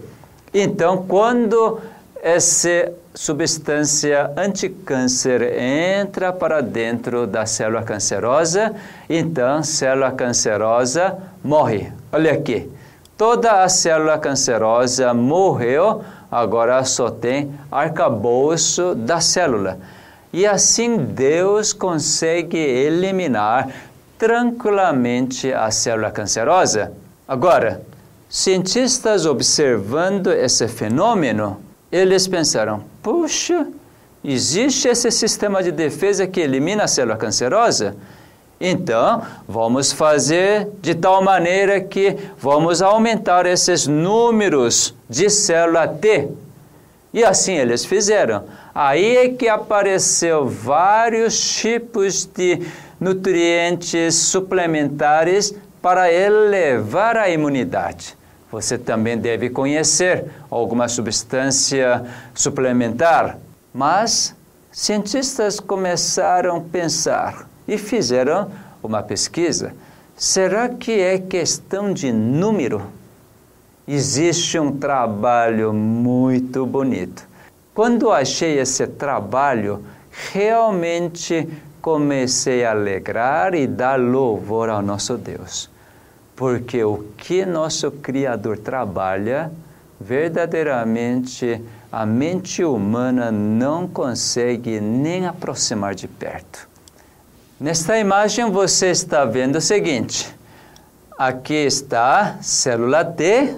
Então, 0.53 1.07
quando 1.09 1.81
essa 2.23 2.93
substância 3.15 4.31
anticâncer 4.37 5.41
entra 5.59 6.31
para 6.31 6.61
dentro 6.61 7.27
da 7.27 7.47
célula 7.47 7.83
cancerosa, 7.83 8.75
então 9.09 9.63
célula 9.63 10.11
cancerosa 10.11 11.17
morre. 11.43 11.91
Olha 12.13 12.35
aqui, 12.35 12.71
toda 13.17 13.63
a 13.63 13.69
célula 13.71 14.19
cancerosa 14.19 15.15
morreu, 15.15 16.05
agora 16.31 16.85
só 16.85 17.11
tem 17.11 17.51
arcabouço 17.73 18.95
da 18.95 19.23
célula. 19.23 19.79
E 20.33 20.47
assim 20.47 20.97
Deus 20.97 21.73
consegue 21.73 22.59
eliminar 22.59 23.69
tranquilamente 24.19 25.53
a 25.53 25.71
célula 25.71 26.11
cancerosa. 26.11 26.93
Agora, 27.27 27.83
cientistas 28.29 29.25
observando 29.25 30.31
esse 30.31 30.69
fenômeno, 30.69 31.59
eles 31.91 32.29
pensaram: 32.29 32.83
puxa, 33.03 33.67
existe 34.23 34.89
esse 34.89 35.11
sistema 35.11 35.63
de 35.63 35.73
defesa 35.73 36.27
que 36.27 36.41
elimina 36.41 36.85
a 36.85 36.89
célula 36.89 37.17
cancerosa? 37.17 37.97
Então, 38.61 39.23
vamos 39.47 39.93
fazer 39.93 40.69
de 40.83 40.95
tal 40.95 41.23
maneira 41.23 41.81
que 41.81 42.17
vamos 42.39 42.83
aumentar 42.83 43.47
esses 43.47 43.87
números 43.87 44.95
de 45.09 45.31
célula 45.31 45.87
T. 45.87 46.29
E 47.13 47.25
assim 47.25 47.55
eles 47.55 47.85
fizeram. 47.85 48.45
Aí 48.75 49.17
é 49.17 49.29
que 49.31 49.49
apareceu 49.49 50.47
vários 50.47 51.39
tipos 51.57 52.25
de 52.27 52.63
nutrientes 53.01 54.15
suplementares 54.15 55.55
para 55.81 56.13
elevar 56.13 57.17
a 57.17 57.31
imunidade. 57.31 58.17
Você 58.51 58.79
também 58.79 59.17
deve 59.17 59.51
conhecer 59.51 60.25
alguma 60.51 60.89
substância 60.89 62.05
suplementar. 62.35 63.39
Mas 63.73 64.35
cientistas 64.73 65.61
começaram 65.61 66.57
a 66.57 66.61
pensar 66.61 67.49
e 67.67 67.77
fizeram 67.77 68.51
uma 68.83 69.03
pesquisa. 69.03 69.75
Será 70.17 70.69
que 70.69 70.93
é 70.93 71.19
questão 71.19 71.93
de 71.93 72.11
número? 72.11 72.83
Existe 73.89 74.59
um 74.59 74.71
trabalho 74.77 75.73
muito 75.73 76.67
bonito. 76.67 77.27
Quando 77.75 78.13
achei 78.13 78.59
esse 78.61 78.87
trabalho, 78.87 79.83
realmente 80.33 81.49
comecei 81.81 82.65
a 82.65 82.73
alegrar 82.73 83.55
e 83.55 83.67
dar 83.67 83.99
louvor 83.99 84.69
ao 84.69 84.83
nosso 84.83 85.17
Deus 85.17 85.71
porque 86.39 86.85
o 86.85 87.05
que 87.17 87.45
nosso 87.45 87.91
Criador 87.91 88.59
trabalha, 88.59 89.51
verdadeiramente 90.01 91.61
a 91.91 92.07
mente 92.07 92.63
humana 92.63 93.33
não 93.33 93.89
consegue 93.89 94.79
nem 94.81 95.27
aproximar 95.27 95.97
de 95.97 96.07
perto. 96.07 96.69
Nesta 97.59 97.99
imagem 97.99 98.53
você 98.53 98.91
está 98.91 99.25
vendo 99.25 99.57
o 99.57 99.61
seguinte: 99.61 100.33
aqui 101.19 101.55
está 101.55 102.39
célula 102.41 103.05
T, 103.05 103.57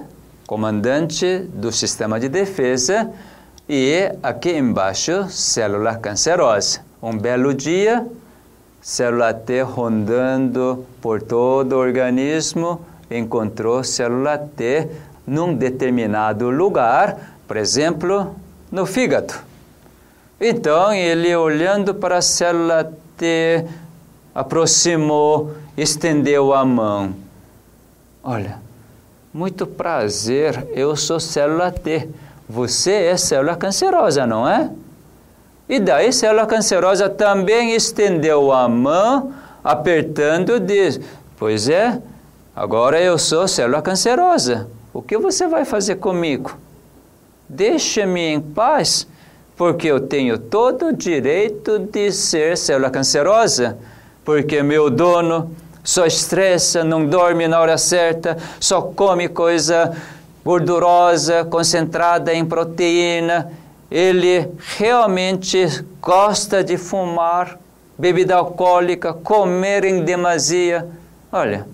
comandante 0.50 1.48
do 1.54 1.70
sistema 1.70 2.18
de 2.18 2.28
defesa, 2.28 3.08
e 3.68 4.10
aqui 4.20 4.50
embaixo, 4.50 5.28
célula 5.28 5.94
cancerosa. 5.94 6.80
Um 7.00 7.16
belo 7.16 7.54
dia, 7.54 8.04
célula 8.82 9.32
T 9.32 9.62
rondando 9.62 10.84
por 11.00 11.22
todo 11.22 11.74
o 11.74 11.78
organismo, 11.78 12.84
encontrou 13.08 13.84
célula 13.84 14.38
T 14.38 14.88
num 15.24 15.54
determinado 15.54 16.50
lugar, 16.50 17.36
por 17.46 17.56
exemplo, 17.56 18.34
no 18.72 18.84
fígado. 18.86 19.34
Então, 20.40 20.92
ele 20.92 21.32
olhando 21.36 21.94
para 21.94 22.18
a 22.18 22.22
célula 22.22 22.92
T, 23.16 23.64
aproximou, 24.34 25.54
estendeu 25.76 26.52
a 26.52 26.64
mão. 26.64 27.14
Olha, 28.20 28.69
muito 29.32 29.66
prazer, 29.66 30.66
eu 30.72 30.96
sou 30.96 31.20
célula 31.20 31.70
T. 31.70 32.08
Você 32.48 32.92
é 32.92 33.16
célula 33.16 33.56
cancerosa, 33.56 34.26
não 34.26 34.48
é? 34.48 34.70
E 35.68 35.78
daí, 35.78 36.12
célula 36.12 36.46
cancerosa 36.46 37.08
também 37.08 37.74
estendeu 37.74 38.50
a 38.50 38.68
mão, 38.68 39.32
apertando, 39.62 40.58
diz: 40.58 41.00
Pois 41.38 41.68
é, 41.68 42.02
agora 42.56 43.00
eu 43.00 43.16
sou 43.18 43.46
célula 43.46 43.80
cancerosa. 43.80 44.68
O 44.92 45.00
que 45.00 45.16
você 45.16 45.46
vai 45.46 45.64
fazer 45.64 45.96
comigo? 45.96 46.56
Deixa-me 47.48 48.20
em 48.20 48.40
paz. 48.40 49.06
porque 49.56 49.88
eu 49.88 50.00
tenho 50.00 50.38
todo 50.38 50.86
o 50.86 50.92
direito 50.96 51.78
de 51.78 52.10
ser 52.12 52.56
célula 52.56 52.88
cancerosa, 52.88 53.76
porque 54.24 54.62
meu 54.62 54.88
dono 54.88 55.54
só 55.82 56.06
estressa, 56.06 56.84
não 56.84 57.06
dorme 57.06 57.48
na 57.48 57.60
hora 57.60 57.78
certa, 57.78 58.36
só 58.58 58.82
come 58.82 59.28
coisa 59.28 59.96
gordurosa, 60.44 61.44
concentrada 61.44 62.32
em 62.34 62.44
proteína, 62.44 63.50
ele 63.90 64.48
realmente 64.76 65.84
gosta 66.00 66.62
de 66.62 66.76
fumar, 66.76 67.58
bebida 67.98 68.36
alcoólica, 68.36 69.12
comer 69.12 69.84
em 69.84 70.04
demasia. 70.04 70.88
Olha, 71.30 71.66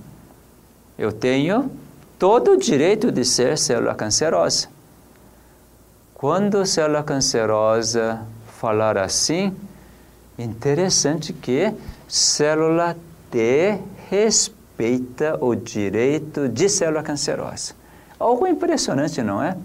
eu 0.99 1.13
tenho 1.13 1.71
todo 2.19 2.53
o 2.53 2.57
direito 2.57 3.13
de 3.13 3.25
ser 3.25 3.59
célula 3.59 3.95
cancerosa. 3.95 4.69
Quando 6.15 6.59
a 6.59 6.67
célula 6.67 7.03
cancerosa 7.03 8.23
falar 8.59 8.97
assim, 8.97 9.55
interessante 10.39 11.33
que 11.33 11.73
célula 12.09 12.97
T 13.31 13.79
respeita 14.11 15.37
o 15.41 15.55
direito 15.55 16.49
de 16.49 16.69
célula 16.69 17.03
cancerosa. 17.03 17.75
Algo 18.19 18.47
impressionante, 18.47 19.23
não 19.23 19.43
é? 19.43 19.57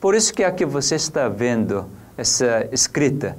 Por 0.00 0.14
isso 0.14 0.34
que 0.34 0.44
aqui 0.44 0.64
você 0.64 0.96
está 0.96 1.28
vendo 1.28 1.86
essa 2.16 2.68
escrita. 2.72 3.36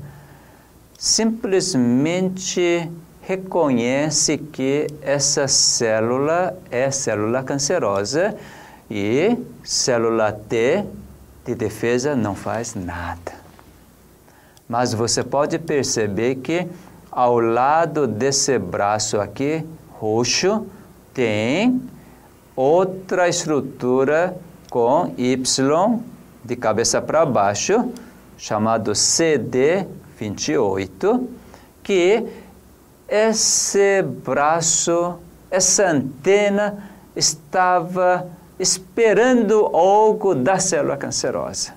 Simplesmente 0.97 2.89
reconhece 3.21 4.37
que 4.37 4.87
essa 5.01 5.47
célula 5.47 6.57
é 6.71 6.89
célula 6.91 7.43
cancerosa 7.43 8.35
e 8.89 9.37
célula 9.63 10.31
T 10.31 10.85
de 11.45 11.53
defesa 11.53 12.15
não 12.15 12.33
faz 12.33 12.73
nada. 12.75 13.33
Mas 14.67 14.93
você 14.93 15.23
pode 15.23 15.59
perceber 15.59 16.35
que 16.35 16.67
ao 17.11 17.39
lado 17.39 18.07
desse 18.07 18.57
braço 18.57 19.21
aqui, 19.21 19.63
roxo, 19.99 20.65
tem 21.13 21.81
outra 22.55 23.27
estrutura 23.27 24.37
com 24.69 25.13
Y 25.17 25.99
de 26.43 26.55
cabeça 26.55 27.01
para 27.01 27.25
baixo, 27.25 27.91
chamado 28.37 28.91
CD28, 28.91 31.27
que 31.81 32.23
esse 33.07 34.01
braço, 34.01 35.15
essa 35.49 35.89
antena 35.89 36.91
estava 37.15 38.27
esperando 38.59 39.65
algo 39.67 40.35
da 40.35 40.59
célula 40.59 40.97
cancerosa. 40.97 41.73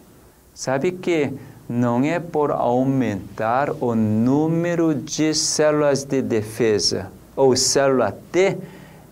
Sabe 0.55 0.91
que 0.93 1.33
não 1.69 2.03
é 2.03 2.19
por 2.19 2.51
aumentar 2.51 3.71
o 3.81 3.95
número 3.95 4.95
de 4.95 5.35
células 5.35 6.03
de 6.03 6.23
defesa 6.23 7.13
ou 7.39 7.55
célula 7.55 8.11
T 8.33 8.59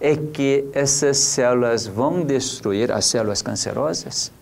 é 0.00 0.16
que 0.16 0.68
essas 0.72 1.16
células 1.16 1.86
vão 1.86 2.24
destruir 2.24 2.90
as 2.90 3.06
células 3.06 3.40
cancerosas? 3.40 4.32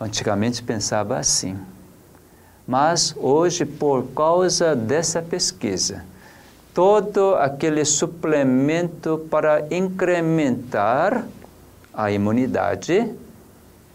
Antigamente 0.00 0.62
pensava 0.62 1.18
assim. 1.18 1.58
Mas 2.64 3.16
hoje, 3.16 3.64
por 3.64 4.06
causa 4.14 4.76
dessa 4.76 5.20
pesquisa, 5.20 6.04
todo 6.72 7.34
aquele 7.34 7.84
suplemento 7.84 9.26
para 9.28 9.66
incrementar 9.74 11.26
a 11.92 12.12
imunidade 12.12 13.12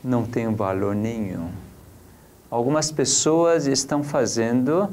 não 0.03 0.25
tem 0.25 0.53
valor 0.53 0.93
nenhum. 0.93 1.49
Algumas 2.51 2.91
pessoas 2.91 3.65
estão 3.65 4.03
fazendo 4.03 4.89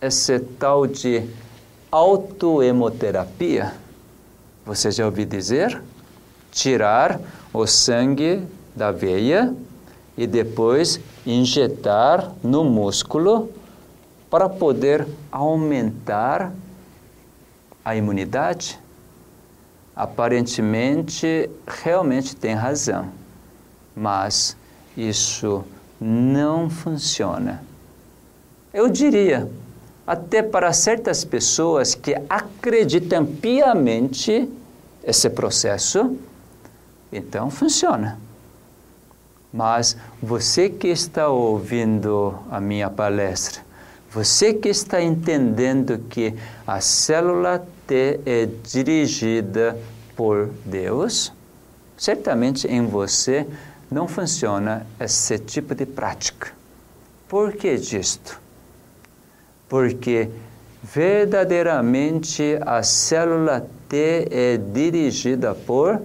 esse 0.00 0.40
tal 0.40 0.86
de 0.86 1.28
autoemoterapia. 1.94 3.72
Você 4.66 4.90
já 4.90 5.06
ouviu 5.06 5.24
dizer? 5.24 5.80
Tirar 6.50 7.20
o 7.52 7.68
sangue 7.68 8.42
da 8.74 8.90
veia 8.90 9.54
e 10.18 10.26
depois 10.26 10.98
injetar 11.24 12.32
no 12.42 12.64
músculo 12.64 13.48
para 14.28 14.48
poder 14.48 15.06
aumentar 15.30 16.52
a 17.84 17.94
imunidade? 17.94 18.76
Aparentemente, 19.94 21.48
realmente 21.64 22.34
tem 22.34 22.54
razão, 22.54 23.06
mas 23.94 24.56
isso 24.96 25.64
não 26.00 26.68
funciona. 26.68 27.62
Eu 28.72 28.88
diria, 28.88 29.48
até 30.06 30.42
para 30.42 30.72
certas 30.72 31.24
pessoas 31.24 31.94
que 31.94 32.14
acreditam 32.28 33.24
piamente 33.24 34.48
esse 35.02 35.30
processo, 35.30 36.16
então 37.12 37.50
funciona. 37.50 38.18
Mas 39.52 39.96
você 40.20 40.68
que 40.68 40.88
está 40.88 41.28
ouvindo 41.28 42.38
a 42.50 42.60
minha 42.60 42.90
palestra, 42.90 43.62
você 44.10 44.52
que 44.52 44.68
está 44.68 45.02
entendendo 45.02 45.98
que 46.08 46.34
a 46.66 46.80
célula 46.80 47.66
T 47.86 48.20
é 48.26 48.48
dirigida 48.62 49.78
por 50.16 50.50
Deus, 50.64 51.32
certamente 51.96 52.66
em 52.66 52.86
você 52.86 53.46
não 53.90 54.08
funciona 54.08 54.86
esse 54.98 55.38
tipo 55.38 55.74
de 55.74 55.86
prática. 55.86 56.52
Por 57.28 57.52
que 57.52 57.76
disto? 57.76 58.43
Porque 59.74 60.30
verdadeiramente 60.84 62.60
a 62.64 62.80
célula 62.84 63.66
T 63.88 64.28
é 64.30 64.56
dirigida 64.56 65.52
por 65.52 66.00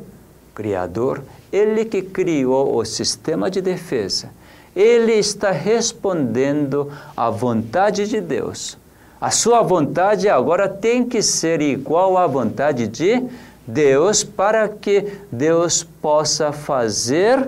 Criador 0.55 1.21
ele 1.51 1.85
que 1.85 2.01
criou 2.01 2.75
o 2.75 2.83
sistema 2.83 3.47
de 3.47 3.61
defesa. 3.61 4.31
Ele 4.75 5.11
está 5.11 5.51
respondendo 5.51 6.91
à 7.15 7.29
vontade 7.29 8.07
de 8.07 8.19
Deus. 8.19 8.75
A 9.21 9.29
sua 9.29 9.61
vontade 9.61 10.27
agora 10.27 10.67
tem 10.67 11.05
que 11.05 11.21
ser 11.21 11.61
igual 11.61 12.17
à 12.17 12.25
vontade 12.25 12.87
de 12.87 13.23
Deus 13.67 14.23
para 14.23 14.67
que 14.67 15.13
Deus 15.31 15.83
possa 15.83 16.51
fazer 16.51 17.47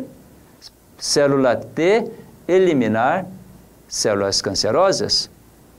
célula 1.00 1.56
T 1.56 2.12
eliminar 2.48 3.26
células 3.88 4.40
cancerosas. 4.40 5.32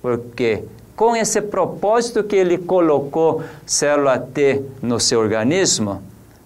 Porque 0.02 0.64
com 0.96 1.16
esse 1.16 1.40
propósito 1.40 2.22
que 2.22 2.36
ele 2.36 2.58
colocou 2.58 3.42
célula 3.64 4.18
T 4.18 4.62
no 4.82 5.00
seu 5.00 5.20
organismo, 5.20 6.02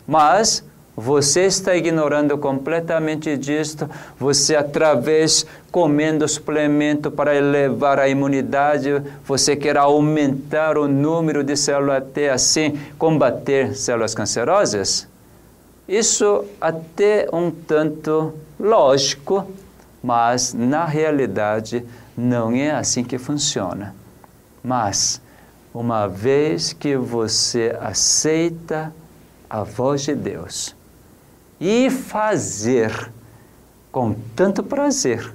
mas 0.06 0.62
você 0.96 1.42
está 1.44 1.76
ignorando 1.76 2.38
completamente 2.38 3.36
disto. 3.36 3.88
Você, 4.18 4.56
através 4.56 5.44
comendo 5.70 6.26
suplemento 6.26 7.10
para 7.10 7.34
elevar 7.34 7.98
a 7.98 8.08
imunidade, 8.08 9.02
você 9.26 9.54
quer 9.54 9.76
aumentar 9.76 10.78
o 10.78 10.88
número 10.88 11.44
de 11.44 11.54
células 11.54 12.02
T, 12.14 12.30
assim 12.30 12.80
combater 12.96 13.76
células 13.76 14.14
cancerosas? 14.14 15.06
Isso 15.86 16.46
até 16.58 17.28
um 17.30 17.50
tanto 17.50 18.32
lógico, 18.58 19.46
mas 20.02 20.54
na 20.54 20.86
realidade 20.86 21.84
não 22.16 22.52
é 22.52 22.70
assim 22.70 23.04
que 23.04 23.18
funciona. 23.18 23.94
Mas, 24.62 25.20
uma 25.74 26.06
vez 26.06 26.72
que 26.72 26.96
você 26.96 27.76
aceita 27.80 28.92
a 29.48 29.62
voz 29.62 30.02
de 30.02 30.14
Deus, 30.14 30.74
e 31.60 31.90
fazer 31.90 33.10
com 33.90 34.14
tanto 34.34 34.62
prazer 34.62 35.32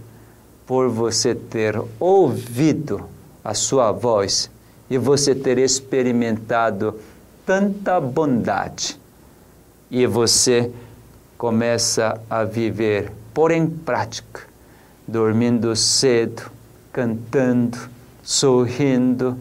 por 0.68 0.90
você 0.90 1.34
ter 1.34 1.82
ouvido 2.00 3.06
a 3.44 3.54
sua 3.54 3.92
voz 3.92 4.50
e 4.90 4.98
você 4.98 5.34
ter 5.34 5.58
experimentado 5.58 7.00
tanta 7.46 8.00
bondade. 8.00 9.00
E 9.90 10.06
você 10.06 10.72
começa 11.38 12.22
a 12.30 12.44
viver, 12.44 13.12
por 13.34 13.52
em 13.52 13.68
prática, 13.68 14.42
dormindo 15.08 15.76
cedo, 15.76 16.52
cantando, 16.92 17.78
sorrindo, 18.24 19.38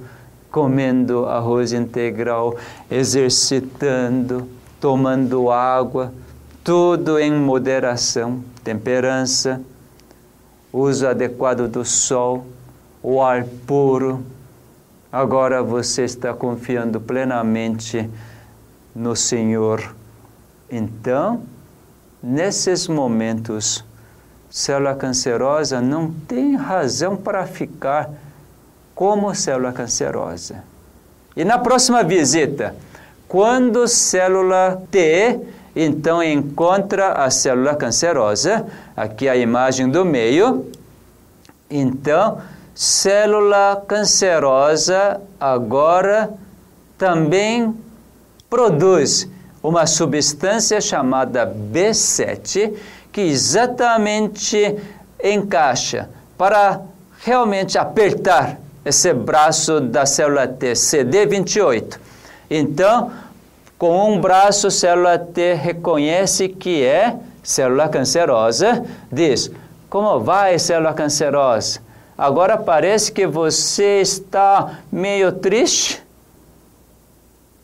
comendo 0.50 1.26
arroz 1.26 1.72
integral, 1.72 2.56
exercitando, 2.90 4.48
tomando 4.80 5.50
água, 5.50 6.12
tudo 6.64 7.18
em 7.18 7.32
moderação, 7.32 8.42
temperança, 8.62 9.60
uso 10.72 11.06
adequado 11.06 11.68
do 11.68 11.84
sol, 11.84 12.46
o 13.02 13.22
ar 13.22 13.44
puro. 13.66 14.22
Agora 15.12 15.62
você 15.62 16.04
está 16.04 16.32
confiando 16.32 17.00
plenamente 17.00 18.08
no 18.94 19.16
Senhor. 19.16 19.94
Então, 20.70 21.42
nesses 22.22 22.86
momentos, 22.86 23.84
célula 24.50 24.96
cancerosa 24.96 25.80
não 25.80 26.10
tem 26.10 26.56
razão 26.56 27.16
para 27.16 27.46
ficar 27.46 28.10
como 28.94 29.34
célula 29.34 29.72
cancerosa. 29.72 30.64
E 31.36 31.44
na 31.44 31.58
próxima 31.58 32.02
visita, 32.02 32.74
quando 33.28 33.86
célula 33.86 34.82
T 34.90 35.40
então 35.74 36.20
encontra 36.20 37.12
a 37.12 37.30
célula 37.30 37.76
cancerosa, 37.76 38.66
aqui 38.96 39.28
a 39.28 39.36
imagem 39.36 39.88
do 39.88 40.04
meio, 40.04 40.66
então 41.70 42.38
célula 42.74 43.82
cancerosa 43.86 45.20
agora 45.38 46.30
também 46.98 47.74
produz 48.48 49.28
uma 49.62 49.86
substância 49.86 50.80
chamada 50.80 51.46
B7 51.46 52.74
que 53.12 53.20
exatamente 53.20 54.76
encaixa 55.22 56.08
para 56.36 56.80
realmente 57.24 57.76
apertar 57.78 58.58
esse 58.84 59.12
braço 59.12 59.80
da 59.80 60.06
célula 60.06 60.48
T, 60.48 60.72
CD28. 60.72 61.98
Então, 62.50 63.12
com 63.78 64.12
um 64.12 64.20
braço, 64.20 64.66
a 64.68 64.70
célula 64.70 65.18
T 65.18 65.54
reconhece 65.54 66.48
que 66.48 66.82
é 66.82 67.16
célula 67.42 67.88
cancerosa, 67.88 68.84
diz: 69.10 69.50
Como 69.88 70.20
vai, 70.20 70.58
célula 70.58 70.94
cancerosa? 70.94 71.80
Agora 72.16 72.58
parece 72.58 73.10
que 73.10 73.26
você 73.26 74.00
está 74.00 74.80
meio 74.92 75.32
triste. 75.32 76.02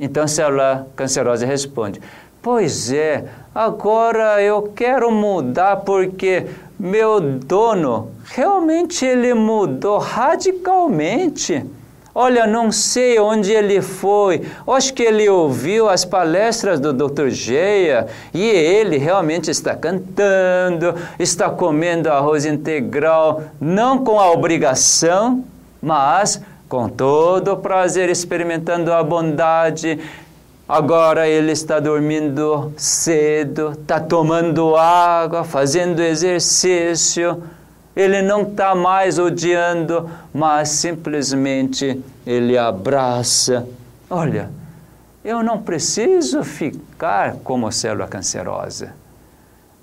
Então 0.00 0.22
a 0.22 0.28
célula 0.28 0.86
cancerosa 0.96 1.44
responde: 1.44 2.00
Pois 2.40 2.92
é, 2.92 3.24
agora 3.56 4.42
eu 4.42 4.70
quero 4.74 5.10
mudar 5.10 5.76
porque 5.78 6.46
meu 6.78 7.18
dono 7.18 8.10
realmente 8.26 9.02
ele 9.06 9.32
mudou 9.32 9.96
radicalmente. 9.96 11.64
Olha, 12.14 12.46
não 12.46 12.70
sei 12.70 13.18
onde 13.18 13.52
ele 13.52 13.80
foi. 13.80 14.42
Acho 14.66 14.92
que 14.92 15.02
ele 15.02 15.26
ouviu 15.28 15.88
as 15.88 16.04
palestras 16.04 16.78
do 16.78 16.92
Dr. 16.92 17.28
Geia 17.28 18.06
e 18.32 18.42
ele 18.42 18.98
realmente 18.98 19.50
está 19.50 19.74
cantando, 19.74 20.94
está 21.18 21.48
comendo 21.48 22.10
arroz 22.10 22.44
integral, 22.44 23.42
não 23.58 24.04
com 24.04 24.20
a 24.20 24.30
obrigação, 24.30 25.44
mas 25.80 26.40
com 26.68 26.88
todo 26.88 27.52
o 27.52 27.56
prazer, 27.56 28.08
experimentando 28.10 28.92
a 28.92 29.02
bondade. 29.02 29.98
Agora 30.68 31.28
ele 31.28 31.52
está 31.52 31.78
dormindo 31.78 32.72
cedo, 32.76 33.72
está 33.72 34.00
tomando 34.00 34.74
água, 34.76 35.44
fazendo 35.44 36.00
exercício. 36.00 37.42
Ele 37.94 38.20
não 38.20 38.42
está 38.42 38.74
mais 38.74 39.18
odiando, 39.18 40.10
mas 40.34 40.70
simplesmente 40.70 42.02
ele 42.26 42.58
abraça. 42.58 43.66
Olha, 44.10 44.50
eu 45.24 45.42
não 45.42 45.62
preciso 45.62 46.42
ficar 46.42 47.36
como 47.44 47.70
célula 47.70 48.08
cancerosa. 48.08 48.92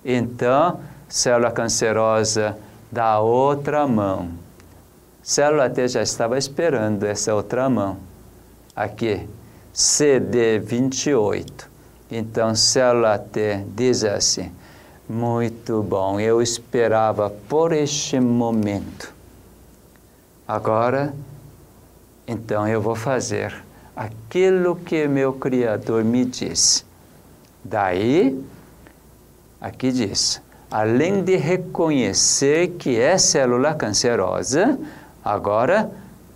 Então, 0.04 0.80
célula 1.08 1.50
cancerosa 1.50 2.58
da 2.92 3.20
outra 3.20 3.88
mão 3.88 4.44
célula 5.24 5.70
T 5.70 5.88
já 5.88 6.02
estava 6.02 6.38
esperando 6.38 7.06
essa 7.06 7.34
outra 7.34 7.70
mão. 7.70 7.98
Aqui, 8.76 9.26
CD28. 9.74 11.68
Então, 12.12 12.54
célula 12.56 13.18
T 13.18 13.64
diz 13.76 14.04
assim: 14.04 14.52
muito 15.10 15.82
bom, 15.82 16.20
eu 16.20 16.42
esperava 16.42 17.30
por 17.30 17.72
este 17.74 18.20
momento. 18.20 19.14
Agora, 20.48 21.14
então 22.28 22.68
eu 22.68 22.82
vou 22.82 22.96
fazer 22.96 23.54
aquilo 23.96 24.76
que 24.76 25.08
meu 25.08 25.34
Criador 25.34 26.04
me 26.04 26.26
disse. 26.26 26.86
Daí, 27.64 28.40
aqui 29.60 29.92
diz: 29.92 30.42
além 30.70 31.24
de 31.24 31.36
reconhecer 31.36 32.70
que 32.78 33.00
é 33.00 33.18
célula 33.18 33.74
cancerosa, 33.74 34.78
Agora 35.24 35.90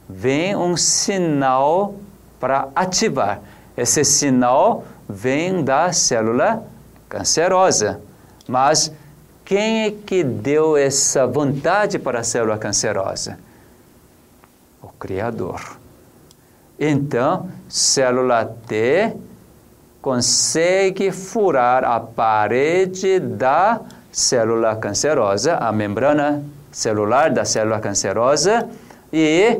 vem 0.07 0.55
um 0.55 0.77
sinal 0.77 1.95
para 2.39 2.69
ativar. 2.75 3.41
Esse 3.75 4.03
sinal 4.03 4.83
vem 5.07 5.63
da 5.63 5.91
célula 5.91 6.63
cancerosa. 7.07 7.99
Mas 8.47 8.91
quem 9.45 9.85
é 9.85 9.91
que 9.91 10.23
deu 10.23 10.75
essa 10.75 11.25
vontade 11.25 11.97
para 11.99 12.19
a 12.19 12.23
célula 12.23 12.57
cancerosa? 12.57 13.37
O 14.81 14.89
Criador. 14.89 15.77
Então, 16.79 17.49
célula 17.67 18.45
T 18.67 19.15
consegue 20.01 21.11
furar 21.11 21.83
a 21.83 21.99
parede 21.99 23.19
da 23.19 23.81
célula 24.11 24.75
cancerosa, 24.75 25.55
a 25.55 25.71
membrana 25.71 26.43
celular 26.71 27.31
da 27.31 27.43
célula 27.43 27.79
cancerosa 27.79 28.69
e 29.11 29.57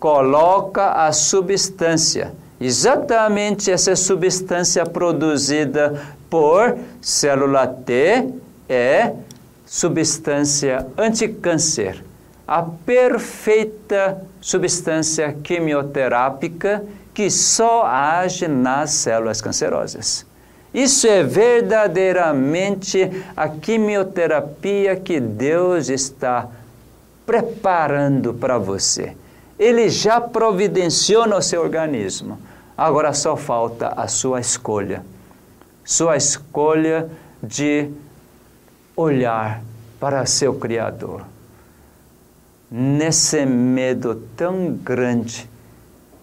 coloca 0.00 0.92
a 1.06 1.12
substância, 1.12 2.32
exatamente 2.58 3.70
essa 3.70 3.94
substância 3.94 4.84
produzida 4.86 6.02
por 6.30 6.78
célula 7.02 7.66
T 7.66 8.32
é 8.66 9.12
substância 9.66 10.86
anticâncer, 10.96 12.02
a 12.48 12.62
perfeita 12.62 14.24
substância 14.40 15.36
quimioterápica 15.44 16.82
que 17.12 17.30
só 17.30 17.84
age 17.84 18.48
nas 18.48 18.92
células 18.92 19.42
cancerosas. 19.42 20.24
Isso 20.72 21.06
é 21.06 21.22
verdadeiramente 21.22 23.10
a 23.36 23.48
quimioterapia 23.48 24.96
que 24.96 25.20
Deus 25.20 25.88
está 25.88 26.48
preparando 27.26 28.32
para 28.32 28.56
você. 28.56 29.19
Ele 29.60 29.90
já 29.90 30.18
providenciou 30.18 31.28
no 31.28 31.42
seu 31.42 31.60
organismo. 31.60 32.38
Agora 32.74 33.12
só 33.12 33.36
falta 33.36 33.88
a 33.88 34.08
sua 34.08 34.40
escolha. 34.40 35.04
Sua 35.84 36.16
escolha 36.16 37.10
de 37.42 37.90
olhar 38.96 39.62
para 40.00 40.24
seu 40.24 40.54
Criador. 40.54 41.26
Nesse 42.70 43.44
medo 43.44 44.14
tão 44.34 44.72
grande 44.72 45.46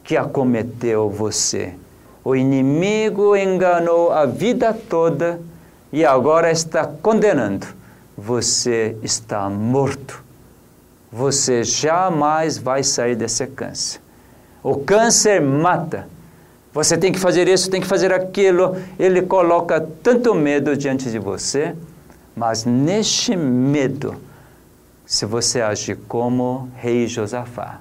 que 0.03 0.17
acometeu 0.17 1.07
você. 1.07 1.75
O 2.23 2.35
inimigo 2.35 3.35
enganou 3.35 4.11
a 4.11 4.25
vida 4.25 4.73
toda 4.73 5.39
e 5.93 6.03
agora 6.03 6.49
está 6.49 6.87
condenando. 6.87 7.67
Você 8.17 8.97
está 9.03 9.47
morto 9.47 10.25
você 11.11 11.63
jamais 11.63 12.57
vai 12.57 12.83
sair 12.83 13.15
desse 13.15 13.45
câncer. 13.47 14.01
O 14.63 14.77
câncer 14.77 15.41
mata. 15.41 16.07
Você 16.73 16.97
tem 16.97 17.11
que 17.11 17.19
fazer 17.19 17.47
isso, 17.47 17.71
tem 17.71 17.81
que 17.81 17.87
fazer 17.87 18.11
aquilo. 18.11 18.75
Ele 18.99 19.21
coloca 19.21 19.81
tanto 20.03 20.35
medo 20.35 20.75
diante 20.75 21.09
de 21.09 21.17
você, 21.17 21.75
mas 22.35 22.65
neste 22.65 23.35
medo, 23.35 24.15
se 25.05 25.25
você 25.25 25.61
agir 25.61 25.97
como 26.07 26.69
rei 26.75 27.07
Josafá, 27.07 27.79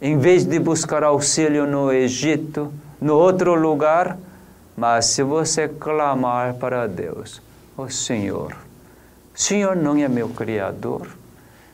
em 0.00 0.16
vez 0.16 0.44
de 0.44 0.58
buscar 0.60 1.02
auxílio 1.02 1.66
no 1.66 1.92
Egito, 1.92 2.72
no 3.00 3.14
outro 3.14 3.54
lugar, 3.54 4.16
mas 4.76 5.06
se 5.06 5.24
você 5.24 5.66
clamar 5.66 6.54
para 6.54 6.86
Deus, 6.86 7.42
o 7.76 7.82
oh, 7.82 7.90
Senhor, 7.90 8.56
Senhor 9.34 9.74
não 9.74 9.96
é 9.96 10.06
meu 10.06 10.28
Criador, 10.28 11.17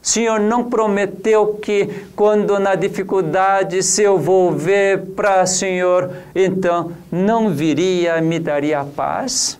Senhor 0.04 0.38
não 0.38 0.68
prometeu 0.68 1.54
que 1.54 1.86
quando 2.14 2.58
na 2.58 2.74
dificuldade 2.74 3.82
se 3.82 4.02
eu 4.02 4.18
volver 4.18 5.00
para 5.16 5.46
Senhor, 5.46 6.10
então 6.34 6.92
não 7.10 7.48
viria, 7.48 8.20
me 8.20 8.38
daria 8.38 8.84
paz? 8.84 9.58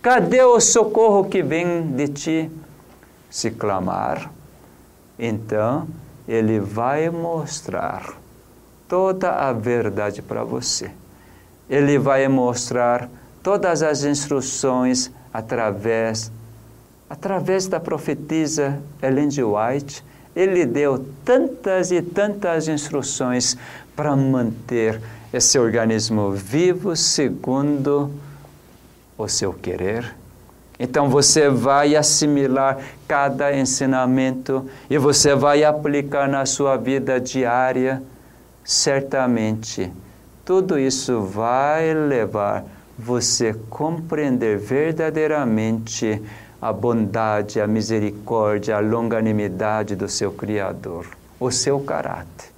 Cadê 0.00 0.44
o 0.44 0.60
socorro 0.60 1.24
que 1.24 1.42
vem 1.42 1.88
de 1.88 2.06
ti? 2.06 2.50
Se 3.28 3.50
clamar, 3.50 4.30
então 5.18 5.88
ele 6.28 6.60
vai 6.60 7.10
mostrar 7.10 8.14
toda 8.86 9.32
a 9.32 9.52
verdade 9.52 10.22
para 10.22 10.44
você. 10.44 10.92
Ele 11.68 11.98
vai 11.98 12.28
mostrar 12.28 13.10
todas 13.42 13.82
as 13.82 14.04
instruções 14.04 15.10
através 15.34 16.30
através 17.10 17.66
da 17.66 17.80
profetisa 17.80 18.80
Ellen. 19.02 19.28
White, 19.28 20.04
ele 20.34 20.64
deu 20.64 21.04
tantas 21.24 21.90
e 21.90 22.00
tantas 22.00 22.68
instruções 22.68 23.56
para 23.96 24.14
manter 24.14 25.00
esse 25.32 25.58
organismo 25.58 26.30
vivo 26.30 26.94
segundo 26.94 28.10
o 29.18 29.28
seu 29.28 29.52
querer 29.52 30.14
Então 30.78 31.10
você 31.10 31.50
vai 31.50 31.94
assimilar 31.94 32.78
cada 33.06 33.54
ensinamento 33.54 34.64
e 34.88 34.96
você 34.96 35.34
vai 35.34 35.62
aplicar 35.62 36.28
na 36.28 36.46
sua 36.46 36.76
vida 36.76 37.20
diária, 37.20 38.02
certamente. 38.64 39.92
Tudo 40.44 40.78
isso 40.78 41.20
vai 41.20 41.92
levar 41.92 42.64
você 42.98 43.48
a 43.48 43.54
compreender 43.68 44.58
verdadeiramente 44.58 46.20
a 46.60 46.72
bondade, 46.72 47.60
a 47.60 47.66
misericórdia, 47.66 48.76
a 48.76 48.80
longanimidade 48.80 49.96
do 49.96 50.08
seu 50.08 50.30
Criador, 50.30 51.06
o 51.38 51.50
seu 51.50 51.80
caráter. 51.80 52.50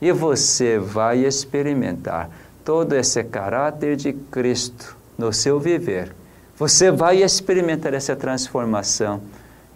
E 0.00 0.12
você 0.12 0.78
vai 0.78 1.24
experimentar 1.24 2.30
todo 2.64 2.92
esse 2.94 3.24
caráter 3.24 3.96
de 3.96 4.12
Cristo 4.12 4.96
no 5.16 5.32
seu 5.32 5.58
viver. 5.58 6.14
Você 6.56 6.90
vai 6.90 7.22
experimentar 7.22 7.94
essa 7.94 8.14
transformação 8.14 9.20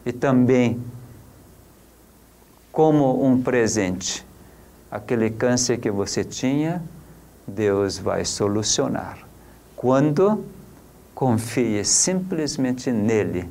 e 0.06 0.12
também, 0.12 0.80
como 2.70 3.24
um 3.24 3.42
presente, 3.42 4.24
aquele 4.90 5.30
câncer 5.30 5.78
que 5.78 5.90
você 5.90 6.22
tinha, 6.22 6.82
Deus 7.46 7.98
vai 7.98 8.24
solucionar. 8.24 9.18
Quando 9.74 10.44
confie 11.14 11.84
simplesmente 11.84 12.92
nele 12.92 13.48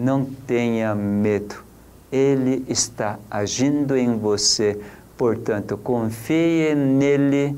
não 0.00 0.24
tenha 0.24 0.94
medo. 0.94 1.62
Ele 2.10 2.64
está 2.66 3.18
agindo 3.30 3.94
em 3.94 4.16
você, 4.16 4.80
portanto, 5.16 5.76
confie 5.76 6.74
nele, 6.74 7.54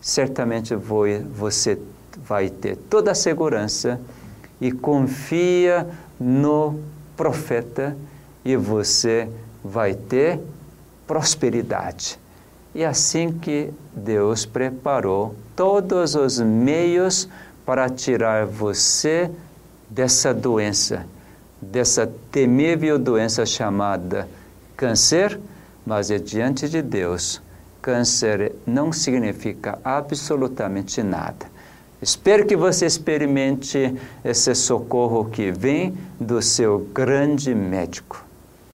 certamente 0.00 0.74
você 0.74 1.78
vai 2.24 2.48
ter 2.48 2.76
toda 2.76 3.10
a 3.10 3.14
segurança 3.14 4.00
e 4.58 4.72
confia 4.72 5.86
no 6.18 6.80
profeta 7.14 7.94
e 8.42 8.56
você 8.56 9.28
vai 9.62 9.94
ter 9.94 10.40
prosperidade. 11.06 12.18
E 12.74 12.82
assim 12.86 13.30
que 13.32 13.70
Deus 13.94 14.46
preparou 14.46 15.34
todos 15.54 16.14
os 16.14 16.40
meios 16.40 17.28
para 17.66 17.90
tirar 17.90 18.46
você 18.46 19.30
dessa 19.90 20.32
doença 20.32 21.04
dessa 21.62 22.12
temível 22.32 22.98
doença 22.98 23.46
chamada 23.46 24.28
câncer, 24.76 25.38
mas 25.86 26.10
é 26.10 26.18
diante 26.18 26.68
de 26.68 26.82
Deus. 26.82 27.40
Câncer 27.80 28.52
não 28.66 28.92
significa 28.92 29.78
absolutamente 29.84 31.02
nada. 31.02 31.46
Espero 32.00 32.44
que 32.44 32.56
você 32.56 32.84
experimente 32.84 33.94
esse 34.24 34.54
socorro 34.56 35.26
que 35.26 35.52
vem 35.52 35.96
do 36.18 36.42
seu 36.42 36.80
grande 36.92 37.54
médico. 37.54 38.31